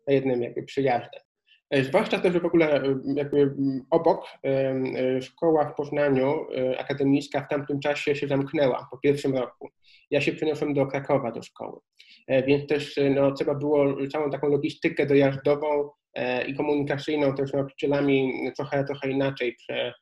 na 0.07 0.15
jednym 0.15 0.43
jakby 0.43 0.63
przyjazdem. 0.63 1.26
E, 1.71 1.85
zwłaszcza 1.85 2.19
też, 2.19 2.33
że 2.33 2.41
w 2.41 2.47
ogóle 2.47 2.83
e, 2.83 2.99
jakby 3.15 3.55
obok 3.91 4.27
e, 4.45 5.23
szkoła 5.23 5.65
w 5.65 5.75
Poznaniu 5.75 6.47
akademicka 6.79 7.41
w 7.41 7.49
tamtym 7.49 7.81
czasie 7.81 8.17
się 8.17 8.29
zamknęła 8.29 8.89
po 8.91 8.99
pierwszym 8.99 9.37
roku. 9.37 9.69
Ja 10.11 10.21
się 10.21 10.33
przeniosłem 10.33 10.75
do 10.75 10.87
Krakowa 10.87 11.33
do 11.33 11.43
szkoły, 11.43 11.81
więc 12.47 12.67
też 12.67 13.01
no, 13.15 13.33
trzeba 13.33 13.55
było 13.55 14.09
całą 14.09 14.31
taką 14.31 14.49
logistykę 14.49 15.07
dojazdową 15.07 15.91
i 16.47 16.55
komunikacyjną 16.55 17.35
też 17.35 17.51
z 17.51 17.53
nauczycielami 17.53 18.33
trochę, 18.57 18.85
trochę 18.85 19.11
inaczej 19.11 19.55
prze, 19.55 19.95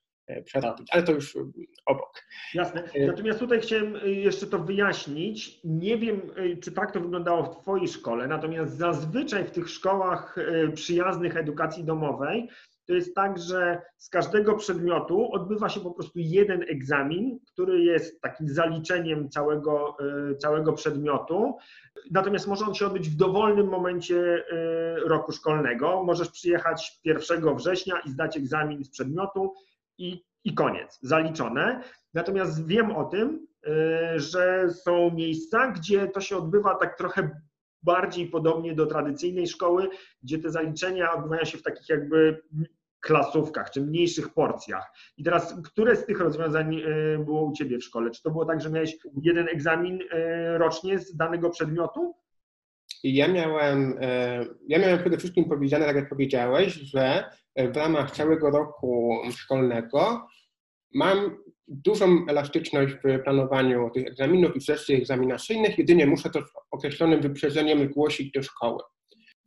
przerobić, 0.44 0.88
ale 0.90 1.02
to 1.02 1.12
już 1.12 1.36
obok. 1.86 2.22
Jasne. 2.54 2.82
E, 2.94 3.06
Natomiast 3.06 3.38
tutaj 3.38 3.60
chciałem 3.60 3.96
e, 3.96 4.08
jeszcze 4.08 4.46
to 4.46 4.58
wyjaśnić. 4.58 5.60
Nie 5.64 5.98
wiem, 5.98 6.20
czy 6.62 6.72
tak 6.72 6.92
to 6.92 7.00
wyglądało 7.00 7.42
w 7.42 7.60
Twojej 7.62 7.88
szkole, 7.88 8.26
natomiast 8.26 8.76
zazwyczaj 8.76 9.44
w 9.44 9.50
tych 9.50 9.70
szkołach 9.70 10.36
przyjaznych 10.74 11.36
edukacji 11.36 11.84
domowej 11.84 12.48
to 12.86 12.94
jest 12.94 13.14
tak, 13.14 13.38
że 13.38 13.82
z 13.96 14.08
każdego 14.08 14.56
przedmiotu 14.56 15.32
odbywa 15.32 15.68
się 15.68 15.80
po 15.80 15.90
prostu 15.90 16.18
jeden 16.18 16.62
egzamin, 16.68 17.38
który 17.52 17.84
jest 17.84 18.20
takim 18.20 18.48
zaliczeniem 18.48 19.28
całego, 19.28 19.96
całego 20.38 20.72
przedmiotu. 20.72 21.56
Natomiast 22.10 22.46
może 22.46 22.64
on 22.64 22.74
się 22.74 22.86
odbyć 22.86 23.08
w 23.08 23.16
dowolnym 23.16 23.68
momencie 23.68 24.44
roku 25.04 25.32
szkolnego. 25.32 26.04
Możesz 26.04 26.30
przyjechać 26.30 27.00
1 27.04 27.56
września 27.56 27.94
i 28.06 28.10
zdać 28.10 28.36
egzamin 28.36 28.84
z 28.84 28.90
przedmiotu 28.90 29.52
i, 29.98 30.24
i 30.44 30.54
koniec, 30.54 30.98
zaliczone. 31.02 31.82
Natomiast 32.14 32.66
wiem 32.66 32.96
o 32.96 33.04
tym, 33.04 33.46
y, 33.66 34.20
że 34.20 34.70
są 34.70 35.10
miejsca, 35.10 35.70
gdzie 35.70 36.08
to 36.08 36.20
się 36.20 36.36
odbywa 36.36 36.74
tak 36.74 36.98
trochę 36.98 37.40
bardziej 37.82 38.26
podobnie 38.26 38.74
do 38.74 38.86
tradycyjnej 38.86 39.46
szkoły, 39.46 39.88
gdzie 40.22 40.38
te 40.38 40.50
zaliczenia 40.50 41.12
odbywają 41.12 41.44
się 41.44 41.58
w 41.58 41.62
takich 41.62 41.88
jakby 41.88 42.42
klasówkach 43.00 43.70
czy 43.70 43.80
mniejszych 43.80 44.34
porcjach. 44.34 44.92
I 45.16 45.24
teraz, 45.24 45.54
które 45.64 45.96
z 45.96 46.06
tych 46.06 46.20
rozwiązań 46.20 46.74
y, 46.74 47.18
było 47.24 47.42
u 47.42 47.52
Ciebie 47.52 47.78
w 47.78 47.84
szkole? 47.84 48.10
Czy 48.10 48.22
to 48.22 48.30
było 48.30 48.44
tak, 48.44 48.60
że 48.60 48.70
miałeś 48.70 48.96
jeden 49.22 49.48
egzamin 49.48 50.00
y, 50.02 50.06
rocznie 50.58 50.98
z 50.98 51.16
danego 51.16 51.50
przedmiotu? 51.50 52.14
Ja 53.06 53.28
miałem, 53.28 53.98
ja 54.68 54.78
miałem 54.78 54.98
przede 54.98 55.18
wszystkim 55.18 55.44
powiedziane, 55.44 55.86
tak 55.86 55.96
jak 55.96 56.08
powiedziałeś, 56.08 56.72
że 56.72 57.24
w 57.56 57.76
ramach 57.76 58.10
całego 58.10 58.50
roku 58.50 59.18
szkolnego 59.30 60.26
mam 60.94 61.36
dużą 61.68 62.26
elastyczność 62.28 62.94
w 62.94 63.22
planowaniu 63.22 63.90
tych 63.94 64.06
egzaminów 64.06 64.56
i 64.56 64.60
sesji 64.60 64.94
egzaminacyjnych, 64.94 65.78
jedynie 65.78 66.06
muszę 66.06 66.30
to 66.30 66.40
z 66.40 66.50
określonym 66.70 67.20
wyprzedzeniem 67.20 67.88
zgłosić 67.90 68.32
do 68.32 68.42
szkoły. 68.42 68.82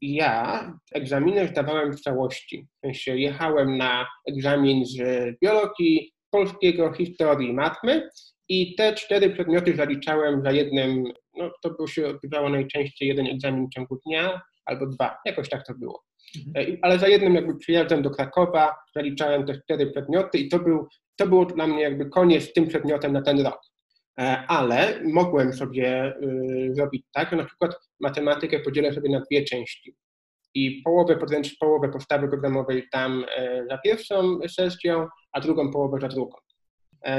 I 0.01 0.13
ja 0.13 0.73
egzaminy 0.93 1.47
zdawałem 1.47 1.93
w 1.93 2.01
całości. 2.01 2.67
W 2.77 2.79
sensie 2.85 3.17
jechałem 3.17 3.77
na 3.77 4.07
egzamin 4.27 4.85
z 4.85 4.97
biologii, 5.41 6.13
polskiego, 6.29 6.93
historii, 6.93 7.53
matmy 7.53 8.09
i 8.49 8.75
te 8.75 8.93
cztery 8.93 9.29
przedmioty 9.29 9.75
zaliczałem 9.75 10.43
za 10.43 10.51
jednym, 10.51 11.03
no 11.37 11.51
to 11.61 11.69
było 11.69 11.87
się 11.87 12.07
odbywało 12.07 12.49
najczęściej 12.49 13.07
jeden 13.07 13.27
egzamin 13.27 13.67
w 13.67 13.73
ciągu 13.73 13.99
dnia 14.05 14.41
albo 14.65 14.87
dwa, 14.87 15.17
jakoś 15.25 15.49
tak 15.49 15.65
to 15.65 15.73
było. 15.73 16.03
Mhm. 16.47 16.77
Ale 16.81 16.99
za 16.99 17.07
jednym 17.07 17.35
jakby 17.35 17.57
przyjazdem 17.57 18.01
do 18.01 18.09
Krakowa 18.09 18.75
zaliczałem 18.95 19.45
te 19.45 19.61
cztery 19.61 19.91
przedmioty 19.91 20.37
i 20.37 20.49
to, 20.49 20.59
był, 20.59 20.87
to 21.15 21.27
było 21.27 21.45
dla 21.45 21.67
mnie 21.67 21.81
jakby 21.81 22.09
koniec 22.09 22.43
z 22.43 22.53
tym 22.53 22.67
przedmiotem 22.67 23.13
na 23.13 23.21
ten 23.21 23.41
rok. 23.41 23.59
E, 24.19 24.45
ale 24.47 25.01
mogłem 25.03 25.53
sobie 25.53 26.13
y, 26.23 26.75
zrobić 26.75 27.05
tak, 27.13 27.29
że 27.29 27.35
na 27.35 27.45
przykład 27.45 27.75
matematykę 27.99 28.59
podzielę 28.59 28.93
sobie 28.93 29.09
na 29.09 29.21
dwie 29.21 29.43
części. 29.43 29.95
i 30.53 30.81
połowę, 30.85 31.17
podręcz, 31.17 31.57
połowę 31.59 31.89
podstawy 31.89 32.27
programowej 32.27 32.87
dam 32.93 33.25
za 33.69 33.77
pierwszą 33.77 34.39
sesję, 34.47 35.07
a 35.31 35.39
drugą 35.41 35.71
połowę 35.71 35.99
za 36.01 36.07
drugą. 36.07 36.37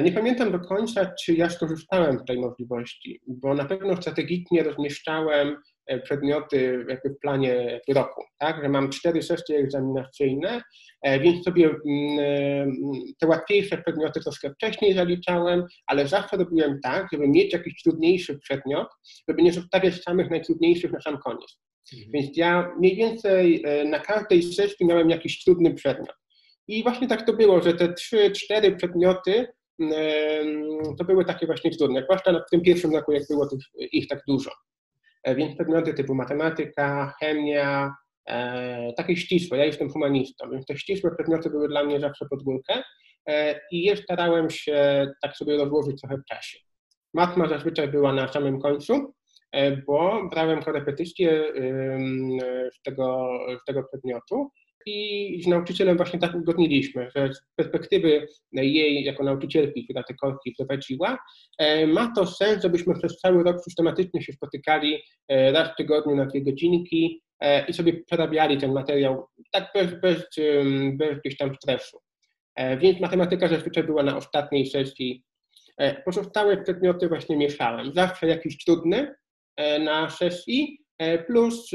Nie 0.05 0.12
pamiętam 0.12 0.53
do 0.53 0.61
końca, 0.61 1.12
czy 1.24 1.34
ja 1.34 1.51
skorzystałem 1.51 2.18
z 2.18 2.24
tej 2.24 2.39
możliwości, 2.39 3.20
bo 3.26 3.55
na 3.55 3.64
pewno 3.64 3.97
strategicznie 3.97 4.62
rozmieszczałem 4.62 5.57
E, 5.89 5.99
przedmioty 6.01 6.84
jakby 6.89 7.11
w 7.11 7.18
planie 7.18 7.80
roku, 7.89 8.22
tak, 8.39 8.62
że 8.62 8.68
mam 8.68 8.91
cztery 8.91 9.22
sesje 9.22 9.59
egzaminacyjne, 9.59 10.62
e, 11.03 11.20
więc 11.20 11.45
sobie 11.45 11.66
mm, 11.66 12.18
e, 12.18 12.66
te 13.20 13.26
łatwiejsze 13.26 13.78
przedmioty 13.78 14.20
troszkę 14.20 14.51
wcześniej 14.51 14.95
zaliczałem, 14.95 15.64
ale 15.86 16.09
zawsze 16.09 16.36
robiłem 16.36 16.80
tak, 16.82 17.07
żeby 17.12 17.28
mieć 17.28 17.53
jakiś 17.53 17.82
trudniejszy 17.82 18.39
przedmiot, 18.39 18.89
żeby 19.28 19.43
nie 19.43 19.53
zostawiać 19.53 20.03
samych 20.03 20.30
najtrudniejszych 20.30 20.93
na 20.93 21.01
sam 21.01 21.18
koniec. 21.18 21.59
Mhm. 21.93 22.12
Więc 22.12 22.36
ja 22.36 22.72
mniej 22.78 22.97
więcej 22.97 23.64
na 23.86 23.99
każdej 23.99 24.43
sesji 24.43 24.86
miałem 24.86 25.11
jakiś 25.11 25.45
trudny 25.45 25.74
przedmiot. 25.74 26.16
I 26.68 26.82
właśnie 26.82 27.09
tak 27.09 27.26
to 27.26 27.32
było, 27.32 27.62
że 27.62 27.74
te 27.74 27.93
trzy, 27.93 28.30
cztery 28.30 28.76
przedmioty 28.76 29.47
to 30.99 31.05
były 31.05 31.24
takie 31.24 31.47
właśnie 31.47 31.70
trudne, 31.70 32.03
zwłaszcza 32.03 32.33
w 32.33 32.51
tym 32.51 32.61
pierwszym 32.61 32.95
roku, 32.95 33.12
jak 33.12 33.22
było 33.31 33.47
tych, 33.47 33.61
ich 33.93 34.09
tak 34.09 34.22
dużo. 34.29 34.51
E, 35.22 35.35
więc 35.35 35.55
przedmioty 35.55 35.95
typu 35.95 36.14
matematyka, 36.14 37.14
chemia, 37.20 37.95
e, 38.29 38.93
takie 38.97 39.16
ścisłe. 39.16 39.59
Ja 39.59 39.64
jestem 39.64 39.91
humanistą, 39.91 40.51
więc 40.51 40.66
te 40.66 40.76
ścisłe 40.76 41.11
przedmioty 41.14 41.51
były 41.51 41.68
dla 41.68 41.85
mnie 41.85 42.01
zawsze 42.01 42.26
pod 42.31 42.43
górkę 42.43 42.83
e, 43.26 43.61
i 43.72 43.83
je 43.83 43.97
starałem 43.97 44.51
się 44.51 45.07
tak 45.22 45.37
sobie 45.37 45.57
rozłożyć 45.57 46.01
trochę 46.01 46.16
w 46.16 46.24
czasie. 46.24 46.59
Matma 47.14 47.49
zazwyczaj 47.49 47.89
była 47.89 48.12
na 48.12 48.29
samym 48.29 48.61
końcu, 48.61 49.14
bo 49.87 50.29
brałem 50.31 50.62
korepetycje 50.62 51.53
z 52.74 52.83
tego, 52.83 53.29
z 53.62 53.64
tego 53.64 53.85
przedmiotu 53.85 54.51
i 54.89 55.43
z 55.43 55.47
nauczycielem 55.47 55.97
właśnie 55.97 56.18
tak 56.18 56.34
uzgodniliśmy, 56.34 57.11
że 57.16 57.34
z 57.34 57.41
perspektywy 57.57 58.26
jej 58.53 59.05
jako 59.05 59.24
nauczycielki, 59.24 59.84
która 59.84 60.03
te 60.03 60.14
korki 60.14 60.55
prowadziła, 60.59 61.18
e, 61.59 61.86
ma 61.86 62.12
to 62.16 62.26
sens, 62.26 62.62
żebyśmy 62.62 62.95
przez 62.95 63.18
cały 63.18 63.43
rok 63.43 63.61
systematycznie 63.61 64.22
się 64.22 64.32
spotykali 64.32 64.99
e, 65.28 65.53
raz 65.53 65.72
w 65.72 65.76
tygodniu 65.76 66.16
na 66.16 66.26
dwie 66.26 66.45
godzinki 66.45 67.22
e, 67.41 67.66
i 67.66 67.72
sobie 67.72 68.05
przerabiali 68.05 68.59
ten 68.59 68.72
materiał 68.72 69.26
tak 69.53 69.70
bez, 69.74 70.01
bez, 70.01 70.24
bez 71.24 71.36
tam 71.39 71.55
stresu. 71.55 71.99
Więc 72.78 73.01
matematyka 73.01 73.49
zazwyczaj 73.49 73.84
była 73.84 74.03
na 74.03 74.16
ostatniej 74.16 74.66
sesji. 74.66 75.24
Pozostałe 76.05 76.62
przedmioty 76.62 77.09
właśnie 77.09 77.36
mieszałem. 77.36 77.95
Zawsze 77.95 78.26
jakiś 78.26 78.64
trudny 78.64 79.14
na 79.80 80.11
sesji, 80.11 80.78
plus 81.26 81.70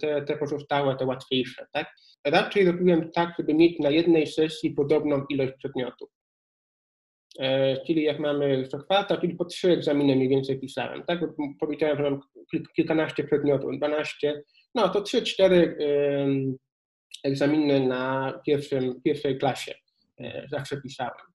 te, 0.00 0.22
te 0.22 0.36
pozostałe, 0.36 0.96
te 0.96 1.06
łatwiejsze. 1.06 1.66
Tak? 1.72 1.94
Raczej 2.24 2.66
robiłem 2.66 3.10
tak, 3.10 3.34
żeby 3.38 3.54
mieć 3.54 3.78
na 3.78 3.90
jednej 3.90 4.26
sesji 4.26 4.70
podobną 4.70 5.24
ilość 5.28 5.52
przedmiotów. 5.58 6.08
E, 7.38 7.76
czyli 7.86 8.02
jak 8.02 8.18
mamy 8.18 8.68
co 8.68 8.78
kwartał, 8.78 9.20
czyli 9.20 9.34
po 9.34 9.44
trzy 9.44 9.72
egzaminy 9.72 10.16
mniej 10.16 10.28
więcej 10.28 10.60
pisałem. 10.60 11.02
Tak? 11.02 11.20
Powiedziałem, 11.60 11.96
że 11.96 12.02
mam 12.02 12.20
kilkanaście 12.76 13.24
przedmiotów, 13.24 13.70
12, 13.76 14.42
no 14.74 14.88
to 14.88 15.02
trzy, 15.02 15.22
cztery 15.22 15.76
egzaminy 17.24 17.86
na 17.86 18.32
pierwszym, 18.46 19.00
pierwszej 19.02 19.38
klasie 19.38 19.74
e, 20.20 20.46
zawsze 20.50 20.80
pisałem. 20.80 21.26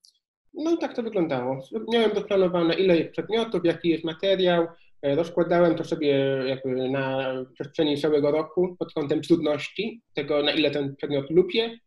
No 0.54 0.72
i 0.72 0.78
tak 0.78 0.96
to 0.96 1.04
wyglądało. 1.04 1.60
Miałem 1.94 2.12
doplanowane 2.12 2.74
ile 2.74 3.06
przedmiotów, 3.06 3.62
jaki 3.64 3.90
jest 3.90 4.04
materiał, 4.04 4.68
rozkładałem 5.04 5.76
to 5.76 5.84
sobie 5.84 6.14
jakby 6.48 6.90
na 6.90 7.34
przestrzeni 7.54 8.02
całego 8.02 8.32
roku 8.32 8.76
pod 8.80 8.94
kątem 8.94 9.22
trudności, 9.22 10.02
tego 10.14 10.44
na 10.44 10.52
ile 10.52 10.72
ten 10.72 10.96
przedmiot 10.96 11.30
lubię 11.30 11.80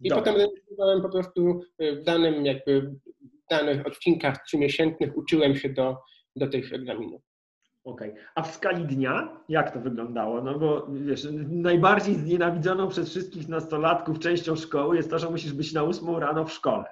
i 0.00 0.08
Dobra. 0.08 0.24
potem 0.24 0.36
realizowałem 0.36 1.02
po 1.02 1.08
prostu 1.08 1.60
e, 1.78 1.96
w 1.96 2.04
danym 2.04 2.46
jakby 2.46 2.80
w 2.82 3.50
danych 3.50 3.86
odcinkach 3.86 4.44
trzymiesięcznych 4.46 5.16
uczyłem 5.16 5.56
się 5.56 5.68
do, 5.68 5.96
do 6.36 6.46
tych 6.46 6.72
egzaminów. 6.72 7.22
Okej. 7.84 8.10
Okay. 8.10 8.24
A 8.34 8.42
w 8.42 8.54
skali 8.54 8.84
dnia 8.84 9.40
jak 9.48 9.74
to 9.74 9.80
wyglądało? 9.80 10.42
No 10.42 10.58
bo 10.58 10.86
wiesz, 10.90 11.28
najbardziej 11.48 12.14
znienawidzoną 12.14 12.88
przez 12.88 13.10
wszystkich 13.10 13.48
nastolatków 13.48 14.18
częścią 14.18 14.56
szkoły 14.56 14.96
jest 14.96 15.10
to, 15.10 15.18
że 15.18 15.30
musisz 15.30 15.52
być 15.52 15.72
na 15.72 15.82
ósmą 15.82 16.20
rano 16.20 16.44
w 16.44 16.52
szkole. 16.52 16.84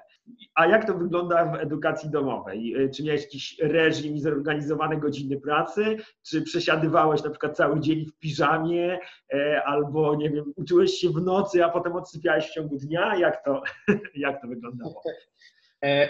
A 0.54 0.66
jak 0.66 0.86
to 0.86 0.94
wygląda 0.94 1.44
w 1.44 1.54
edukacji 1.54 2.10
domowej? 2.10 2.76
Y, 2.76 2.90
czy 2.90 3.04
miałeś 3.04 3.22
jakiś 3.22 3.58
reżim 3.60 4.14
i 4.14 4.20
zorganizowane 4.20 4.96
godziny 4.96 5.40
pracy? 5.40 5.96
Czy 6.22 6.42
przesiadywałeś 6.42 7.22
na 7.22 7.30
przykład 7.30 7.56
cały 7.56 7.80
dzień 7.80 8.06
w 8.06 8.18
piżamie? 8.18 8.98
E, 9.34 9.62
albo, 9.64 10.14
nie 10.14 10.30
wiem, 10.30 10.52
uczyłeś 10.56 10.90
się 10.90 11.08
w 11.08 11.22
nocy, 11.22 11.64
a 11.64 11.68
potem 11.68 11.92
odsypiałeś 11.92 12.46
w 12.46 12.52
ciągu 12.52 12.78
dnia? 12.78 13.16
Jak 13.16 13.44
to, 13.44 13.62
jak 14.14 14.42
to 14.42 14.48
wyglądało? 14.48 15.02
E, 15.84 16.08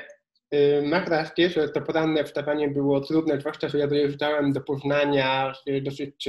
y, 0.54 0.82
masz 0.82 1.08
rację, 1.08 1.50
że 1.50 1.68
to 1.68 1.80
poranne 1.80 2.24
wstawanie 2.24 2.68
było 2.68 3.00
trudne, 3.00 3.40
zwłaszcza, 3.40 3.68
że 3.68 3.78
ja 3.78 3.86
dojeżdżałem 3.86 4.52
do 4.52 4.60
Poznania 4.60 5.52
dosyć 5.82 6.28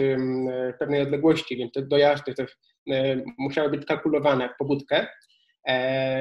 w 0.74 0.78
pewnej 0.80 1.02
odległości, 1.02 1.58
więc 1.58 1.74
te 1.74 1.82
dojazdy 1.82 2.34
też 2.34 2.58
e, 2.92 3.22
musiały 3.38 3.70
być 3.70 3.86
kalkulowane 3.86 4.50
w 4.50 4.58
pobudkę 4.58 5.08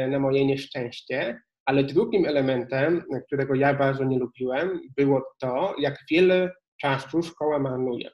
na 0.09 0.19
moje 0.19 0.47
nieszczęście. 0.47 1.41
Ale 1.65 1.85
drugim 1.85 2.27
elementem, 2.27 3.05
którego 3.27 3.55
ja 3.55 3.75
bardzo 3.75 4.05
nie 4.05 4.19
lubiłem, 4.19 4.81
było 4.97 5.23
to, 5.39 5.75
jak 5.79 5.99
wiele 6.11 6.53
czasu 6.81 7.23
szkoła 7.23 7.59
marnuje. 7.59 8.11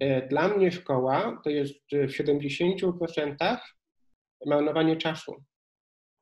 E, 0.00 0.28
dla 0.28 0.48
mnie 0.48 0.72
szkoła 0.72 1.40
to 1.44 1.50
jest 1.50 1.74
w 1.92 2.10
70% 2.10 3.56
marnowanie 4.46 4.96
czasu. 4.96 5.44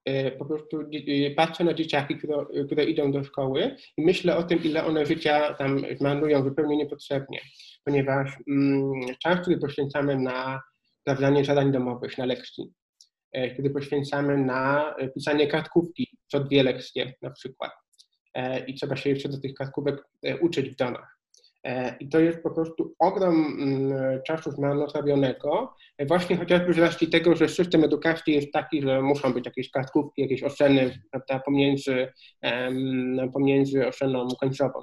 E, 0.05 0.31
po 0.31 0.45
prostu 0.45 0.81
e, 0.81 1.31
patrzę 1.31 1.65
na 1.65 1.75
dzieciaki, 1.75 2.17
które, 2.19 2.47
które 2.67 2.85
idą 2.85 3.13
do 3.13 3.25
szkoły 3.25 3.77
i 3.97 4.03
myślę 4.03 4.37
o 4.37 4.43
tym, 4.43 4.65
ile 4.65 4.85
one 4.85 5.07
życia 5.07 5.55
tam 5.55 5.83
marnują 6.01 6.45
zupełnie 6.45 6.77
niepotrzebnie, 6.77 7.41
ponieważ 7.85 8.37
mm, 8.49 8.93
czas, 9.23 9.41
który 9.41 9.59
poświęcamy 9.59 10.17
na 10.17 10.61
sprawdzanie 11.01 11.45
zadań 11.45 11.73
domowych, 11.73 12.19
na 12.19 12.25
lekcji, 12.25 12.73
kiedy 13.57 13.71
poświęcamy 13.71 14.39
na 14.39 14.95
pisanie 15.15 15.47
kartkówki 15.47 16.19
co 16.29 16.41
dwie 16.41 16.63
lekcje 16.63 17.13
na 17.23 17.31
przykład. 17.31 17.73
E, 18.35 18.65
I 18.65 18.75
trzeba 18.75 18.97
się 18.97 19.11
jeszcze 19.11 19.29
do 19.29 19.41
tych 19.41 19.55
kartkówek 19.55 20.05
e, 20.23 20.39
uczyć 20.39 20.71
w 20.71 20.77
domach. 20.77 21.19
E, 21.65 21.97
I 22.01 22.09
to 22.09 22.21
jest 22.21 22.43
po 22.43 22.51
prostu 22.51 22.95
ogrom 22.99 23.57
mm, 23.61 24.23
czasu 24.27 24.51
zmarnotrawionego, 24.51 25.75
właśnie 26.07 26.37
chociażby 26.37 26.73
z 26.73 26.79
racji 26.79 27.09
tego, 27.09 27.37
że 27.37 27.49
system 27.49 27.85
edukacji 27.85 28.35
jest 28.35 28.53
taki, 28.53 28.83
że 28.83 29.03
muszą 29.03 29.33
być 29.33 29.47
jakieś 29.47 29.71
kartkówki, 29.71 30.23
jakieś 30.23 30.43
oceny 30.43 30.99
prawda, 31.11 31.39
pomiędzy, 31.39 32.09
pomiędzy 33.33 33.87
oceną 33.87 34.29
końcową. 34.41 34.81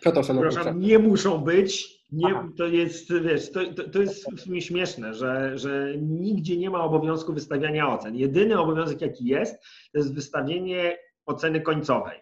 Co 0.00 0.12
to 0.12 0.22
są 0.24 0.34
nie 0.74 0.98
muszą 0.98 1.38
być. 1.38 1.97
Nie, 2.12 2.34
to 2.56 2.66
jest, 2.66 3.12
wiesz, 3.12 3.52
to, 3.52 3.60
to, 3.74 3.90
to, 3.90 4.00
jest 4.00 4.32
w 4.36 4.40
sumie 4.40 4.62
śmieszne, 4.62 5.14
że, 5.14 5.58
że 5.58 5.94
nigdzie 5.96 6.56
nie 6.56 6.70
ma 6.70 6.84
obowiązku 6.84 7.32
wystawiania 7.32 7.88
ocen. 7.88 8.16
Jedyny 8.16 8.60
obowiązek, 8.60 9.00
jaki 9.00 9.24
jest, 9.24 9.62
to 9.92 9.98
jest 9.98 10.14
wystawienie 10.14 10.98
oceny 11.26 11.60
końcowej. 11.60 12.20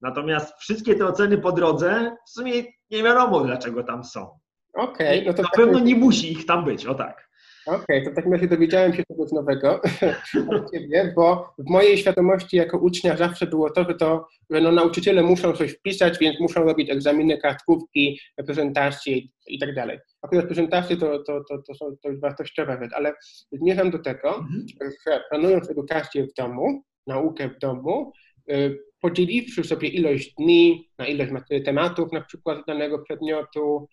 Natomiast 0.00 0.54
wszystkie 0.58 0.94
te 0.94 1.06
oceny 1.06 1.38
po 1.38 1.52
drodze, 1.52 2.16
w 2.26 2.30
sumie 2.30 2.52
nie 2.90 3.02
wiadomo, 3.02 3.40
dlaczego 3.40 3.82
tam 3.82 4.04
są. 4.04 4.38
Okej. 4.74 5.20
Okay, 5.20 5.26
no 5.26 5.34
to 5.34 5.42
Na 5.42 5.48
pewno 5.48 5.78
nie 5.78 5.94
musi 5.94 6.32
ich 6.32 6.46
tam 6.46 6.64
być, 6.64 6.86
o 6.86 6.94
tak. 6.94 7.29
Okej, 7.70 7.82
okay, 7.82 8.02
to 8.04 8.10
w 8.10 8.14
takim 8.14 8.32
razie 8.32 8.48
dowiedziałem 8.48 8.94
się 8.94 9.02
czegoś 9.08 9.32
nowego 9.32 9.80
od 10.56 10.70
Ciebie, 10.72 11.12
bo 11.16 11.54
w 11.58 11.70
mojej 11.70 11.98
świadomości 11.98 12.56
jako 12.56 12.78
ucznia 12.78 13.16
zawsze 13.16 13.46
było 13.46 13.70
to, 13.70 13.84
że, 13.84 13.94
to, 13.94 14.28
że 14.50 14.60
no, 14.60 14.72
nauczyciele 14.72 15.22
muszą 15.22 15.52
coś 15.52 15.72
wpisać, 15.72 16.18
więc 16.18 16.40
muszą 16.40 16.64
robić 16.64 16.90
egzaminy, 16.90 17.38
kartkówki, 17.38 18.20
prezentacje 18.46 19.16
i 19.46 19.58
tak 19.58 19.74
dalej. 19.74 19.98
Akurat 20.22 20.46
prezentacje 20.46 20.96
to, 20.96 21.18
to, 21.18 21.44
to, 21.48 21.62
to, 21.62 21.74
są, 21.74 21.96
to 22.02 22.08
jest 22.08 22.20
wartościowa 22.20 22.82
rzecz, 22.82 22.92
ale 22.92 23.14
zmierzam 23.52 23.90
do 23.90 23.98
tego, 23.98 24.28
mhm. 24.28 24.66
że 25.06 25.20
planując 25.30 25.70
edukację 25.70 26.26
w 26.26 26.34
domu, 26.34 26.82
naukę 27.06 27.48
w 27.48 27.58
domu, 27.58 28.12
y, 28.52 28.78
podzieliwszy 29.00 29.64
sobie 29.64 29.88
ilość 29.88 30.34
dni 30.34 30.88
na 30.98 31.06
ilość 31.06 31.32
tematów 31.64 32.12
na 32.12 32.20
przykład 32.20 32.58
danego 32.66 32.98
przedmiotu, 32.98 33.88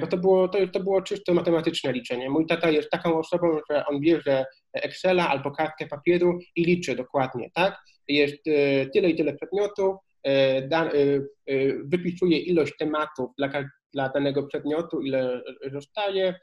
bo 0.00 0.06
to 0.06 0.16
było, 0.16 0.48
to, 0.48 0.68
to 0.68 0.80
było 0.80 1.02
czysto 1.02 1.34
matematyczne 1.34 1.92
liczenie. 1.92 2.30
Mój 2.30 2.46
tata 2.46 2.70
jest 2.70 2.90
taką 2.90 3.18
osobą, 3.18 3.58
że 3.70 3.86
on 3.86 4.00
bierze 4.00 4.44
Excela 4.72 5.28
albo 5.28 5.50
kartkę 5.50 5.86
papieru 5.86 6.38
i 6.56 6.64
liczy 6.64 6.96
dokładnie, 6.96 7.50
tak? 7.54 7.80
Jest 8.08 8.46
e, 8.46 8.86
tyle 8.86 9.10
i 9.10 9.16
tyle 9.16 9.34
przedmiotów, 9.34 9.96
e, 10.26 10.68
wypisuje 11.84 12.38
ilość 12.38 12.72
tematów 12.78 13.30
dla, 13.38 13.50
dla 13.92 14.08
danego 14.08 14.46
przedmiotu, 14.46 15.02
ile 15.02 15.42
zostaje, 15.72 16.34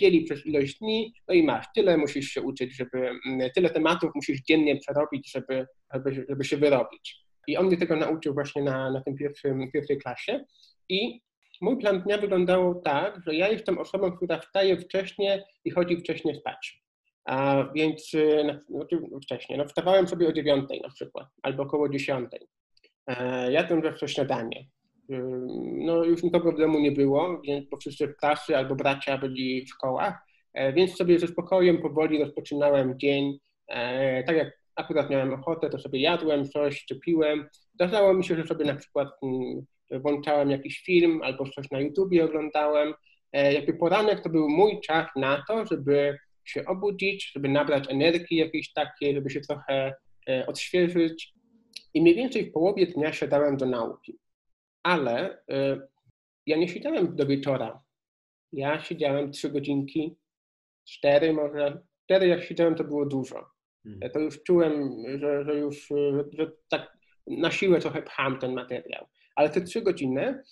dzieli 0.00 0.24
przez 0.24 0.46
ilość 0.46 0.78
dni, 0.78 1.14
no 1.28 1.34
i 1.34 1.42
masz, 1.42 1.66
tyle 1.74 1.96
musisz 1.96 2.26
się 2.26 2.42
uczyć, 2.42 2.76
żeby, 2.76 3.10
tyle 3.54 3.70
tematów 3.70 4.10
musisz 4.14 4.40
dziennie 4.42 4.76
przerobić, 4.76 5.32
żeby, 5.32 5.66
żeby, 5.94 6.26
żeby 6.28 6.44
się 6.44 6.56
wyrobić. 6.56 7.24
I 7.46 7.56
on 7.56 7.66
mnie 7.66 7.76
tego 7.76 7.96
nauczył 7.96 8.34
właśnie 8.34 8.62
na, 8.62 8.90
na 8.90 9.00
tym 9.00 9.16
pierwszym, 9.16 9.70
pierwszej 9.72 9.98
klasie 9.98 10.44
i 10.88 11.20
mój 11.60 11.76
plan 11.76 12.02
dnia 12.02 12.18
wyglądał 12.18 12.80
tak, 12.80 13.20
że 13.26 13.34
ja 13.34 13.48
jestem 13.48 13.78
osobą, 13.78 14.12
która 14.12 14.38
wstaje 14.38 14.76
wcześniej 14.76 15.42
i 15.64 15.70
chodzi 15.70 15.96
wcześniej 15.96 16.34
spać. 16.34 16.84
A 17.24 17.64
więc 17.74 18.10
znaczy 18.68 19.00
wcześniej, 19.22 19.58
no 19.58 19.64
wstawałem 19.64 20.08
sobie 20.08 20.28
o 20.28 20.32
dziewiątej 20.32 20.80
na 20.80 20.88
przykład, 20.88 21.26
albo 21.42 21.62
około 21.62 21.88
dziesiątej. 21.88 22.48
E, 23.06 23.52
jadłem 23.52 23.82
zawsze 23.82 24.08
śniadanie. 24.08 24.66
No 25.78 26.04
już 26.04 26.22
nikogo 26.22 26.52
w 26.52 26.58
domu 26.58 26.78
nie 26.78 26.92
było, 26.92 27.40
więc 27.40 27.68
bo 27.68 27.76
wszyscy 27.76 28.14
w 28.22 28.54
albo 28.54 28.74
bracia 28.74 29.18
byli 29.18 29.64
w 29.66 29.68
szkołach, 29.68 30.18
e, 30.54 30.72
więc 30.72 30.96
sobie 30.96 31.18
ze 31.18 31.26
spokojem 31.26 31.82
powoli 31.82 32.18
rozpoczynałem 32.18 32.98
dzień. 32.98 33.38
E, 33.68 34.22
tak 34.24 34.36
jak 34.36 34.58
akurat 34.76 35.10
miałem 35.10 35.32
ochotę, 35.32 35.70
to 35.70 35.78
sobie 35.78 36.00
jadłem 36.00 36.48
coś, 36.48 36.84
czy 36.84 37.00
piłem. 37.00 37.48
Zdarzało 37.74 38.14
mi 38.14 38.24
się, 38.24 38.36
że 38.36 38.46
sobie 38.46 38.64
na 38.64 38.74
przykład 38.74 39.08
mm, 39.22 39.66
włączałem 39.90 40.50
jakiś 40.50 40.82
film 40.82 41.20
albo 41.22 41.44
coś 41.48 41.70
na 41.70 41.80
YouTubie 41.80 42.24
oglądałem. 42.24 42.94
Jakby 43.32 43.74
poranek 43.74 44.22
to 44.22 44.28
był 44.28 44.48
mój 44.48 44.80
czas 44.80 45.06
na 45.16 45.44
to, 45.48 45.66
żeby 45.66 46.18
się 46.44 46.64
obudzić, 46.64 47.32
żeby 47.34 47.48
nabrać 47.48 47.90
energii 47.90 48.36
jakiejś 48.36 48.72
takiej, 48.72 49.14
żeby 49.14 49.30
się 49.30 49.40
trochę 49.40 49.94
odświeżyć. 50.46 51.32
I 51.94 52.02
mniej 52.02 52.14
więcej 52.14 52.50
w 52.50 52.52
połowie 52.52 52.86
dnia 52.86 53.12
siadałem 53.12 53.56
do 53.56 53.66
nauki 53.66 54.18
ale 54.84 55.38
y, 55.38 55.80
ja 56.46 56.56
nie 56.56 56.68
siedziałem 56.68 57.16
do 57.16 57.26
wieczora. 57.26 57.82
Ja 58.52 58.82
siedziałem 58.82 59.32
trzy 59.32 59.50
godzinki, 59.50 60.16
cztery 60.88 61.32
może. 61.32 61.82
Cztery 62.04 62.26
jak 62.26 62.44
siedziałem, 62.44 62.74
to 62.74 62.84
było 62.84 63.06
dużo. 63.06 63.50
Hmm. 63.84 64.10
To 64.10 64.18
już 64.18 64.42
czułem, 64.42 65.02
że, 65.18 65.44
że 65.44 65.54
już 65.54 65.88
że 66.32 66.50
tak 66.68 66.96
na 67.26 67.50
siłę 67.50 67.80
trochę 67.80 68.02
pcham 68.02 68.38
ten 68.38 68.54
materiał. 68.54 69.06
Ale 69.34 69.50
te 69.50 69.60
trzy 69.60 69.82
godziny 69.82 70.42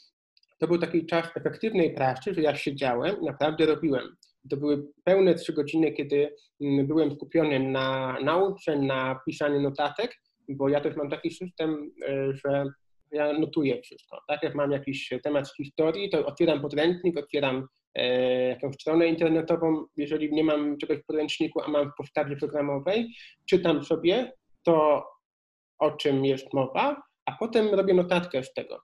to 0.59 0.66
był 0.66 0.78
taki 0.78 1.07
czas 1.07 1.26
efektywnej 1.37 1.95
pracy, 1.95 2.35
że 2.35 2.43
ja 2.43 2.57
siedziałem 2.57 3.20
i 3.20 3.24
naprawdę 3.24 3.66
robiłem. 3.66 4.16
To 4.51 4.57
były 4.57 4.89
pełne 5.05 5.35
trzy 5.35 5.53
godziny, 5.53 5.93
kiedy 5.93 6.35
mm, 6.61 6.87
byłem 6.87 7.12
skupiony 7.12 7.61
na 7.61 8.18
nauce, 8.24 8.76
na 8.78 9.20
pisaniu 9.26 9.61
notatek, 9.61 10.16
bo 10.49 10.68
ja 10.68 10.80
też 10.80 10.97
mam 10.97 11.11
taki 11.11 11.30
system, 11.30 11.91
y, 12.09 12.33
że 12.35 12.64
ja 13.12 13.33
notuję 13.33 13.83
wszystko. 13.83 14.18
Tak 14.28 14.43
jak 14.43 14.55
mam 14.55 14.72
jakiś 14.72 15.11
temat 15.22 15.49
z 15.49 15.57
historii, 15.57 16.11
to 16.11 16.26
otwieram 16.26 16.61
podręcznik, 16.61 17.18
otwieram 17.18 17.66
e, 17.95 18.49
jakąś 18.49 18.74
stronę 18.74 19.07
internetową, 19.07 19.85
jeżeli 19.97 20.33
nie 20.33 20.45
mam 20.45 20.78
czegoś 20.78 20.99
w 20.99 21.07
podręczniku, 21.07 21.61
a 21.62 21.68
mam 21.68 21.91
w 21.91 21.95
podstawie 21.97 22.37
programowej, 22.37 23.14
czytam 23.47 23.85
sobie 23.85 24.33
to, 24.62 25.07
o 25.78 25.91
czym 25.91 26.24
jest 26.24 26.55
mowa, 26.55 27.03
a 27.27 27.33
potem 27.33 27.75
robię 27.75 27.95
notatkę 27.95 28.43
z 28.43 28.53
tego. 28.53 28.83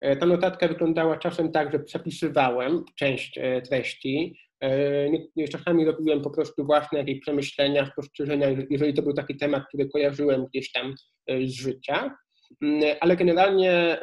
E, 0.00 0.16
ta 0.16 0.26
notatka 0.26 0.68
wyglądała 0.68 1.16
czasem 1.16 1.52
tak, 1.52 1.72
że 1.72 1.78
przepisywałem 1.78 2.84
część 2.96 3.38
e, 3.38 3.62
treści, 3.62 4.36
e, 4.62 5.48
czasami 5.50 5.84
robiłem 5.84 6.22
po 6.22 6.30
prostu 6.30 6.64
własne 6.64 6.98
jakieś 6.98 7.20
przemyślenia, 7.20 7.86
spostrzeżenia, 7.86 8.48
jeżeli 8.70 8.94
to 8.94 9.02
był 9.02 9.12
taki 9.12 9.36
temat, 9.36 9.62
który 9.68 9.88
kojarzyłem 9.88 10.46
gdzieś 10.46 10.72
tam 10.72 10.94
z 11.28 11.52
życia. 11.52 12.16
Mm, 12.62 12.96
ale 13.00 13.16
generalnie 13.16 13.98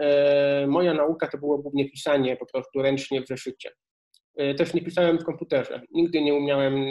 moja 0.68 0.94
nauka 0.94 1.28
to 1.28 1.38
było 1.38 1.58
głównie 1.58 1.90
pisanie 1.90 2.38
po 2.38 2.46
prostu 2.46 2.82
ręcznie 2.82 3.22
w 3.22 3.28
zeszycie. 3.28 3.72
Też 4.58 4.74
nie 4.74 4.82
pisałem 4.82 5.18
w 5.20 5.24
komputerze. 5.24 5.82
Nigdy 5.92 6.22
nie 6.22 6.34
umiałem 6.34 6.86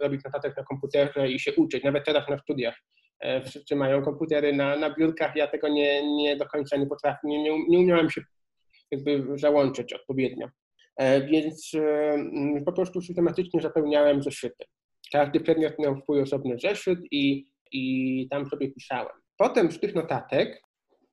robić 0.00 0.24
notatek 0.24 0.56
na 0.56 0.64
komputerze 0.64 1.28
i 1.28 1.40
się 1.40 1.52
uczyć, 1.54 1.84
nawet 1.84 2.04
teraz 2.04 2.28
na 2.28 2.38
studiach. 2.38 2.74
E, 3.22 3.42
wszyscy 3.42 3.76
mają 3.76 4.02
komputery 4.02 4.52
na, 4.52 4.76
na 4.76 4.94
biurkach, 4.94 5.36
ja 5.36 5.46
tego 5.46 5.68
nie, 5.68 6.14
nie 6.16 6.36
do 6.36 6.46
końca 6.46 6.76
nie 6.76 6.86
potrafię, 6.86 7.18
nie, 7.24 7.42
nie, 7.42 7.68
nie 7.68 7.78
umiałem 7.78 8.10
się 8.10 8.22
jakby 8.90 9.38
załączyć 9.38 9.92
odpowiednio. 9.92 10.48
Więc 11.30 11.72
po 12.66 12.72
prostu 12.72 13.00
systematycznie 13.00 13.60
zapełniałem 13.60 14.22
zeszyty. 14.22 14.64
Każdy 15.12 15.40
przedmiot 15.40 15.78
miał 15.78 16.00
swój 16.00 16.20
osobny 16.20 16.58
zeszyt 16.58 16.98
i, 17.10 17.46
i 17.72 18.28
tam 18.30 18.46
sobie 18.46 18.70
pisałem. 18.70 19.12
Potem 19.36 19.72
z 19.72 19.80
tych 19.80 19.94
notatek 19.94 20.62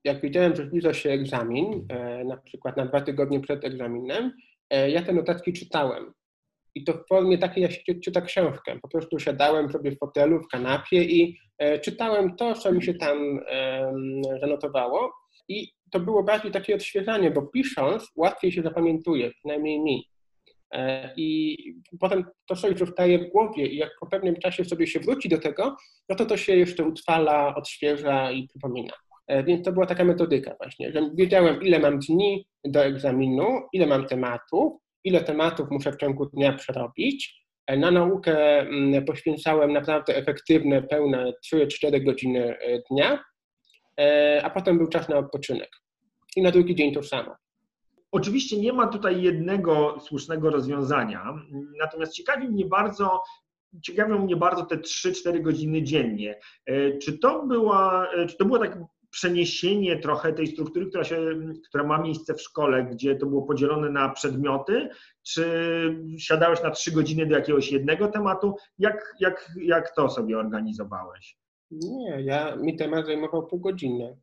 jak 0.03 0.21
wiedziałem, 0.21 0.55
że 0.55 0.65
zbliża 0.65 0.93
się 0.93 1.09
egzamin, 1.09 1.85
e, 1.89 2.23
na 2.23 2.37
przykład 2.37 2.77
na 2.77 2.85
dwa 2.85 3.01
tygodnie 3.01 3.39
przed 3.39 3.65
egzaminem, 3.65 4.31
e, 4.69 4.91
ja 4.91 5.01
te 5.01 5.13
notatki 5.13 5.53
czytałem. 5.53 6.13
I 6.79 6.83
to 6.83 6.93
w 6.93 7.07
formie 7.07 7.37
takiej, 7.37 7.63
jak 7.63 7.71
się 7.71 7.95
czyta 8.03 8.21
książkę. 8.21 8.79
Po 8.81 8.87
prostu 8.87 9.19
siadałem 9.19 9.71
sobie 9.71 9.91
w 9.91 9.97
fotelu, 9.97 10.43
w 10.43 10.47
kanapie 10.47 11.03
i 11.03 11.37
e, 11.57 11.79
czytałem 11.79 12.35
to, 12.35 12.53
co 12.53 12.71
mi 12.71 12.83
się 12.83 12.93
tam 12.93 13.39
zanotowało. 14.41 15.11
I 15.47 15.67
to 15.91 15.99
było 15.99 16.23
bardziej 16.23 16.51
takie 16.51 16.75
odświeżanie, 16.75 17.31
bo 17.31 17.41
pisząc 17.41 18.11
łatwiej 18.15 18.51
się 18.51 18.61
zapamiętuje, 18.61 19.31
przynajmniej 19.31 19.79
mi. 19.79 20.09
I 21.17 21.57
potem 21.99 22.25
to 22.47 22.55
coś 22.55 22.77
zostaje 22.77 23.19
w 23.19 23.29
głowie 23.31 23.67
i 23.67 23.77
jak 23.77 23.89
po 23.99 24.07
pewnym 24.07 24.35
czasie 24.35 24.65
sobie 24.65 24.87
się 24.87 24.99
wróci 24.99 25.29
do 25.29 25.37
tego, 25.37 25.75
no 26.09 26.15
to 26.15 26.25
to 26.25 26.37
się 26.37 26.55
jeszcze 26.55 26.83
utrwala, 26.83 27.55
odświeża 27.55 28.31
i 28.31 28.47
przypomina. 28.47 28.93
E, 29.27 29.43
więc 29.43 29.65
to 29.65 29.71
była 29.71 29.85
taka 29.85 30.03
metodyka 30.03 30.55
właśnie, 30.59 30.91
że 30.91 31.11
wiedziałem, 31.13 31.61
ile 31.61 31.79
mam 31.79 31.99
dni 31.99 32.45
do 32.63 32.85
egzaminu, 32.85 33.61
ile 33.73 33.87
mam 33.87 34.05
tematów, 34.05 34.73
ile 35.03 35.23
tematów 35.23 35.71
muszę 35.71 35.91
w 35.91 35.97
ciągu 35.97 36.25
dnia 36.25 36.53
przerobić. 36.53 37.45
E, 37.67 37.77
na 37.77 37.91
naukę 37.91 38.59
mm, 38.59 39.05
poświęcałem 39.05 39.73
naprawdę 39.73 40.15
efektywne, 40.15 40.81
pełne 40.81 41.33
3-4 41.53 42.03
godziny 42.03 42.57
e, 42.57 42.81
dnia, 42.91 43.23
a 44.43 44.49
potem 44.49 44.77
był 44.77 44.87
czas 44.87 45.09
na 45.09 45.17
odpoczynek. 45.17 45.69
I 46.35 46.41
na 46.41 46.51
drugi 46.51 46.75
dzień 46.75 46.93
to 46.93 47.03
samo. 47.03 47.35
Oczywiście 48.11 48.57
nie 48.57 48.73
ma 48.73 48.87
tutaj 48.87 49.21
jednego 49.21 49.99
słusznego 49.99 50.49
rozwiązania, 50.49 51.23
natomiast 51.79 52.13
ciekawi 52.13 52.47
mnie 52.47 52.65
bardzo, 52.65 53.23
ciekawią 53.83 54.19
mnie 54.19 54.35
bardzo 54.35 54.65
te 54.65 54.75
3-4 54.75 55.41
godziny 55.41 55.83
dziennie. 55.83 56.39
Czy 57.01 57.17
to 57.17 57.45
była, 57.45 58.07
czy 58.29 58.37
to 58.37 58.45
było 58.45 58.59
tak 58.59 58.77
przeniesienie 59.09 59.99
trochę 59.99 60.33
tej 60.33 60.47
struktury, 60.47 60.85
która, 60.85 61.03
się, 61.03 61.17
która 61.69 61.83
ma 61.83 62.01
miejsce 62.01 62.33
w 62.33 62.41
szkole, 62.41 62.83
gdzie 62.83 63.15
to 63.15 63.25
było 63.25 63.41
podzielone 63.41 63.89
na 63.89 64.09
przedmioty, 64.09 64.89
czy 65.23 65.45
siadałeś 66.17 66.63
na 66.63 66.71
trzy 66.71 66.91
godziny 66.91 67.25
do 67.25 67.35
jakiegoś 67.35 67.71
jednego 67.71 68.07
tematu? 68.07 68.55
Jak, 68.79 69.15
jak, 69.19 69.51
jak 69.61 69.95
to 69.95 70.09
sobie 70.09 70.37
organizowałeś? 70.37 71.37
Nie, 71.71 72.21
ja, 72.21 72.55
mi 72.55 72.75
temat 72.77 73.05
zajmował 73.05 73.47
pół 73.47 73.59
godziny. 73.59 74.17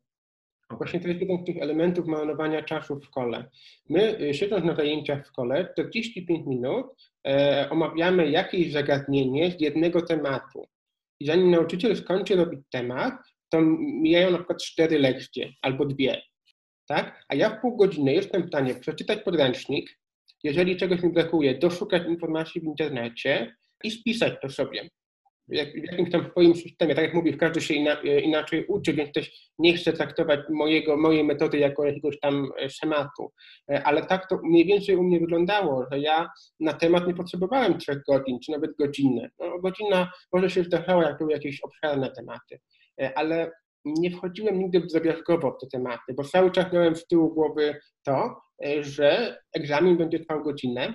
Okay. 0.68 0.78
Właśnie 0.78 1.00
to 1.00 1.08
jest 1.08 1.20
jeden 1.20 1.38
z 1.38 1.44
tych 1.44 1.56
elementów 1.56 2.06
malowania 2.06 2.62
czasu 2.62 3.00
w 3.00 3.04
szkole. 3.04 3.50
My, 3.88 4.20
y, 4.20 4.34
siedząc 4.34 4.64
na 4.64 4.74
zajęciach 4.74 5.24
w 5.24 5.28
szkole, 5.28 5.68
45 5.72 6.46
minut 6.46 6.86
e, 7.26 7.68
omawiamy 7.70 8.30
jakieś 8.30 8.72
zagadnienie 8.72 9.50
z 9.50 9.60
jednego 9.60 10.02
tematu. 10.02 10.66
I 11.20 11.26
zanim 11.26 11.50
nauczyciel 11.50 11.96
skończy 11.96 12.36
robić 12.36 12.60
temat, 12.70 13.14
to 13.48 13.60
mijają 13.80 14.30
na 14.30 14.38
przykład 14.38 14.62
cztery 14.62 14.98
lekcje 14.98 15.52
albo 15.62 15.84
dwie, 15.84 16.22
tak? 16.88 17.24
A 17.28 17.34
ja 17.34 17.50
w 17.50 17.60
pół 17.60 17.76
godziny 17.76 18.14
jestem 18.14 18.42
w 18.42 18.48
stanie 18.48 18.74
przeczytać 18.74 19.22
podręcznik, 19.22 19.98
jeżeli 20.44 20.76
czegoś 20.76 21.02
mi 21.02 21.12
brakuje, 21.12 21.58
doszukać 21.58 22.06
informacji 22.06 22.60
w 22.60 22.64
internecie 22.64 23.56
i 23.84 23.90
spisać 23.90 24.34
to 24.42 24.48
sobie 24.50 24.88
w 25.48 25.54
jakimś 25.54 26.10
tam 26.10 26.30
swoim 26.30 26.54
systemie. 26.54 26.94
Tak 26.94 27.04
jak 27.04 27.14
mówię, 27.14 27.36
każdy 27.36 27.60
się 27.60 27.74
inaczej 28.22 28.66
uczy, 28.66 28.92
więc 28.92 29.12
też 29.12 29.50
nie 29.58 29.76
chcę 29.76 29.92
traktować 29.92 30.40
mojego, 30.50 30.96
mojej 30.96 31.24
metody 31.24 31.58
jako 31.58 31.84
jakiegoś 31.84 32.20
tam 32.20 32.48
e, 32.58 32.70
schematu. 32.70 33.32
E, 33.70 33.84
ale 33.84 34.06
tak 34.06 34.28
to 34.28 34.40
mniej 34.44 34.66
więcej 34.66 34.96
u 34.96 35.02
mnie 35.02 35.20
wyglądało, 35.20 35.86
że 35.92 35.98
ja 35.98 36.28
na 36.60 36.72
temat 36.72 37.06
nie 37.06 37.14
potrzebowałem 37.14 37.78
trzech 37.78 38.02
godzin, 38.08 38.38
czy 38.44 38.52
nawet 38.52 38.70
godziny. 38.78 39.30
No, 39.38 39.58
godzina 39.58 40.12
może 40.32 40.50
się 40.50 40.64
zdarzała, 40.64 41.04
jak 41.04 41.18
były 41.18 41.32
jakieś 41.32 41.60
obszerne 41.60 42.10
tematy. 42.10 42.60
E, 43.00 43.18
ale 43.18 43.52
nie 43.84 44.10
wchodziłem 44.10 44.58
nigdy 44.58 44.80
drobiazgowo 44.80 45.52
w 45.52 45.60
te 45.60 45.66
tematy, 45.66 46.14
bo 46.16 46.24
cały 46.24 46.50
czas 46.50 46.72
miałem 46.72 46.96
z 46.96 47.06
tyłu 47.06 47.34
głowy 47.34 47.80
to, 48.02 48.40
e, 48.64 48.82
że 48.82 49.38
egzamin 49.52 49.96
będzie 49.96 50.20
trwał 50.20 50.42
godzinę, 50.42 50.94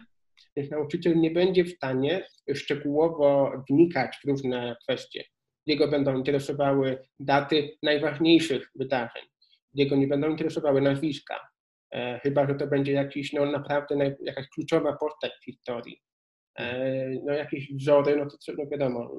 więc 0.56 0.72
nauczyciel 0.72 1.20
nie 1.20 1.32
będzie 1.32 1.64
w 1.64 1.76
stanie 1.76 2.28
szczegółowo 2.54 3.52
wnikać 3.70 4.18
w 4.24 4.30
różne 4.30 4.76
kwestie. 4.84 5.24
Jego 5.66 5.88
będą 5.88 6.18
interesowały 6.18 6.98
daty 7.20 7.78
najważniejszych 7.84 8.70
wydarzeń, 8.76 9.24
jego 9.74 9.96
nie 9.96 10.08
będą 10.08 10.30
interesowały 10.30 10.82
nazwiska, 10.82 11.40
e, 11.94 12.20
chyba 12.24 12.48
że 12.48 12.56
to 12.56 12.68
będzie 12.68 12.92
jakiś, 12.92 13.34
no 13.34 13.46
naprawdę 13.46 14.16
jakaś 14.22 14.48
kluczowa 14.48 14.98
postać 14.98 15.32
w 15.42 15.46
historii. 15.46 16.02
E, 16.60 17.10
no 17.26 17.34
jakieś 17.34 17.74
wzory, 17.74 18.18
no 18.18 18.26
to 18.26 18.54
no 18.58 18.66
wiadomo, 18.72 19.12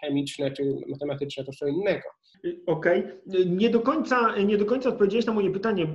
chemiczne 0.00 0.50
czy 0.50 0.62
matematyczne 0.88 1.44
to 1.44 1.52
co 1.52 1.66
innego. 1.66 2.08
Okej. 2.66 3.04
Okay. 3.04 3.44
Nie, 3.46 3.70
do 3.70 3.80
końca, 3.80 4.36
nie 4.36 4.58
do 4.58 4.64
końca 4.64 4.88
odpowiedziałeś 4.88 5.26
na 5.26 5.32
moje 5.32 5.50
pytanie. 5.50 5.86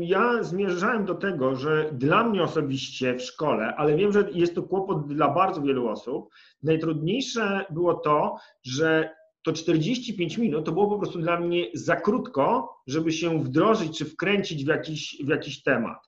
Ja 0.00 0.42
zmierzałem 0.42 1.04
do 1.04 1.14
tego, 1.14 1.56
że 1.56 1.90
dla 1.92 2.24
mnie 2.24 2.42
osobiście 2.42 3.14
w 3.14 3.22
szkole, 3.22 3.74
ale 3.76 3.96
wiem, 3.96 4.12
że 4.12 4.28
jest 4.32 4.54
to 4.54 4.62
kłopot 4.62 5.06
dla 5.06 5.28
bardzo 5.28 5.62
wielu 5.62 5.88
osób, 5.88 6.28
najtrudniejsze 6.62 7.64
było 7.70 7.94
to, 7.94 8.36
że 8.64 9.10
to 9.44 9.52
45 9.52 10.38
minut 10.38 10.66
to 10.66 10.72
było 10.72 10.88
po 10.88 10.98
prostu 10.98 11.18
dla 11.18 11.40
mnie 11.40 11.66
za 11.74 11.96
krótko, 11.96 12.76
żeby 12.86 13.12
się 13.12 13.42
wdrożyć 13.42 13.98
czy 13.98 14.04
wkręcić 14.04 14.64
w 14.64 14.68
jakiś, 14.68 15.16
w 15.24 15.28
jakiś 15.28 15.62
temat 15.62 15.98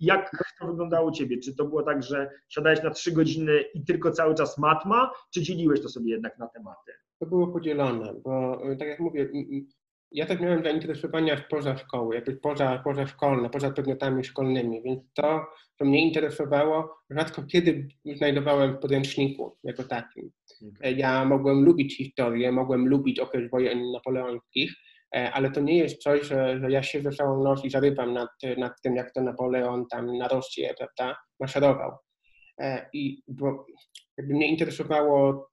jak 0.00 0.30
to 0.60 0.66
wyglądało 0.66 1.08
u 1.08 1.12
Ciebie? 1.12 1.38
Czy 1.38 1.56
to 1.56 1.64
było 1.64 1.82
tak, 1.82 2.02
że 2.02 2.30
siadałeś 2.48 2.82
na 2.82 2.90
trzy 2.90 3.12
godziny 3.12 3.64
i 3.74 3.84
tylko 3.84 4.10
cały 4.10 4.34
czas 4.34 4.58
matma, 4.58 5.10
czy 5.34 5.42
dzieliłeś 5.42 5.80
to 5.80 5.88
sobie 5.88 6.10
jednak 6.10 6.38
na 6.38 6.48
tematy? 6.48 6.92
To 7.18 7.26
było 7.26 7.48
podzielone, 7.48 8.14
bo 8.24 8.62
tak 8.78 8.88
jak 8.88 9.00
mówię, 9.00 9.28
ja 10.12 10.26
też 10.26 10.40
miałem 10.40 10.62
zainteresowania 10.62 11.44
poza 11.50 11.76
szkoły, 11.76 12.14
jakby 12.14 12.36
poza, 12.36 12.80
poza 12.84 13.06
szkolne, 13.06 13.50
poza 13.50 13.70
przedmiotami 13.70 14.24
szkolnymi, 14.24 14.82
więc 14.82 15.00
to, 15.14 15.46
co 15.78 15.84
mnie 15.84 16.08
interesowało, 16.08 16.96
rzadko 17.10 17.42
kiedy 17.42 17.88
znajdowałem 18.16 18.76
w 18.76 18.78
podręczniku 18.78 19.56
jako 19.62 19.84
takim. 19.84 20.30
Okay. 20.76 20.92
Ja 20.92 21.24
mogłem 21.24 21.64
lubić 21.64 21.96
historię, 21.96 22.52
mogłem 22.52 22.88
lubić 22.88 23.20
okres 23.20 23.50
wojen 23.50 23.92
napoleońskich, 23.92 24.72
ale 25.12 25.50
to 25.50 25.60
nie 25.60 25.78
jest 25.78 26.02
coś, 26.02 26.26
że, 26.26 26.60
że 26.60 26.70
ja 26.70 26.82
siedzę 26.82 27.10
całą 27.10 27.42
noc 27.42 27.64
i 27.64 27.70
zarywam 27.70 28.12
nad, 28.12 28.28
nad 28.56 28.72
tym, 28.82 28.96
jak 28.96 29.12
to 29.12 29.20
Napoleon 29.20 29.84
tam 29.90 30.18
na 30.18 30.28
Rosję, 30.28 30.74
prawda, 30.78 31.16
maszerował. 31.40 31.90
E, 32.60 32.86
I 32.92 33.22
bo 33.28 33.66
jakby 34.18 34.34
mnie 34.34 34.48
interesowało, 34.48 35.48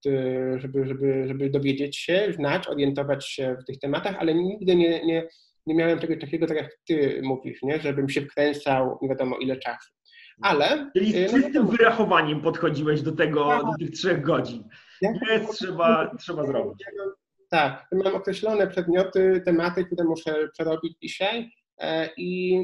żeby, 0.57 0.85
żeby, 0.85 1.27
żeby 1.27 1.49
dowiedzieć 1.49 1.97
się, 1.97 2.33
znać, 2.35 2.67
orientować 2.67 3.27
się 3.27 3.57
w 3.61 3.65
tych 3.65 3.79
tematach, 3.79 4.15
ale 4.19 4.33
nigdy 4.33 4.75
nie, 4.75 5.05
nie, 5.05 5.27
nie 5.65 5.75
miałem 5.75 5.99
czegoś 5.99 6.19
takiego, 6.19 6.47
tak 6.47 6.57
jak 6.57 6.69
ty 6.87 7.21
mówisz, 7.23 7.61
nie? 7.63 7.79
żebym 7.79 8.09
się 8.09 8.21
wkręcał 8.21 8.97
nie 9.01 9.09
wiadomo 9.09 9.37
ile 9.37 9.57
czasu. 9.57 9.93
Ale... 10.41 10.91
Czyli 10.95 11.11
z 11.11 11.15
e, 11.15 11.21
no 11.21 11.27
czystym 11.27 11.63
no, 11.65 11.71
wyrachowaniem 11.71 12.41
podchodziłeś 12.41 13.01
do 13.01 13.11
tego, 13.11 13.59
do 13.63 13.85
tych 13.85 13.91
trzech 13.91 14.21
godzin. 14.21 14.63
Nie 15.01 15.19
trzeba, 15.53 16.15
trzeba 16.19 16.45
zrobić. 16.45 16.83
Tak, 17.49 17.87
mam 17.91 18.15
określone 18.15 18.67
przedmioty, 18.67 19.41
tematy, 19.45 19.85
które 19.85 20.03
muszę 20.03 20.47
przerobić 20.53 20.97
dzisiaj 21.01 21.51
e, 21.79 22.09
i 22.17 22.63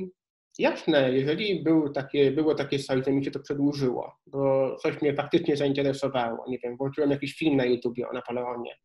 Jasne, 0.60 1.12
jeżeli 1.14 1.64
był 1.64 1.90
takie, 1.90 2.32
było 2.32 2.56
takie 2.56 2.80
coś, 2.80 3.06
że 3.06 3.12
mi 3.12 3.26
się 3.26 3.32
to 3.32 3.40
przedłużyło, 3.40 4.16
bo 4.28 4.76
coś 4.76 5.02
mnie 5.02 5.14
faktycznie 5.14 5.58
zainteresowało, 5.58 6.46
nie 6.48 6.60
wiem, 6.60 6.78
włączyłem 6.78 7.12
jakiś 7.12 7.36
film 7.36 7.58
na 7.58 7.66
YouTubie 7.66 8.10
o 8.10 8.14
Napoleonie. 8.14 8.76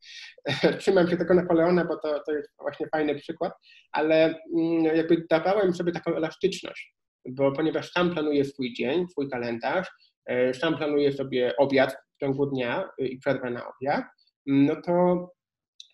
Trzymam 0.79 1.09
się 1.09 1.17
tego 1.17 1.35
Napoleona, 1.35 1.85
bo 1.85 1.97
to, 1.97 2.21
to 2.27 2.33
jest 2.33 2.49
właśnie 2.59 2.87
fajny 2.89 3.15
przykład, 3.15 3.53
ale 3.93 4.35
mm, 4.57 4.85
jakby 4.85 5.27
dawałem 5.31 5.75
sobie 5.75 5.93
taką 5.93 6.17
elastyczność, 6.17 6.95
bo 7.29 7.53
ponieważ 7.53 7.91
sam 7.91 8.11
planuję 8.11 8.45
swój 8.45 8.73
dzień, 8.73 9.09
swój 9.09 9.29
kalendarz, 9.31 9.89
e, 10.27 10.55
sam 10.55 10.77
planuję 10.77 11.13
sobie 11.13 11.57
obiad 11.57 11.97
w 12.17 12.21
ciągu 12.21 12.47
dnia 12.47 12.89
y, 13.03 13.07
i 13.07 13.19
przerwę 13.19 13.51
na 13.51 13.65
obiad, 13.69 14.05
no 14.47 14.83
to 14.83 15.29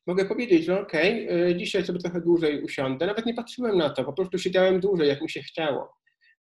mogę 0.06 0.24
powiedzieć, 0.24 0.64
że 0.64 0.80
okej, 0.80 1.28
okay, 1.28 1.56
dzisiaj 1.56 1.84
sobie 1.84 1.98
trochę 1.98 2.20
dłużej 2.20 2.62
usiądę. 2.62 3.06
Nawet 3.06 3.26
nie 3.26 3.34
patrzyłem 3.34 3.78
na 3.78 3.90
to, 3.90 4.04
po 4.04 4.12
prostu 4.12 4.38
siedziałem 4.38 4.80
dłużej, 4.80 5.08
jak 5.08 5.22
mi 5.22 5.30
się 5.30 5.42
chciało. 5.42 5.94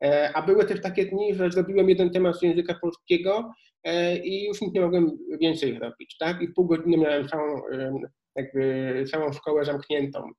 E, 0.04 0.30
a 0.34 0.42
były 0.42 0.64
też 0.64 0.80
takie 0.80 1.06
dni, 1.06 1.34
że 1.34 1.50
zrobiłem 1.50 1.88
jeden 1.88 2.10
temat 2.10 2.38
z 2.38 2.42
języka 2.42 2.74
polskiego 2.82 3.52
e, 3.84 4.16
i 4.16 4.44
już 4.44 4.60
nie 4.60 4.80
mogłem 4.80 5.10
więcej 5.40 5.78
robić, 5.78 6.16
tak? 6.18 6.42
I 6.42 6.48
pół 6.48 6.66
godziny 6.66 6.96
miałem 6.96 7.28
całą, 7.28 7.62
jakby 8.36 9.04
całą 9.10 9.32
szkołę 9.32 9.64
zamkniętą. 9.64 10.30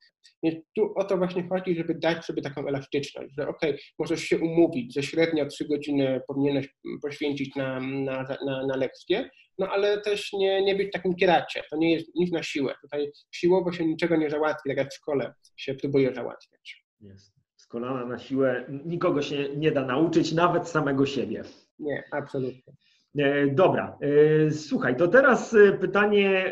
Więc 0.43 0.55
tu 0.75 0.93
o 0.95 1.03
to 1.03 1.17
właśnie 1.17 1.47
chodzi, 1.49 1.75
żeby 1.75 1.95
dać 1.95 2.25
sobie 2.25 2.41
taką 2.41 2.67
elastyczność, 2.67 3.33
że 3.37 3.47
okej, 3.47 3.69
okay, 3.69 3.81
możesz 3.99 4.21
się 4.21 4.39
umówić, 4.39 4.93
że 4.93 5.03
średnio 5.03 5.45
trzy 5.45 5.67
godziny 5.67 6.21
powinieneś 6.27 6.67
poświęcić 7.01 7.55
na, 7.55 7.79
na, 7.79 8.23
na, 8.45 8.67
na 8.67 8.75
lekcję, 8.75 9.29
no 9.59 9.67
ale 9.69 10.01
też 10.01 10.33
nie, 10.33 10.61
nie 10.61 10.75
być 10.75 10.91
takim 10.91 11.15
kieracie. 11.15 11.63
To 11.69 11.77
nie 11.77 11.93
jest 11.93 12.15
nic 12.15 12.31
na 12.31 12.43
siłę. 12.43 12.75
Tutaj 12.81 13.11
siłowo 13.31 13.71
się 13.71 13.85
niczego 13.85 14.15
nie 14.15 14.29
załatwi, 14.29 14.69
tak 14.69 14.77
jak 14.77 14.89
w 14.89 14.95
szkole 14.95 15.33
się 15.57 15.73
próbuje 15.73 16.13
załatwiać. 16.15 16.85
Jest. 17.01 17.33
Z 17.57 17.67
kolana 17.67 18.05
na 18.05 18.19
siłę 18.19 18.65
nikogo 18.85 19.21
się 19.21 19.49
nie 19.55 19.71
da 19.71 19.85
nauczyć, 19.85 20.31
nawet 20.31 20.67
samego 20.67 21.05
siebie. 21.05 21.43
Nie, 21.79 22.03
absolutnie. 22.11 22.73
E, 23.17 23.47
dobra, 23.47 23.97
e, 24.01 24.51
słuchaj, 24.51 24.95
to 24.95 25.07
teraz 25.07 25.53
e, 25.53 25.71
pytanie 25.71 26.51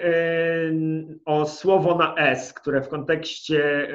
o 1.26 1.46
słowo 1.46 1.96
na 1.96 2.16
S, 2.16 2.54
które 2.54 2.82
w 2.82 2.90
kontekście 2.90 3.88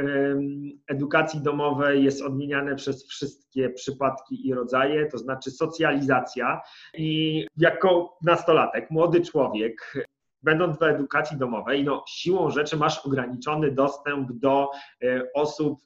edukacji 0.88 1.40
domowej 1.40 2.04
jest 2.04 2.22
odmieniane 2.22 2.76
przez 2.76 3.08
wszystkie 3.08 3.70
przypadki 3.70 4.48
i 4.48 4.54
rodzaje, 4.54 5.06
to 5.06 5.18
znaczy 5.18 5.50
socjalizacja. 5.50 6.60
I 6.94 7.46
jako 7.56 8.18
nastolatek, 8.22 8.90
młody 8.90 9.20
człowiek, 9.20 10.04
będąc 10.42 10.78
w 10.78 10.82
edukacji 10.82 11.36
domowej, 11.36 11.84
no 11.84 12.04
siłą 12.08 12.50
rzeczy 12.50 12.76
masz 12.76 13.06
ograniczony 13.06 13.72
dostęp 13.72 14.32
do 14.32 14.70
osób 15.34 15.78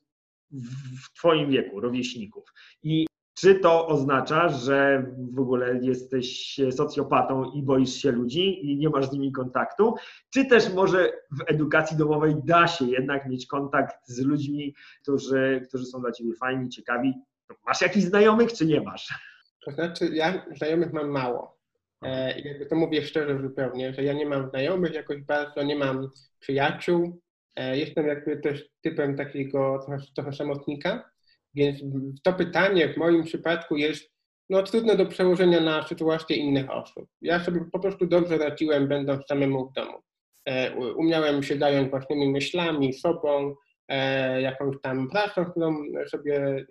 w 1.04 1.12
Twoim 1.18 1.50
wieku, 1.50 1.80
rówieśników. 1.80 2.44
I 2.82 3.06
czy 3.40 3.54
to 3.54 3.86
oznacza, 3.86 4.48
że 4.48 5.06
w 5.32 5.40
ogóle 5.40 5.78
jesteś 5.82 6.56
socjopatą 6.70 7.52
i 7.52 7.62
boisz 7.62 7.94
się 7.94 8.12
ludzi 8.12 8.70
i 8.70 8.76
nie 8.76 8.88
masz 8.88 9.06
z 9.06 9.12
nimi 9.12 9.32
kontaktu? 9.32 9.94
Czy 10.30 10.44
też 10.44 10.74
może 10.74 11.12
w 11.30 11.42
edukacji 11.46 11.96
domowej 11.96 12.34
da 12.44 12.66
się 12.66 12.84
jednak 12.84 13.28
mieć 13.28 13.46
kontakt 13.46 13.96
z 14.08 14.20
ludźmi, 14.20 14.74
którzy, 15.02 15.62
którzy 15.68 15.84
są 15.86 16.00
dla 16.00 16.12
ciebie 16.12 16.34
fajni, 16.34 16.68
ciekawi? 16.68 17.14
Masz 17.66 17.80
jakichś 17.80 18.06
znajomych, 18.06 18.52
czy 18.52 18.66
nie 18.66 18.80
masz? 18.80 19.14
To 19.64 19.70
znaczy, 19.70 20.10
ja 20.12 20.46
znajomych 20.56 20.92
mam 20.92 21.08
mało. 21.08 21.58
E, 22.02 22.40
jakby 22.40 22.66
to 22.66 22.76
mówię 22.76 23.02
szczerze 23.02 23.42
zupełnie, 23.42 23.94
że 23.94 24.04
ja 24.04 24.12
nie 24.12 24.26
mam 24.26 24.50
znajomych 24.50 24.94
jakoś 24.94 25.22
bardzo, 25.22 25.62
nie 25.62 25.76
mam 25.76 26.10
przyjaciół. 26.40 27.20
E, 27.56 27.78
jestem 27.78 28.06
jakby 28.06 28.36
też 28.36 28.68
typem 28.80 29.16
takiego 29.16 29.78
trochę, 29.86 30.04
trochę 30.14 30.32
samotnika. 30.32 31.10
Więc 31.54 31.80
to 32.24 32.32
pytanie 32.32 32.88
w 32.88 32.96
moim 32.96 33.24
przypadku 33.24 33.76
jest 33.76 34.10
no, 34.50 34.62
trudne 34.62 34.96
do 34.96 35.06
przełożenia 35.06 35.60
na 35.60 35.88
sytuację 35.88 36.36
innych 36.36 36.70
osób. 36.70 37.08
Ja 37.20 37.44
sobie 37.44 37.60
po 37.72 37.78
prostu 37.78 38.06
dobrze 38.06 38.38
radziłem, 38.38 38.88
będąc 38.88 39.26
samemu 39.26 39.70
w 39.70 39.72
domu. 39.72 39.98
E, 40.48 40.74
umiałem 40.74 41.42
się 41.42 41.58
zająć 41.58 41.90
własnymi 41.90 42.28
myślami, 42.28 42.92
sobą, 42.92 43.54
e, 43.88 44.42
jakąś 44.42 44.76
tam 44.82 45.10
pracą, 45.10 45.44
którą 45.44 45.76
sobie, 46.06 46.66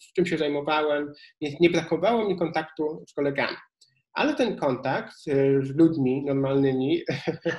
z 0.00 0.12
czym 0.12 0.26
się 0.26 0.38
zajmowałem, 0.38 1.12
więc 1.40 1.60
nie 1.60 1.70
brakowało 1.70 2.28
mi 2.28 2.38
kontaktu 2.38 3.04
z 3.08 3.12
kolegami. 3.12 3.56
Ale 4.14 4.34
ten 4.34 4.56
kontakt 4.56 5.14
e, 5.28 5.62
z 5.62 5.76
ludźmi 5.76 6.24
normalnymi 6.24 7.02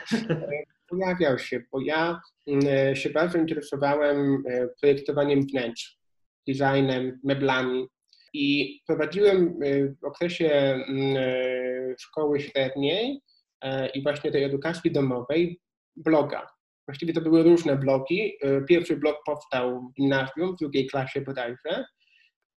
pojawiał 0.89 1.39
się, 1.39 1.61
bo 1.71 1.81
ja 1.81 2.21
mm, 2.47 2.95
się 2.95 3.09
bardzo 3.09 3.37
interesowałem 3.37 4.43
projektowaniem 4.81 5.41
wnętrz 5.41 6.02
designem, 6.47 7.19
meblami. 7.23 7.87
I 8.33 8.79
prowadziłem 8.87 9.63
y, 9.63 9.95
w 10.01 10.05
okresie 10.05 10.51
mm, 10.51 11.17
y, 11.17 11.95
szkoły 11.99 12.39
średniej 12.39 13.21
e, 13.61 13.89
i 13.89 14.03
właśnie 14.03 14.31
tej 14.31 14.43
edukacji 14.43 14.91
domowej 14.91 15.59
bloga. 15.95 16.47
Właściwie 16.87 17.13
to 17.13 17.21
były 17.21 17.43
różne 17.43 17.75
blogi. 17.75 18.33
Y, 18.45 18.65
pierwszy 18.69 18.97
blog 18.97 19.17
powstał 19.25 19.81
w 19.81 19.93
gimnazjum, 19.93 20.55
w 20.55 20.59
drugiej 20.59 20.87
klasie 20.87 21.21
bodajże. 21.21 21.85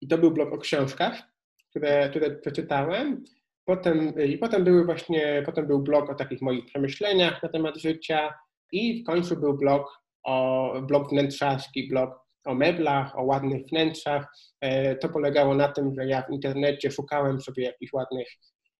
I 0.00 0.08
to 0.08 0.18
był 0.18 0.30
blog 0.30 0.52
o 0.52 0.58
książkach, 0.58 1.22
które, 1.70 2.10
które 2.10 2.30
przeczytałem. 2.30 3.24
Potem, 3.64 4.14
I 4.26 4.38
potem 4.38 4.64
były 4.64 4.84
właśnie, 4.84 5.42
potem 5.46 5.66
był 5.66 5.82
blog 5.82 6.10
o 6.10 6.14
takich 6.14 6.42
moich 6.42 6.64
przemyśleniach 6.64 7.42
na 7.42 7.48
temat 7.48 7.76
życia 7.76 8.34
i 8.72 9.02
w 9.02 9.06
końcu 9.06 9.36
był 9.36 9.58
blog 9.58 10.02
o 10.24 10.72
blog 10.82 11.10
wnętrzarski, 11.10 11.88
blog 11.88 12.23
o 12.44 12.54
meblach, 12.54 13.18
o 13.18 13.22
ładnych 13.22 13.66
wnętrzach. 13.66 14.26
E, 14.60 14.96
to 14.96 15.08
polegało 15.08 15.54
na 15.54 15.68
tym, 15.68 15.94
że 15.94 16.06
ja 16.06 16.22
w 16.22 16.32
internecie 16.32 16.90
szukałem 16.90 17.40
sobie 17.40 17.64
jakichś 17.64 17.92
ładnych 17.92 18.28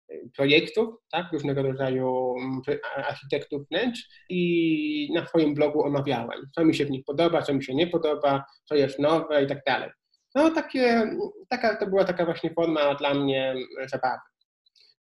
e, 0.09 0.15
projektów, 0.37 0.95
tak, 1.13 1.33
różnego 1.33 1.63
rodzaju 1.63 2.35
mm, 2.39 2.61
architektów 2.97 3.69
wnętrz 3.69 4.09
i 4.31 5.13
na 5.15 5.27
swoim 5.27 5.55
blogu 5.55 5.83
omawiałem, 5.83 6.41
co 6.55 6.65
mi 6.65 6.75
się 6.75 6.85
w 6.85 6.91
nich 6.91 7.05
podoba, 7.05 7.43
co 7.43 7.55
mi 7.55 7.65
się 7.65 7.75
nie 7.75 7.87
podoba, 7.87 8.45
co 8.65 8.75
jest 8.75 8.99
nowe 8.99 9.45
i 9.45 9.47
tak 9.47 9.59
dalej. 9.67 9.91
No 10.35 10.51
takie, 10.51 11.11
taka, 11.49 11.77
to 11.77 11.87
była 11.87 12.05
taka 12.05 12.25
właśnie 12.25 12.51
forma 12.51 12.95
dla 12.95 13.15
mnie 13.15 13.51
mm, 13.51 13.89
zabawy. 13.89 14.21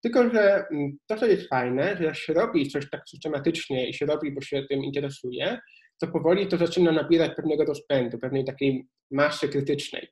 Tylko, 0.02 0.30
że 0.30 0.66
mm, 0.70 0.98
to, 1.06 1.16
co 1.16 1.26
jest 1.26 1.48
fajne, 1.48 1.96
że 1.96 2.14
się 2.14 2.32
robi 2.32 2.70
coś 2.70 2.90
tak 2.90 3.02
systematycznie 3.08 3.88
i 3.88 3.94
się 3.94 4.06
robi, 4.06 4.32
bo 4.32 4.40
się 4.40 4.62
tym 4.68 4.84
interesuje, 4.84 5.58
to 6.06 6.12
powoli 6.12 6.46
to 6.46 6.56
zaczyna 6.56 6.92
nabierać 6.92 7.32
pewnego 7.36 7.64
rozpędu, 7.64 8.18
pewnej 8.18 8.44
takiej 8.44 8.86
masy 9.10 9.48
krytycznej. 9.48 10.08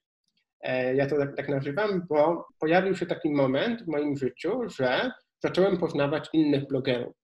E, 0.61 0.95
ja 0.95 1.07
to 1.07 1.19
tak, 1.19 1.37
tak 1.37 1.49
nazywam, 1.49 2.07
bo 2.09 2.47
pojawił 2.59 2.97
się 2.97 3.07
taki 3.07 3.31
moment 3.31 3.83
w 3.83 3.89
moim 3.89 4.17
życiu, 4.17 4.69
że 4.79 5.11
zacząłem 5.43 5.79
poznawać 5.79 6.29
innych 6.33 6.67
blogerów, 6.67 7.17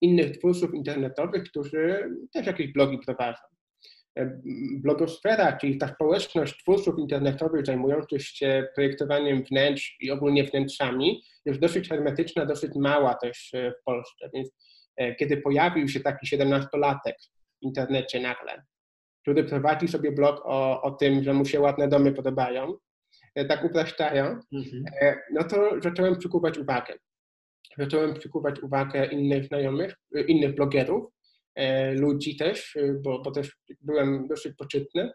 innych 0.00 0.38
twórców 0.38 0.74
internetowych, 0.74 1.44
którzy 1.44 2.10
też 2.32 2.46
jakieś 2.46 2.72
blogi 2.72 2.98
prowadzą. 3.06 3.42
E, 4.18 4.40
blogosfera, 4.82 5.56
czyli 5.56 5.78
ta 5.78 5.88
społeczność 5.88 6.62
twórców 6.62 6.98
internetowych 6.98 7.66
zajmujących 7.66 8.22
się 8.22 8.68
projektowaniem 8.74 9.44
wnętrz 9.44 9.96
i 10.00 10.10
ogólnie 10.10 10.44
wnętrzami, 10.44 11.22
jest 11.44 11.60
dosyć 11.60 11.88
hermetyczna, 11.88 12.46
dosyć 12.46 12.72
mała 12.74 13.14
też 13.14 13.54
e, 13.54 13.72
w 13.80 13.84
Polsce. 13.84 14.30
Więc 14.34 14.50
kiedy 15.18 15.36
pojawił 15.36 15.88
się 15.88 16.00
taki 16.00 16.26
siedemnastolatek, 16.26 17.16
w 17.20 17.37
internecie 17.60 18.20
nagle, 18.20 18.62
który 19.22 19.44
prowadzi 19.44 19.88
sobie 19.88 20.12
blog 20.12 20.40
o, 20.44 20.82
o 20.82 20.90
tym, 20.90 21.24
że 21.24 21.34
mu 21.34 21.44
się 21.44 21.60
ładne 21.60 21.88
domy 21.88 22.12
podobają, 22.12 22.76
tak 23.48 23.64
upraszczają, 23.64 24.24
mhm. 24.52 24.84
no 25.32 25.44
to 25.44 25.70
zacząłem 25.82 26.18
przykuwać 26.18 26.58
uwagę. 26.58 26.94
Zacząłem 27.78 28.14
przykuwać 28.14 28.60
uwagę 28.60 29.06
innych 29.06 29.44
znajomych, 29.44 29.94
innych 30.26 30.54
blogerów, 30.54 31.12
ludzi 31.94 32.36
też, 32.36 32.78
bo, 33.02 33.22
bo 33.22 33.30
też 33.30 33.56
byłem 33.80 34.28
dosyć 34.28 34.56
poczytny. 34.56 35.10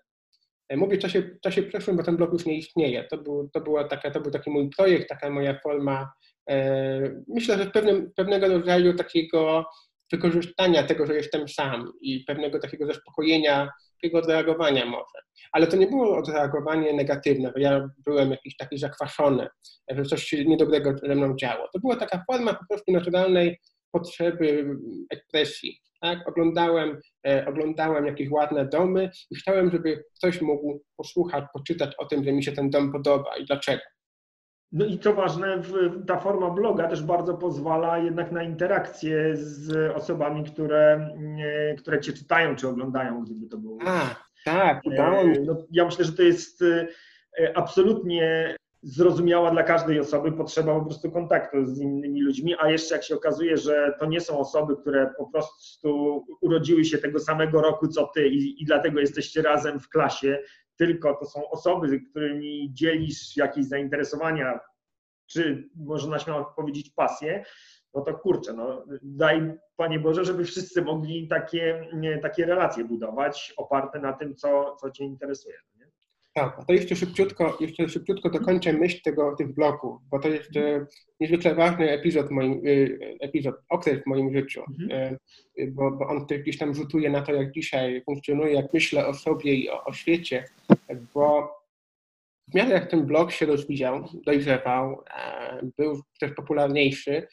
Mówię 0.75 0.97
w 0.97 1.01
czasie, 1.01 1.21
w 1.21 1.39
czasie 1.39 1.63
przeszłym, 1.63 1.97
bo 1.97 2.03
ten 2.03 2.17
blog 2.17 2.33
już 2.33 2.45
nie 2.45 2.57
istnieje. 2.57 3.03
To 3.03 3.17
był, 3.17 3.49
to 3.53 3.61
była 3.61 3.83
taka, 3.83 4.11
to 4.11 4.21
był 4.21 4.31
taki 4.31 4.49
mój 4.49 4.69
projekt, 4.69 5.09
taka 5.09 5.29
moja 5.29 5.59
forma, 5.59 6.13
myślę, 7.27 7.57
że 7.57 7.65
pewnym, 7.65 8.11
pewnego 8.15 8.47
rodzaju 8.47 8.93
takiego 8.93 9.65
wykorzystania 10.13 10.83
tego, 10.83 11.05
że 11.05 11.15
jestem 11.15 11.49
sam 11.49 11.91
i 12.01 12.23
pewnego 12.27 12.59
takiego 12.59 12.85
zaspokojenia, 12.85 13.69
takiego 14.01 14.19
odreagowania 14.19 14.85
może. 14.85 15.19
Ale 15.51 15.67
to 15.67 15.77
nie 15.77 15.87
było 15.87 16.17
odreagowanie 16.17 16.93
negatywne, 16.93 17.51
że 17.55 17.61
ja 17.61 17.89
byłem 18.05 18.31
jakiś 18.31 18.57
taki 18.57 18.77
zakwaszony, 18.77 19.47
że 19.89 20.03
coś 20.03 20.23
się 20.23 20.45
niedobrego 20.45 20.97
ze 20.97 21.15
mną 21.15 21.35
działo. 21.35 21.67
To 21.73 21.79
była 21.79 21.95
taka 21.95 22.23
forma 22.31 22.53
po 22.53 22.65
prostu 22.69 22.91
naturalnej 22.91 23.59
potrzeby 23.91 24.65
ekspresji. 25.09 25.79
Tak? 26.01 26.27
Oglądałem, 26.27 26.99
e, 27.27 27.45
oglądałem 27.47 28.05
jakieś 28.05 28.29
ładne 28.29 28.65
domy 28.65 29.09
i 29.31 29.35
chciałem, 29.35 29.71
żeby 29.71 30.03
ktoś 30.17 30.41
mógł 30.41 30.83
posłuchać, 30.97 31.45
poczytać 31.53 31.95
o 31.97 32.05
tym, 32.05 32.23
że 32.23 32.31
mi 32.31 32.43
się 32.43 32.51
ten 32.51 32.69
dom 32.69 32.91
podoba 32.91 33.37
i 33.37 33.45
dlaczego. 33.45 33.81
No 34.73 34.85
i 34.85 34.99
co 34.99 35.13
ważne, 35.13 35.61
ta 36.07 36.19
forma 36.19 36.49
bloga 36.49 36.87
też 36.87 37.03
bardzo 37.03 37.33
pozwala 37.33 37.97
jednak 37.97 38.31
na 38.31 38.43
interakcję 38.43 39.37
z 39.37 39.91
osobami, 39.95 40.43
które, 40.43 41.09
które 41.77 41.99
cię 41.99 42.13
czytają 42.13 42.55
czy 42.55 42.67
oglądają, 42.67 43.23
gdyby 43.23 43.47
to 43.47 43.57
było. 43.57 43.79
A, 43.85 44.15
tak, 44.45 44.81
udało 44.85 45.23
mi. 45.23 45.39
No, 45.39 45.57
ja 45.71 45.85
myślę, 45.85 46.05
że 46.05 46.13
to 46.13 46.21
jest 46.21 46.61
e, 46.61 46.87
absolutnie 47.55 48.55
zrozumiała 48.83 49.51
dla 49.51 49.63
każdej 49.63 49.99
osoby 49.99 50.31
potrzeba 50.31 50.79
po 50.79 50.85
prostu 50.85 51.11
kontaktu 51.11 51.65
z 51.65 51.79
innymi 51.79 52.21
ludźmi, 52.21 52.55
a 52.59 52.69
jeszcze 52.69 52.95
jak 52.95 53.03
się 53.03 53.15
okazuje, 53.15 53.57
że 53.57 53.93
to 53.99 54.05
nie 54.05 54.21
są 54.21 54.39
osoby, 54.39 54.75
które 54.75 55.13
po 55.17 55.27
prostu 55.27 56.23
urodziły 56.41 56.85
się 56.85 56.97
tego 56.97 57.19
samego 57.19 57.61
roku 57.61 57.87
co 57.87 58.07
ty 58.07 58.27
i, 58.27 58.63
i 58.63 58.65
dlatego 58.65 58.99
jesteście 58.99 59.41
razem 59.41 59.79
w 59.79 59.89
klasie, 59.89 60.39
tylko 60.85 61.15
to 61.15 61.25
są 61.25 61.49
osoby, 61.49 61.89
z 61.89 62.09
którymi 62.09 62.69
dzielisz 62.73 63.37
jakieś 63.37 63.65
zainteresowania, 63.65 64.59
czy 65.27 65.69
można 65.75 66.19
śmiało 66.19 66.45
powiedzieć 66.45 66.89
pasję, 66.89 67.43
no 67.93 68.01
to 68.01 68.13
kurczę, 68.13 68.53
no 68.53 68.85
daj 69.01 69.53
Panie 69.75 69.99
Boże, 69.99 70.25
żeby 70.25 70.45
wszyscy 70.45 70.81
mogli 70.81 71.27
takie, 71.27 71.87
takie 72.21 72.45
relacje 72.45 72.85
budować 72.85 73.53
oparte 73.57 73.99
na 73.99 74.13
tym, 74.13 74.35
co, 74.35 74.75
co 74.75 74.91
Cię 74.91 75.03
interesuje. 75.03 75.55
Tak, 76.33 76.59
a 76.59 76.65
to 76.65 76.73
jeszcze 76.73 76.95
szybciutko, 76.95 77.57
jeszcze 77.59 77.89
szybciutko 77.89 78.29
dokończę 78.29 78.73
myśl 78.73 79.01
tego, 79.03 79.35
tych 79.35 79.53
bloków, 79.53 80.01
bo 80.11 80.19
to 80.19 80.29
jest 80.29 80.57
e, 80.57 80.85
niezwykle 81.19 81.55
ważny 81.55 81.91
epizod, 81.91 82.31
moim, 82.31 82.51
e, 82.51 82.59
epizod, 83.19 83.55
okres 83.69 84.03
w 84.03 84.07
moim 84.07 84.33
życiu, 84.33 84.63
mhm. 84.81 85.17
e, 85.57 85.67
bo, 85.67 85.91
bo 85.91 86.07
on 86.07 86.25
gdzieś 86.25 86.57
tam 86.57 86.75
rzutuje 86.75 87.09
na 87.09 87.21
to, 87.21 87.33
jak 87.33 87.51
dzisiaj 87.51 88.01
funkcjonuje, 88.05 88.53
jak 88.53 88.73
myślę 88.73 89.07
o 89.07 89.13
sobie 89.13 89.53
i 89.53 89.69
o, 89.69 89.83
o 89.83 89.93
świecie, 89.93 90.43
bo 91.13 91.55
w 92.47 92.55
miarę 92.55 92.71
jak 92.71 92.89
ten 92.89 93.05
blog 93.05 93.31
się 93.31 93.45
rozwijał, 93.45 94.09
dojrzewał, 94.25 95.03
był 95.77 96.01
też 96.19 96.31
popularniejszy, 96.31 97.27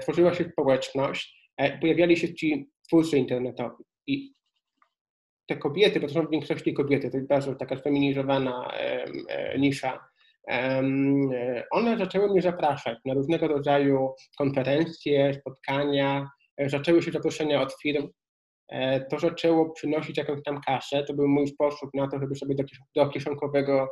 tworzyła 0.00 0.34
się 0.34 0.44
społeczność, 0.44 1.50
pojawiali 1.80 2.16
się 2.16 2.34
ci 2.34 2.70
twórcy 2.86 3.18
internetowi 3.18 3.84
i 4.06 4.33
te 5.46 5.56
kobiety, 5.56 6.00
bo 6.00 6.06
to 6.08 6.14
są 6.14 6.26
w 6.26 6.30
większości 6.30 6.74
kobiety, 6.74 7.10
to 7.10 7.34
jest 7.34 7.58
taka 7.58 7.76
feminizowana 7.76 8.70
e, 8.72 9.58
nisza, 9.58 10.08
e, 10.50 10.82
one 11.70 11.98
zaczęły 11.98 12.30
mnie 12.30 12.42
zapraszać 12.42 12.98
na 13.04 13.14
różnego 13.14 13.48
rodzaju 13.48 14.14
konferencje, 14.38 15.34
spotkania, 15.34 16.28
e, 16.56 16.68
zaczęły 16.68 17.02
się 17.02 17.12
zaproszenia 17.12 17.62
od 17.62 17.74
firm, 17.82 18.08
to 19.10 19.18
zaczęło 19.18 19.70
przynosić 19.70 20.18
jakąś 20.18 20.42
tam 20.42 20.60
kasę, 20.60 21.04
to 21.04 21.14
był 21.14 21.28
mój 21.28 21.46
sposób 21.48 21.90
na 21.94 22.08
to, 22.08 22.18
żeby 22.20 22.34
sobie 22.34 22.54
do, 22.54 22.64
do 22.96 23.08
kieszonkowego 23.08 23.88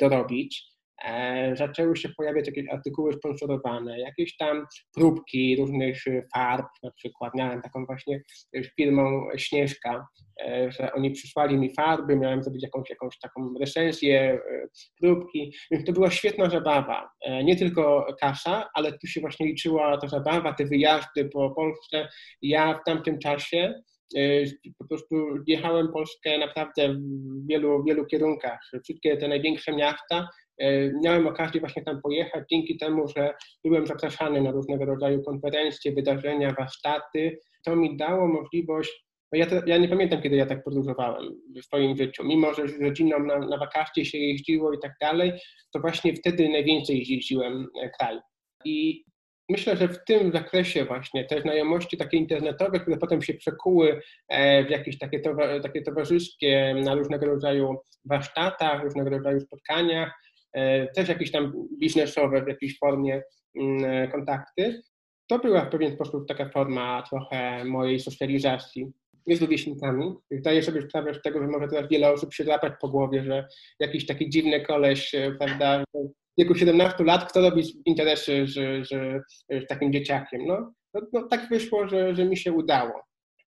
dorobić. 0.00 0.77
E, 1.04 1.56
zaczęły 1.56 1.96
się 1.96 2.08
pojawiać 2.08 2.46
jakieś 2.46 2.68
artykuły 2.68 3.12
sponsorowane, 3.12 4.00
jakieś 4.00 4.36
tam 4.36 4.66
próbki 4.94 5.56
różnych 5.56 6.06
e, 6.06 6.22
farb, 6.34 6.66
na 6.82 6.90
przykład 6.90 7.34
miałem 7.34 7.62
taką 7.62 7.86
właśnie 7.86 8.22
e, 8.56 8.62
firmą 8.64 9.28
Śnieżka, 9.36 10.06
że 10.68 10.92
oni 10.92 11.10
przysłali 11.10 11.58
mi 11.58 11.74
farby, 11.74 12.16
miałem 12.16 12.42
zrobić 12.42 12.62
jakąś, 12.62 12.90
jakąś 12.90 13.18
taką 13.18 13.54
recenzję, 13.60 14.40
próbki, 15.00 15.54
więc 15.70 15.84
to 15.84 15.92
była 15.92 16.10
świetna 16.10 16.50
zabawa. 16.50 17.10
Nie 17.44 17.56
tylko 17.56 18.06
kasza, 18.20 18.68
ale 18.74 18.92
tu 18.92 19.06
się 19.06 19.20
właśnie 19.20 19.46
liczyła 19.46 19.98
ta 19.98 20.08
zabawa, 20.08 20.52
te 20.52 20.64
wyjazdy 20.64 21.24
po 21.24 21.50
Polsce. 21.50 22.08
Ja 22.42 22.74
w 22.74 22.84
tamtym 22.84 23.18
czasie 23.18 23.74
po 24.78 24.88
prostu 24.88 25.16
jechałem 25.46 25.92
Polskę 25.92 26.38
naprawdę 26.38 26.94
w 26.94 27.46
wielu, 27.46 27.84
wielu 27.84 28.06
kierunkach. 28.06 28.60
Wszystkie 28.82 29.16
te 29.16 29.28
największe 29.28 29.72
miasta 29.72 30.28
E, 30.28 30.47
miałem 31.02 31.26
okazję 31.26 31.60
właśnie 31.60 31.82
tam 31.84 32.02
pojechać 32.02 32.44
dzięki 32.50 32.78
temu, 32.78 33.08
że 33.16 33.34
byłem 33.64 33.86
zapraszany 33.86 34.42
na 34.42 34.50
różnego 34.50 34.84
rodzaju 34.84 35.22
konferencje, 35.22 35.92
wydarzenia, 35.92 36.54
warsztaty. 36.58 37.38
To 37.64 37.76
mi 37.76 37.96
dało 37.96 38.28
możliwość 38.28 39.08
no 39.32 39.38
ja, 39.38 39.46
ja, 39.66 39.78
nie 39.78 39.88
pamiętam, 39.88 40.22
kiedy 40.22 40.36
ja 40.36 40.46
tak 40.46 40.64
podróżowałem 40.64 41.24
w 41.56 41.64
swoim 41.64 41.96
życiu. 41.96 42.24
Mimo, 42.24 42.54
że 42.54 42.68
z 42.68 42.80
rodziną 42.80 43.18
na, 43.18 43.38
na 43.38 43.58
wakacje 43.58 44.04
się 44.04 44.18
jeździło 44.18 44.72
i 44.72 44.78
tak 44.78 44.92
dalej, 45.00 45.32
to 45.72 45.80
właśnie 45.80 46.14
wtedy 46.14 46.48
najwięcej 46.48 46.98
jeździłem 47.08 47.66
e, 47.82 47.90
kraj. 47.90 48.18
I 48.64 49.04
myślę, 49.48 49.76
że 49.76 49.88
w 49.88 50.04
tym 50.04 50.32
zakresie 50.32 50.84
właśnie 50.84 51.24
te 51.24 51.40
znajomości 51.40 51.96
takie 51.96 52.16
internetowe, 52.16 52.80
które 52.80 52.96
potem 52.96 53.22
się 53.22 53.34
przekuły 53.34 54.00
e, 54.28 54.64
w 54.64 54.70
jakieś 54.70 54.98
takie, 54.98 55.20
takie 55.62 55.82
towarzyskie 55.82 56.74
na 56.84 56.94
różnego 56.94 57.26
rodzaju 57.26 57.76
warsztatach, 58.04 58.82
różnego 58.82 59.10
rodzaju 59.10 59.40
spotkaniach, 59.40 60.12
E, 60.12 60.27
też 60.94 61.08
jakieś 61.08 61.30
tam 61.30 61.52
biznesowe 61.80 62.44
w 62.44 62.48
jakiejś 62.48 62.78
formie 62.78 63.22
mm, 63.56 63.84
e, 63.84 64.08
kontakty. 64.08 64.82
To 65.26 65.38
była 65.38 65.64
w 65.64 65.70
pewien 65.70 65.92
sposób 65.92 66.28
taka 66.28 66.48
forma 66.48 67.02
trochę 67.10 67.64
mojej 67.64 68.00
socjalizacji 68.00 68.92
z 69.26 69.42
rówieśnikami. 69.42 70.14
Zdaję 70.30 70.62
sobie 70.62 70.82
sprawę 70.82 71.14
z 71.14 71.22
tego, 71.22 71.40
że 71.40 71.46
może 71.46 71.68
teraz 71.68 71.90
wiele 71.90 72.12
osób 72.12 72.34
się 72.34 72.44
drapać 72.44 72.72
po 72.80 72.88
głowie, 72.88 73.24
że 73.24 73.48
jakiś 73.80 74.06
taki 74.06 74.30
dziwny 74.30 74.60
koleś, 74.60 75.14
e, 75.14 75.32
prawda, 75.38 75.84
w 75.94 76.08
wieku 76.38 76.54
17 76.54 77.04
lat, 77.04 77.30
kto 77.30 77.40
robi 77.40 77.62
interesy 77.86 78.46
z, 78.46 78.54
z, 78.88 78.90
z 79.50 79.66
takim 79.66 79.92
dzieciakiem. 79.92 80.46
No, 80.46 80.72
no, 80.94 81.00
no, 81.12 81.28
tak 81.28 81.48
wyszło, 81.48 81.88
że, 81.88 82.14
że 82.14 82.24
mi 82.24 82.36
się 82.36 82.52
udało. 82.52 83.02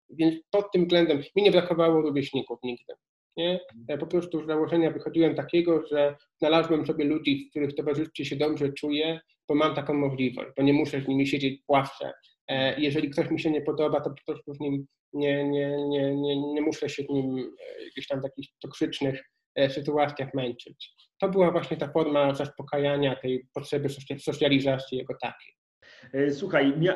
Więc 0.09 0.35
pod 0.51 0.71
tym 0.71 0.83
względem 0.83 1.21
mi 1.35 1.43
nie 1.43 1.51
brakowało 1.51 2.01
rówieśników 2.01 2.59
nigdy. 2.63 2.93
Nie? 3.37 3.59
Po 3.99 4.07
prostu 4.07 4.43
z 4.43 4.47
założenia 4.47 4.91
wychodziłem 4.91 5.35
takiego, 5.35 5.83
że 5.91 6.15
znalazłem 6.39 6.85
sobie 6.85 7.05
ludzi, 7.05 7.45
w 7.45 7.49
których 7.49 7.75
towarzystwie 7.75 8.25
się 8.25 8.35
dobrze 8.35 8.73
czuję, 8.73 9.19
bo 9.49 9.55
mam 9.55 9.75
taką 9.75 9.93
możliwość, 9.93 10.49
bo 10.57 10.63
nie 10.63 10.73
muszę 10.73 11.01
z 11.01 11.07
nimi 11.07 11.27
siedzieć 11.27 11.61
w 11.61 11.69
ławce. 11.69 12.13
E, 12.47 12.81
jeżeli 12.81 13.09
ktoś 13.09 13.29
mi 13.29 13.39
się 13.39 13.51
nie 13.51 13.61
podoba, 13.61 14.01
to 14.01 14.09
po 14.09 14.33
prostu 14.33 14.53
z 14.53 14.59
nim 14.59 14.85
nie, 15.13 15.43
nie, 15.43 15.77
nie, 15.89 16.15
nie, 16.15 16.53
nie 16.53 16.61
muszę 16.61 16.89
się 16.89 17.03
z 17.03 17.09
nim 17.09 17.39
e, 17.39 17.89
gdzieś 17.91 18.07
tam 18.07 18.21
w 18.21 18.23
jakichś 18.23 18.49
toksycznych 18.61 19.23
e, 19.55 19.69
sytuacjach 19.69 20.33
męczyć. 20.33 20.95
To 21.19 21.29
była 21.29 21.51
właśnie 21.51 21.77
ta 21.77 21.91
forma 21.91 22.33
zaspokajania 22.33 23.15
tej 23.15 23.47
potrzeby 23.53 23.89
socjalizacji 24.19 24.97
jako 24.97 25.13
takiej. 25.21 25.60
E, 26.13 26.31
słuchaj, 26.31 26.73
e, 26.87 26.95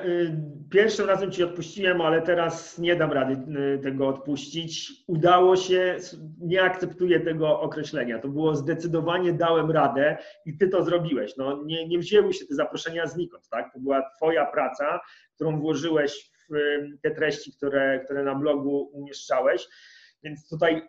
pierwszym 0.72 1.08
razem 1.08 1.32
Ci 1.32 1.43
odpuściłem, 1.43 2.01
ale 2.01 2.22
teraz 2.22 2.80
nie 2.80 2.95
dam 2.95 3.12
rady 3.12 3.34
e, 3.34 3.78
tego 3.78 4.08
odpuścić. 4.08 4.91
Udało 5.08 5.56
się, 5.56 5.97
nie 6.39 6.64
akceptuję 6.64 7.20
tego 7.20 7.60
określenia. 7.60 8.20
To 8.20 8.28
było 8.28 8.56
zdecydowanie 8.56 9.34
dałem 9.34 9.72
radę 9.72 10.18
i 10.45 10.58
Ty 10.58 10.68
to 10.68 10.84
zrobiłeś. 10.84 11.38
No, 11.38 11.64
nie, 11.66 11.88
nie 11.88 11.99
wzięły 11.99 12.34
się 12.34 12.45
te 12.45 12.56
zaproszenia 12.56 13.08
znikąd, 13.08 13.49
tak? 13.49 13.74
To 13.74 13.80
była 13.80 14.10
Twoja 14.18 14.45
praca, 14.45 14.99
którą 15.36 15.60
włożyłeś 15.60 16.32
w 16.49 16.56
te 17.01 17.12
treści, 17.12 17.51
które, 17.58 17.99
które 18.06 18.24
na 18.24 18.36
blogu 18.36 18.89
umieszczałeś. 18.93 19.68
Więc 20.24 20.49
tutaj 20.49 20.82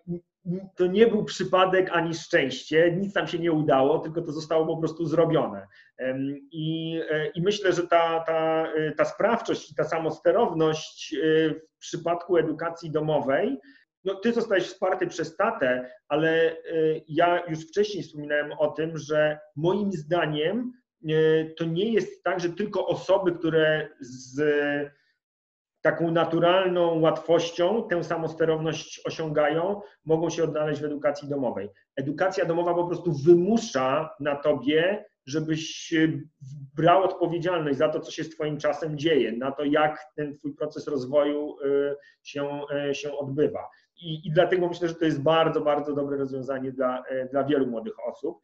to 0.76 0.86
nie 0.86 1.06
był 1.06 1.24
przypadek 1.24 1.90
ani 1.92 2.14
szczęście, 2.14 2.92
nic 2.92 3.12
tam 3.12 3.26
się 3.26 3.38
nie 3.38 3.52
udało, 3.52 3.98
tylko 3.98 4.22
to 4.22 4.32
zostało 4.32 4.66
po 4.66 4.76
prostu 4.76 5.06
zrobione. 5.06 5.66
I, 6.52 7.00
e, 7.10 7.26
i 7.26 7.42
myślę, 7.42 7.72
że 7.72 7.86
ta, 7.86 8.20
ta, 8.26 8.72
e, 8.72 8.92
ta 8.92 9.04
sprawczość 9.04 9.70
i 9.70 9.74
ta 9.74 9.84
samosterowność 9.84 11.14
e, 11.14 11.50
w 11.50 11.78
przypadku 11.78 12.36
edukacji 12.36 12.90
domowej, 12.90 13.58
no, 14.04 14.14
ty 14.14 14.32
zostałeś 14.32 14.64
wsparty 14.64 15.06
przez 15.06 15.36
tatę, 15.36 15.90
ale 16.08 16.56
ja 17.08 17.42
już 17.48 17.68
wcześniej 17.68 18.02
wspominałem 18.02 18.52
o 18.58 18.68
tym, 18.68 18.98
że 18.98 19.38
moim 19.56 19.92
zdaniem 19.92 20.72
to 21.56 21.64
nie 21.64 21.92
jest 21.92 22.22
tak, 22.24 22.40
że 22.40 22.48
tylko 22.48 22.86
osoby, 22.86 23.32
które 23.32 23.88
z 24.00 24.40
taką 25.86 26.10
naturalną 26.10 27.00
łatwością 27.00 27.88
tę 27.88 28.04
samosterowność 28.04 29.00
osiągają, 29.04 29.80
mogą 30.04 30.30
się 30.30 30.44
odnaleźć 30.44 30.80
w 30.80 30.84
edukacji 30.84 31.28
domowej. 31.28 31.68
Edukacja 31.96 32.44
domowa 32.44 32.74
po 32.74 32.86
prostu 32.86 33.12
wymusza 33.12 34.10
na 34.20 34.36
tobie, 34.36 35.04
żebyś 35.26 35.94
brał 36.76 37.02
odpowiedzialność 37.02 37.78
za 37.78 37.88
to, 37.88 38.00
co 38.00 38.10
się 38.10 38.24
z 38.24 38.30
Twoim 38.30 38.58
czasem 38.58 38.98
dzieje, 38.98 39.32
na 39.32 39.52
to, 39.52 39.64
jak 39.64 40.04
ten 40.16 40.34
Twój 40.34 40.54
proces 40.54 40.88
rozwoju 40.88 41.56
y, 41.60 41.96
się, 42.22 42.60
y, 42.90 42.94
się 42.94 43.18
odbywa. 43.18 43.68
I, 43.96 44.28
I 44.28 44.32
dlatego 44.32 44.68
myślę, 44.68 44.88
że 44.88 44.94
to 44.94 45.04
jest 45.04 45.22
bardzo, 45.22 45.60
bardzo 45.60 45.94
dobre 45.94 46.16
rozwiązanie 46.16 46.72
dla, 46.72 47.02
y, 47.10 47.28
dla 47.30 47.44
wielu 47.44 47.66
młodych 47.66 47.94
osób. 48.08 48.38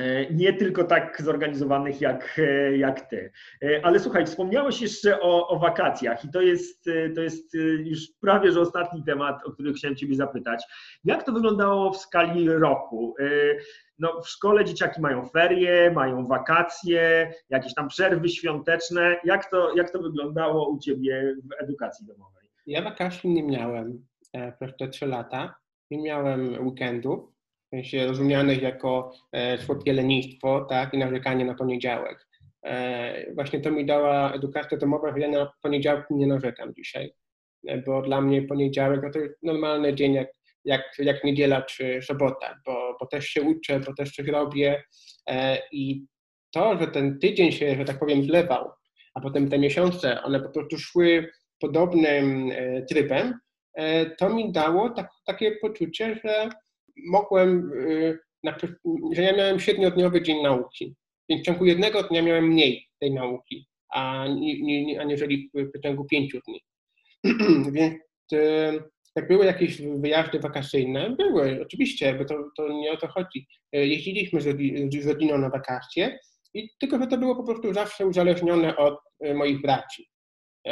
E, 0.00 0.34
nie 0.34 0.52
tylko 0.52 0.84
tak 0.84 1.22
zorganizowanych 1.22 2.00
jak, 2.00 2.38
e, 2.38 2.76
jak 2.76 3.00
ty. 3.00 3.32
E, 3.62 3.80
ale 3.84 4.00
słuchaj, 4.00 4.26
wspomniałeś 4.26 4.80
jeszcze 4.80 5.20
o, 5.20 5.48
o, 5.48 5.58
wakacjach 5.58 6.24
i 6.24 6.28
to 6.28 6.40
jest, 6.40 6.84
to 7.14 7.20
jest 7.20 7.54
już 7.84 8.08
prawie 8.20 8.52
że 8.52 8.60
ostatni 8.60 9.04
temat, 9.04 9.46
o 9.46 9.50
który 9.50 9.72
chciałem 9.72 9.96
Ciebie 9.96 10.16
zapytać. 10.16 10.64
Jak 11.04 11.24
to 11.24 11.32
wyglądało 11.32 11.92
w 11.92 11.96
skali 11.96 12.48
roku? 12.48 13.14
No, 13.98 14.20
w 14.22 14.28
szkole 14.28 14.64
dzieciaki 14.64 15.00
mają 15.00 15.26
ferie, 15.26 15.90
mają 15.90 16.26
wakacje, 16.26 17.32
jakieś 17.50 17.74
tam 17.74 17.88
przerwy 17.88 18.28
świąteczne. 18.28 19.16
Jak 19.24 19.50
to, 19.50 19.76
jak 19.76 19.90
to 19.90 19.98
wyglądało 19.98 20.68
u 20.68 20.78
Ciebie 20.78 21.36
w 21.44 21.62
edukacji 21.62 22.06
domowej? 22.06 22.50
Ja 22.66 22.82
wakacji 22.82 23.30
nie 23.30 23.42
miałem 23.42 24.06
przez 24.60 24.76
te 24.76 24.88
trzy 24.88 25.06
lata. 25.06 25.54
Nie 25.90 26.02
miałem 26.02 26.66
weekendów 26.66 27.35
w 27.66 27.70
sensie 27.70 28.06
rozumianych 28.06 28.62
jako 28.62 29.12
e, 29.32 29.58
słodkie 29.58 29.92
lenistwo 29.92 30.66
tak, 30.68 30.94
i 30.94 30.98
narzekanie 30.98 31.44
na 31.44 31.54
poniedziałek. 31.54 32.26
E, 32.64 33.34
właśnie 33.34 33.60
to 33.60 33.70
mi 33.70 33.86
dała 33.86 34.32
edukacja 34.32 34.78
domowa, 34.78 35.12
że 35.12 35.20
ja 35.20 35.28
na 35.28 35.52
poniedziałki 35.62 36.14
nie 36.14 36.26
narzekam 36.26 36.74
dzisiaj, 36.74 37.12
e, 37.68 37.78
bo 37.78 38.02
dla 38.02 38.20
mnie 38.20 38.42
poniedziałek 38.42 39.00
no 39.02 39.10
to 39.10 39.18
jest 39.18 39.42
normalny 39.42 39.94
dzień 39.94 40.14
jak, 40.14 40.28
jak, 40.64 40.82
jak 40.98 41.24
niedziela 41.24 41.62
czy 41.62 42.02
sobota, 42.02 42.54
bo, 42.66 42.96
bo 43.00 43.06
też 43.06 43.26
się 43.26 43.42
uczę, 43.42 43.80
bo 43.80 43.94
też 43.94 44.12
coś 44.12 44.26
robię 44.26 44.82
i 45.72 46.06
to, 46.50 46.78
że 46.78 46.86
ten 46.86 47.18
tydzień 47.18 47.52
się, 47.52 47.76
że 47.76 47.84
tak 47.84 47.98
powiem, 47.98 48.24
zlewał, 48.24 48.70
a 49.14 49.20
potem 49.20 49.48
te 49.48 49.58
miesiące, 49.58 50.22
one 50.22 50.40
po 50.40 50.48
prostu 50.48 50.78
szły 50.78 51.30
podobnym 51.60 52.50
trybem, 52.90 53.34
to 54.18 54.30
mi 54.30 54.52
dało 54.52 54.90
tak, 54.90 55.08
takie 55.26 55.52
poczucie, 55.52 56.20
że 56.24 56.48
mogłem, 57.04 57.72
y, 57.72 58.18
że 59.12 59.22
ja 59.22 59.36
miałem 59.36 59.60
siedmiodniowy 59.60 60.22
dzień 60.22 60.42
nauki, 60.42 60.94
więc 61.28 61.42
w 61.42 61.44
ciągu 61.44 61.64
jednego 61.64 62.02
dnia 62.02 62.22
miałem 62.22 62.44
mniej 62.44 62.88
tej 63.00 63.14
nauki, 63.14 63.68
a 63.92 64.24
aniżeli 65.00 65.50
w 65.54 65.82
ciągu 65.82 66.04
pięciu 66.04 66.40
dni. 66.46 66.60
więc 67.72 67.98
y, 68.32 68.82
jak 69.16 69.28
były 69.28 69.46
jakieś 69.46 69.82
wyjazdy 69.82 70.38
wakacyjne, 70.40 71.10
były, 71.10 71.62
oczywiście, 71.62 72.14
bo 72.14 72.24
to, 72.24 72.34
to 72.56 72.68
nie 72.68 72.92
o 72.92 72.96
to 72.96 73.08
chodzi. 73.08 73.46
Y, 73.76 73.86
jeździliśmy 73.86 74.40
z 75.00 75.06
rodziną 75.06 75.38
na 75.38 75.50
wakacje, 75.50 76.18
i 76.54 76.70
tylko, 76.78 76.98
że 76.98 77.06
to 77.06 77.18
było 77.18 77.36
po 77.36 77.44
prostu 77.44 77.74
zawsze 77.74 78.06
uzależnione 78.06 78.76
od 78.76 78.98
moich 79.34 79.62
braci. 79.62 80.08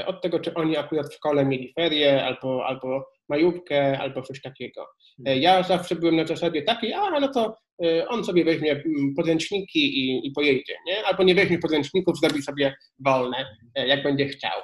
Od 0.06 0.22
tego, 0.22 0.40
czy 0.40 0.54
oni 0.54 0.76
akurat 0.76 1.08
w 1.08 1.14
szkole 1.14 1.44
mieli 1.44 1.72
ferie, 1.72 2.24
albo, 2.24 2.66
albo 2.66 3.04
majówkę 3.28 3.98
albo 3.98 4.22
coś 4.22 4.42
takiego. 4.42 4.86
E, 5.26 5.38
ja 5.38 5.62
zawsze 5.62 5.96
byłem 5.96 6.16
na 6.16 6.26
zasadzie 6.26 6.62
takiej, 6.62 6.92
a 6.92 7.20
no 7.20 7.28
to 7.28 7.56
e, 7.84 8.08
on 8.08 8.24
sobie 8.24 8.44
weźmie 8.44 8.72
mm, 8.72 9.14
podręczniki 9.16 9.80
i, 9.80 10.26
i 10.26 10.30
pojedzie, 10.30 10.74
nie? 10.86 11.06
albo 11.06 11.22
nie 11.22 11.34
weźmie 11.34 11.58
podręczników, 11.58 12.18
zrobi 12.20 12.42
sobie 12.42 12.74
wolne, 13.04 13.46
e, 13.74 13.86
jak 13.86 14.02
będzie 14.02 14.28
chciał. 14.28 14.60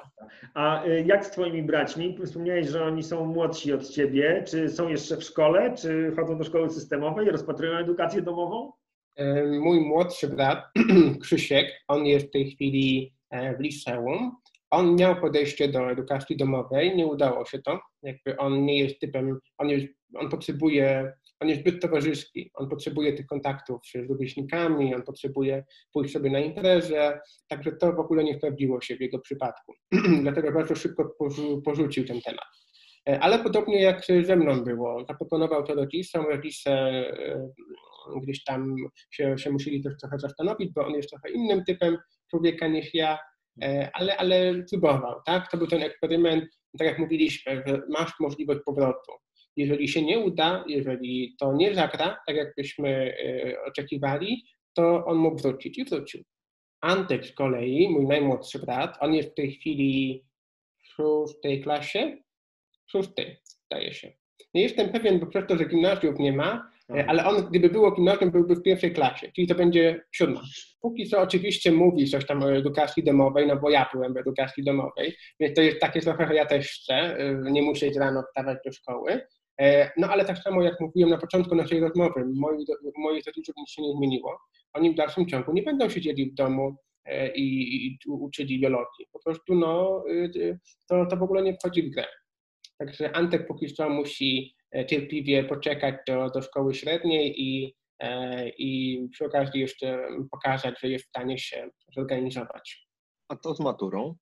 A 0.54 0.84
jak 1.04 1.26
z 1.26 1.30
twoimi 1.30 1.62
braćmi? 1.62 2.18
Wspomniałeś, 2.24 2.68
że 2.68 2.84
oni 2.84 3.02
są 3.02 3.24
młodsi 3.24 3.72
od 3.72 3.88
ciebie. 3.88 4.44
Czy 4.46 4.68
są 4.68 4.88
jeszcze 4.88 5.16
w 5.16 5.24
szkole, 5.24 5.74
czy 5.74 6.12
chodzą 6.16 6.38
do 6.38 6.44
szkoły 6.44 6.70
systemowej, 6.70 7.30
rozpatrują 7.30 7.78
edukację 7.78 8.22
domową? 8.22 8.72
Mój 9.60 9.80
młodszy 9.80 10.28
brat, 10.28 10.64
Krzysiek, 11.22 11.66
on 11.88 12.06
jest 12.06 12.26
w 12.26 12.30
tej 12.30 12.50
chwili 12.50 13.14
w 13.58 13.60
liceum 13.60 14.36
on 14.70 14.96
miał 14.96 15.20
podejście 15.20 15.68
do 15.68 15.90
edukacji 15.90 16.36
domowej, 16.36 16.96
nie 16.96 17.06
udało 17.06 17.44
się 17.44 17.58
to. 17.58 17.80
Jakby 18.02 18.36
on 18.36 18.64
nie 18.64 18.78
jest 18.78 19.00
typem, 19.00 19.38
on, 19.58 19.68
jest, 19.68 19.86
on 20.14 20.28
potrzebuje, 20.28 21.12
on 21.40 21.48
jest 21.48 21.60
zbyt 21.60 21.82
towarzyski, 21.82 22.50
on 22.54 22.68
potrzebuje 22.68 23.12
tych 23.12 23.26
kontaktów 23.26 23.80
z 23.94 24.08
rówieśnikami, 24.08 24.94
on 24.94 25.02
potrzebuje 25.02 25.64
pójść 25.92 26.12
sobie 26.12 26.30
na 26.30 26.40
imprezę, 26.40 27.20
także 27.48 27.72
to 27.72 27.92
w 27.92 28.00
ogóle 28.00 28.24
nie 28.24 28.34
sprawdziło 28.34 28.80
się 28.80 28.96
w 28.96 29.00
jego 29.00 29.18
przypadku. 29.18 29.74
Dlatego 30.22 30.52
bardzo 30.52 30.74
szybko 30.74 31.16
porzucił 31.64 32.04
ten 32.04 32.20
temat. 32.20 32.46
E, 33.08 33.20
ale 33.20 33.38
podobnie 33.38 33.82
jak 33.82 34.02
ze 34.22 34.36
mną 34.36 34.64
było, 34.64 35.04
zaproponował 35.08 35.62
to 35.62 35.74
rodzicom, 35.74 36.26
rodzice 36.26 37.04
gdzieś 38.22 38.44
tam 38.44 38.76
się, 39.10 39.38
się 39.38 39.50
musieli 39.50 39.82
też 39.82 39.94
trochę 40.00 40.18
zastanowić, 40.18 40.72
bo 40.72 40.86
on 40.86 40.92
jest 40.92 41.10
trochę 41.10 41.30
innym 41.30 41.64
typem 41.64 41.98
człowieka 42.30 42.68
niż 42.68 42.94
ja, 42.94 43.18
ale, 43.92 44.16
ale 44.16 44.64
próbował, 44.70 45.20
tak? 45.26 45.50
To 45.50 45.56
był 45.56 45.66
ten 45.66 45.82
eksperyment, 45.82 46.44
tak 46.78 46.88
jak 46.88 46.98
mówiliśmy, 46.98 47.62
że 47.66 47.82
masz 47.88 48.12
możliwość 48.20 48.60
powrotu. 48.66 49.12
Jeżeli 49.56 49.88
się 49.88 50.02
nie 50.02 50.18
uda, 50.18 50.64
jeżeli 50.68 51.36
to 51.38 51.52
nie 51.52 51.74
zagra, 51.74 52.18
tak 52.26 52.36
jakbyśmy 52.36 52.88
e, 52.88 53.64
oczekiwali, 53.64 54.44
to 54.74 55.04
on 55.04 55.18
mógł 55.18 55.42
wrócić 55.42 55.78
i 55.78 55.84
wrócił. 55.84 56.24
Antek 56.80 57.26
z 57.26 57.34
kolei, 57.34 57.88
mój 57.88 58.06
najmłodszy 58.06 58.58
brat, 58.58 58.96
on 59.00 59.14
jest 59.14 59.30
w 59.30 59.34
tej 59.34 59.52
chwili 59.52 60.24
w 60.78 60.86
szóstej 60.86 61.62
klasie, 61.62 62.18
szóstej, 62.90 63.36
zdaje 63.44 63.94
się. 63.94 64.12
Nie 64.54 64.62
jestem 64.62 64.92
pewien, 64.92 65.20
bo 65.20 65.26
przez 65.26 65.46
to, 65.46 65.56
że 65.56 65.64
gimnazjów 65.64 66.18
nie 66.18 66.32
ma, 66.32 66.70
E, 66.79 66.79
ale 67.06 67.24
on, 67.26 67.46
gdyby 67.50 67.68
było 67.68 67.92
gimnazjum, 67.92 68.30
byłby 68.30 68.56
w 68.56 68.62
pierwszej 68.62 68.92
klasie, 68.92 69.32
czyli 69.32 69.46
to 69.46 69.54
będzie 69.54 70.00
siódma. 70.12 70.40
Póki 70.80 71.08
co 71.08 71.20
oczywiście 71.20 71.72
mówi 71.72 72.10
coś 72.10 72.26
tam 72.26 72.42
o 72.42 72.52
edukacji 72.52 73.04
domowej, 73.04 73.46
no 73.46 73.56
bo 73.56 73.70
ja 73.70 73.88
byłem 73.92 74.14
w 74.14 74.16
edukacji 74.16 74.64
domowej, 74.64 75.16
więc 75.40 75.56
to 75.56 75.62
jest 75.62 75.80
takie 75.80 76.00
trochę, 76.00 76.26
że 76.26 76.34
ja 76.34 76.46
też 76.46 76.68
chcę, 76.68 76.94
e, 76.94 77.34
nie 77.50 77.62
muszę 77.62 77.86
iść 77.86 77.98
rano 77.98 78.22
wstawać 78.22 78.58
do 78.64 78.72
szkoły. 78.72 79.20
E, 79.60 79.90
no 79.96 80.08
ale 80.08 80.24
tak 80.24 80.38
samo 80.38 80.62
jak 80.62 80.80
mówiłem 80.80 81.10
na 81.10 81.18
początku 81.18 81.54
naszej 81.54 81.80
rozmowy, 81.80 82.24
moi, 82.34 82.64
moich 82.96 83.24
nic 83.36 83.70
się 83.70 83.82
nie 83.82 83.92
zmieniło. 83.92 84.38
Oni 84.72 84.90
w 84.90 84.94
dalszym 84.94 85.26
ciągu 85.26 85.52
nie 85.52 85.62
będą 85.62 85.88
siedzieli 85.88 86.30
w 86.30 86.34
domu 86.34 86.76
i, 87.34 87.86
i 87.86 87.98
uczyli 88.08 88.60
biologii. 88.60 89.06
Po 89.12 89.18
prostu 89.18 89.54
no, 89.54 90.04
to, 90.88 91.06
to 91.06 91.16
w 91.16 91.22
ogóle 91.22 91.42
nie 91.42 91.54
wchodzi 91.54 91.82
w 91.82 91.90
grę. 91.90 92.04
Także 92.78 93.16
Antek 93.16 93.46
póki 93.46 93.74
co 93.74 93.90
musi 93.90 94.54
E, 94.59 94.59
cierpliwie 94.86 95.44
poczekać 95.44 95.94
do, 96.06 96.30
do 96.30 96.42
szkoły 96.42 96.74
średniej 96.74 97.42
i, 97.42 97.76
e, 97.98 98.48
i 98.48 98.98
przy 99.12 99.24
okazji 99.24 99.60
jeszcze 99.60 100.08
pokazać, 100.30 100.80
że 100.80 100.88
jest 100.88 101.04
w 101.04 101.08
stanie 101.08 101.38
się 101.38 101.68
zorganizować. 101.96 102.88
A 103.28 103.36
to 103.36 103.54
z 103.54 103.60
maturą? 103.60 104.16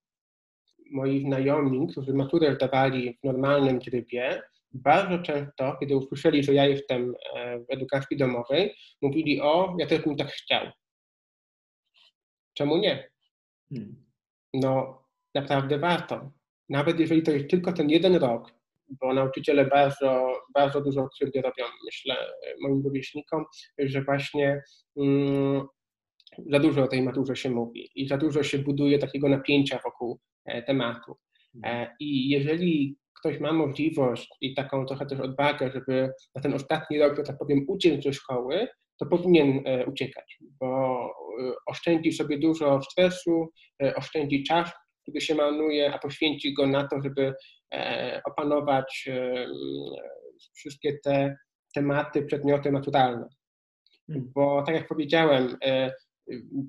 Moi 0.91 1.21
znajomi, 1.21 1.87
którzy 1.87 2.13
maturę 2.13 2.55
zdawali 2.55 3.19
w 3.23 3.27
normalnym 3.27 3.81
trybie, 3.81 4.43
bardzo 4.73 5.19
często, 5.19 5.77
kiedy 5.81 5.97
usłyszeli, 5.97 6.45
że 6.45 6.55
ja 6.55 6.67
jestem 6.67 7.15
e, 7.35 7.59
w 7.59 7.65
edukacji 7.69 8.17
domowej, 8.17 8.75
mówili: 9.03 9.41
O, 9.41 9.77
ja 9.79 9.87
też 9.87 10.03
bym 10.03 10.17
tak 10.17 10.29
chciał. 10.29 10.67
Czemu 12.55 12.79
nie? 12.79 13.11
Hmm. 13.69 14.05
No, 14.55 15.05
naprawdę 15.35 15.79
warto. 15.79 16.33
Nawet 16.69 17.01
jeżeli 17.01 17.23
to 17.23 17.31
jest 17.31 17.51
tylko 17.51 17.73
ten 17.73 17.91
jeden 17.91 18.17
rok, 18.17 18.58
bo 19.01 19.15
nauczyciele 19.15 19.67
bardzo, 19.67 20.33
bardzo 20.55 20.81
dużo 20.81 21.09
krzywdy 21.09 21.43
robią, 21.43 21.65
myślę, 21.85 22.17
moim 22.63 22.83
rówieśnikom, 22.85 23.45
że 23.79 24.03
właśnie 24.03 24.63
mm, 24.97 25.67
za 26.47 26.59
dużo 26.59 26.85
o 26.85 26.89
tej 26.89 27.03
maturze 27.03 27.37
się 27.37 27.51
mówi 27.51 27.91
i 27.95 28.09
za 28.09 28.17
dużo 28.17 28.43
się 28.43 28.59
buduje 28.59 28.99
takiego 28.99 29.29
napięcia 29.29 29.81
wokół 29.85 30.21
e, 30.45 30.63
tematu. 30.63 31.17
E, 31.65 31.97
I 32.01 32.29
jeżeli 32.29 32.97
ktoś 33.21 33.41
ma 33.41 33.53
możliwość 33.53 34.29
i 34.41 34.55
taką 34.55 34.87
trochę 34.87 35.07
też 35.07 35.21
odwagę, 35.21 35.71
żeby 35.75 36.11
na 36.35 36.43
ten 36.43 36.55
ostatni 36.55 36.99
rok, 36.99 37.17
że 37.17 37.23
tak 37.23 37.39
powiem, 37.39 37.65
uciec 37.69 38.05
ze 38.05 38.13
szkoły, 38.13 38.69
to 38.99 39.07
powinien 39.07 39.63
e, 39.65 39.87
uciekać, 39.87 40.39
bo 40.61 40.99
oszczędzi 41.67 42.13
sobie 42.13 42.39
dużo 42.39 42.83
stresu, 42.83 43.49
oszczędzi 43.97 44.45
czas, 44.45 44.73
który 45.03 45.21
się 45.21 45.35
marnuje, 45.35 45.95
a 45.95 45.99
poświęci 45.99 46.55
go 46.55 46.67
na 46.67 46.89
to, 46.89 47.03
żeby 47.03 47.35
opanować 48.25 49.09
e, 49.09 49.47
wszystkie 50.55 50.99
te 51.05 51.37
tematy, 51.75 52.23
przedmioty 52.23 52.73
naturalne. 52.73 53.29
Hmm. 54.07 54.33
Bo 54.35 54.63
tak 54.63 54.75
jak 54.75 54.89
powiedziałem, 54.89 55.57
e, 55.65 55.93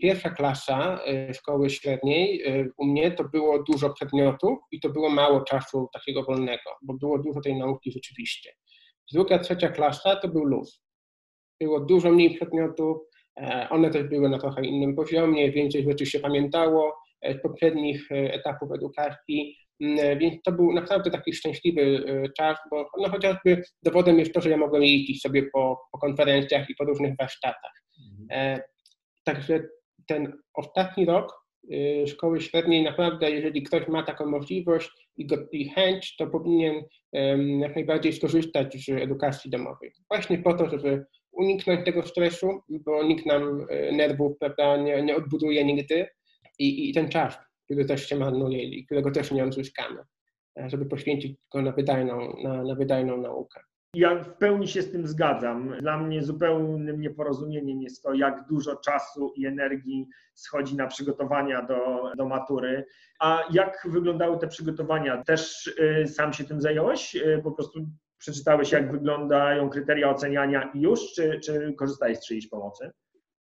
pierwsza 0.01 0.29
klasa 0.29 0.99
szkoły 1.33 1.69
średniej 1.69 2.43
u 2.77 2.85
mnie 2.85 3.11
to 3.11 3.23
było 3.23 3.63
dużo 3.63 3.93
przedmiotów 3.93 4.59
i 4.71 4.79
to 4.79 4.89
było 4.89 5.09
mało 5.09 5.41
czasu 5.41 5.87
takiego 5.93 6.23
wolnego, 6.23 6.69
bo 6.81 6.93
było 6.93 7.19
dużo 7.19 7.41
tej 7.41 7.55
nauki 7.55 7.91
rzeczywiście. 7.91 8.51
Druga, 9.13 9.39
trzecia 9.39 9.69
klasa 9.69 10.15
to 10.15 10.27
był 10.27 10.43
luz. 10.43 10.83
Było 11.59 11.79
dużo 11.79 12.11
mniej 12.11 12.35
przedmiotów, 12.35 12.97
one 13.69 13.89
też 13.89 14.03
były 14.03 14.29
na 14.29 14.39
trochę 14.39 14.65
innym 14.65 14.95
poziomie, 14.95 15.51
więcej 15.51 15.83
rzeczy 15.83 16.05
się 16.05 16.19
pamiętało 16.19 16.97
z 17.23 17.41
poprzednich 17.41 18.11
etapów 18.11 18.71
edukacji, 18.71 19.57
Więc 20.17 20.41
to 20.43 20.51
był 20.51 20.73
naprawdę 20.73 21.11
taki 21.11 21.33
szczęśliwy 21.33 21.81
y, 21.81 22.31
czas, 22.37 22.57
bo 22.71 22.89
no 23.01 23.09
chociażby 23.09 23.63
dowodem 23.83 24.19
jest 24.19 24.33
to, 24.33 24.41
że 24.41 24.49
ja 24.49 24.57
mogłem 24.57 24.83
jeździć 24.83 25.21
sobie 25.21 25.43
po, 25.53 25.79
po 25.91 25.99
konferencjach 25.99 26.69
i 26.69 26.75
po 26.75 26.83
różnych 26.83 27.17
warsztatach. 27.17 27.83
E, 28.31 28.61
Także 29.23 29.63
ten 30.07 30.33
ostatni 30.53 31.05
rok 31.05 31.39
szkoły 32.07 32.41
średniej 32.41 32.83
naprawdę, 32.83 33.31
jeżeli 33.31 33.63
ktoś 33.63 33.87
ma 33.87 34.03
taką 34.03 34.25
możliwość 34.25 34.89
i, 35.17 35.25
go, 35.25 35.35
i 35.51 35.69
chęć, 35.69 36.15
to 36.15 36.27
powinien 36.27 36.83
em, 37.13 37.59
jak 37.59 37.75
najbardziej 37.75 38.13
skorzystać 38.13 38.85
z 38.85 38.89
edukacji 38.89 39.51
domowej. 39.51 39.91
Właśnie 40.09 40.37
po 40.37 40.53
to, 40.53 40.69
żeby 40.69 41.05
uniknąć 41.31 41.85
tego 41.85 42.03
stresu, 42.03 42.61
bo 42.69 43.03
nikt 43.03 43.25
nam 43.25 43.65
e, 43.69 43.91
nerwów 43.91 44.37
prawda, 44.39 44.77
nie, 44.77 45.03
nie 45.03 45.15
odbuduje 45.15 45.65
nigdy 45.65 46.07
i, 46.59 46.89
i 46.89 46.93
ten 46.93 47.09
czas, 47.09 47.37
który 47.69 47.85
też 47.85 48.09
się 48.09 48.15
marnuje 48.15 48.63
i 48.63 48.85
którego 48.85 49.11
też 49.11 49.31
nie 49.31 49.43
odzyskamy, 49.43 50.03
e, 50.59 50.69
żeby 50.69 50.85
poświęcić 50.85 51.37
go 51.53 51.61
na 51.61 51.71
wydajną, 51.71 52.33
na, 52.43 52.63
na 52.63 52.75
wydajną 52.75 53.17
naukę. 53.17 53.59
Ja 53.93 54.23
w 54.23 54.37
pełni 54.37 54.67
się 54.67 54.81
z 54.81 54.91
tym 54.91 55.07
zgadzam. 55.07 55.73
Dla 55.79 55.97
mnie 55.97 56.23
zupełnym 56.23 57.01
nieporozumieniem 57.01 57.81
jest 57.81 58.03
to, 58.03 58.13
jak 58.13 58.47
dużo 58.49 58.75
czasu 58.75 59.33
i 59.35 59.45
energii 59.45 60.07
schodzi 60.33 60.75
na 60.75 60.87
przygotowania 60.87 61.61
do, 61.61 62.11
do 62.17 62.25
matury. 62.25 62.85
A 63.19 63.43
jak 63.51 63.87
wyglądały 63.91 64.39
te 64.39 64.47
przygotowania? 64.47 65.23
Też 65.23 65.67
y, 65.67 66.07
sam 66.07 66.33
się 66.33 66.43
tym 66.43 66.61
zająłeś? 66.61 67.15
Y, 67.15 67.41
po 67.43 67.51
prostu 67.51 67.79
przeczytałeś, 68.17 68.71
jak 68.71 68.91
wyglądają 68.91 69.69
kryteria 69.69 70.09
oceniania 70.09 70.71
i 70.73 70.81
już, 70.81 71.13
czy, 71.13 71.39
czy 71.39 71.73
korzystałeś 71.77 72.17
z 72.17 72.25
czyjejś 72.27 72.47
pomocy? 72.47 72.91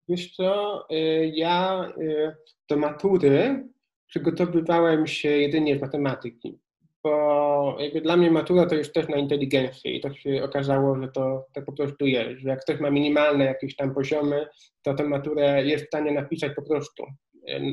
Wiesz 0.08 0.36
co, 0.36 0.80
y, 0.92 1.32
ja 1.34 1.88
y, 1.98 2.36
do 2.68 2.76
matury 2.76 3.68
przygotowywałem 4.12 5.06
się 5.06 5.28
jedynie 5.28 5.78
z 5.78 5.80
matematyki, 5.80 6.58
bo 7.02 7.76
jakby 7.80 8.00
dla 8.00 8.16
mnie 8.16 8.30
matura 8.30 8.66
to 8.66 8.74
jest 8.74 8.94
też 8.94 9.08
na 9.08 9.16
inteligencję 9.16 9.92
i 9.92 10.00
to 10.00 10.14
się 10.14 10.44
okazało, 10.44 11.00
że 11.02 11.08
to, 11.08 11.46
to 11.54 11.62
po 11.62 11.72
prostu 11.72 12.06
jest, 12.06 12.40
że 12.40 12.48
jak 12.48 12.60
ktoś 12.60 12.80
ma 12.80 12.90
minimalne 12.90 13.44
jakieś 13.44 13.76
tam 13.76 13.94
poziomy, 13.94 14.46
to 14.82 14.94
tę 14.94 15.04
maturę 15.04 15.64
jest 15.64 15.84
w 15.84 15.86
stanie 15.86 16.12
napisać 16.12 16.52
po 16.56 16.62
prostu, 16.62 17.04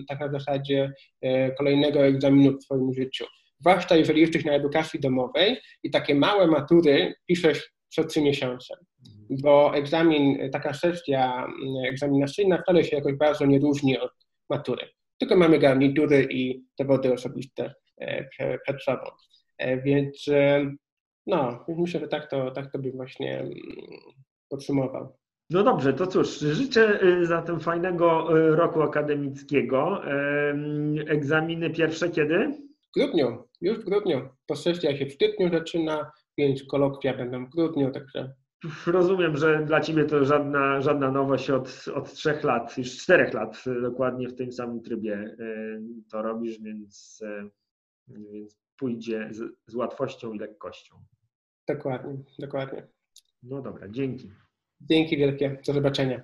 tak 0.07 0.19
na 0.19 0.31
zasadzie 0.31 0.93
y, 1.25 1.55
kolejnego 1.57 2.05
egzaminu 2.05 2.57
w 2.57 2.63
swoim 2.63 2.93
życiu. 2.93 3.25
Zwłaszcza 3.59 3.95
jeżeli 3.95 4.21
jesteś 4.21 4.45
na 4.45 4.53
edukacji 4.53 4.99
domowej 4.99 5.57
i 5.83 5.91
takie 5.91 6.15
małe 6.15 6.47
matury 6.47 7.13
piszesz 7.25 7.71
co 7.89 8.03
trzy 8.03 8.21
miesiące 8.21 8.75
bo 9.29 9.75
egzamin, 9.75 10.51
taka 10.51 10.73
sesja 10.73 11.47
egzaminacyjna 11.87 12.57
wcale 12.57 12.83
się 12.83 12.95
jakoś 12.95 13.13
bardzo 13.13 13.45
nie 13.45 13.59
różni 13.59 13.99
od 13.99 14.11
matury. 14.49 14.98
Tylko 15.19 15.35
mamy 15.37 15.59
garnitury 15.59 16.27
i 16.31 16.63
dowody 16.79 17.13
osobiste 17.13 17.73
e, 17.97 18.23
prze- 18.29 18.59
przed 18.63 18.83
sobą. 18.83 19.03
E, 19.57 19.81
Więc 19.81 20.27
e, 20.27 20.71
no, 21.27 21.65
myślę, 21.77 21.99
że 21.99 22.07
tak 22.07 22.29
to, 22.29 22.51
tak 22.51 22.71
to 22.71 22.79
bym 22.79 22.91
właśnie 22.91 23.39
mm, 23.39 23.53
podsumował. 24.49 25.17
No 25.49 25.63
dobrze, 25.63 25.93
to 25.93 26.07
cóż, 26.07 26.39
życzę 26.39 27.03
y, 27.03 27.25
zatem 27.25 27.59
fajnego 27.59 28.37
y, 28.37 28.55
roku 28.55 28.81
akademickiego. 28.81 30.03
Em, 30.05 30.95
Egzaminy 31.07 31.69
pierwsze 31.69 32.09
kiedy? 32.09 32.53
W 32.89 32.99
grudniu, 32.99 33.43
już 33.61 33.77
w 33.79 33.85
grudniu. 33.85 34.29
Po 34.47 34.55
sesja 34.55 34.97
się 34.97 35.05
w 35.05 35.13
styczniu 35.13 35.49
zaczyna, 35.51 36.11
więc 36.37 36.63
kolokwia 36.63 37.13
będą 37.17 37.45
w 37.45 37.49
grudniu, 37.49 37.91
także 37.91 38.33
Rozumiem, 38.87 39.37
że 39.37 39.65
dla 39.65 39.81
Ciebie 39.81 40.05
to 40.05 40.25
żadna, 40.25 40.81
żadna 40.81 41.11
nowość 41.11 41.49
od, 41.49 41.85
od 41.93 42.13
trzech 42.13 42.43
lat, 42.43 42.77
już 42.77 42.97
czterech 42.97 43.33
lat 43.33 43.63
dokładnie 43.81 44.27
w 44.27 44.35
tym 44.35 44.51
samym 44.51 44.81
trybie 44.81 45.35
y, 45.39 45.81
to 46.11 46.21
robisz, 46.21 46.59
więc, 46.61 47.21
y, 47.21 47.49
więc 48.07 48.57
pójdzie 48.77 49.29
z, 49.31 49.55
z 49.67 49.75
łatwością 49.75 50.33
i 50.33 50.39
lekkością. 50.39 50.95
dokładnie, 51.67 52.17
dokładnie. 52.39 52.87
No 53.43 53.61
dobra, 53.61 53.89
dzięki. 53.89 54.31
Dzięki 54.81 55.17
wielkie, 55.17 55.61
do 55.67 55.73
zobaczenia. 55.73 56.21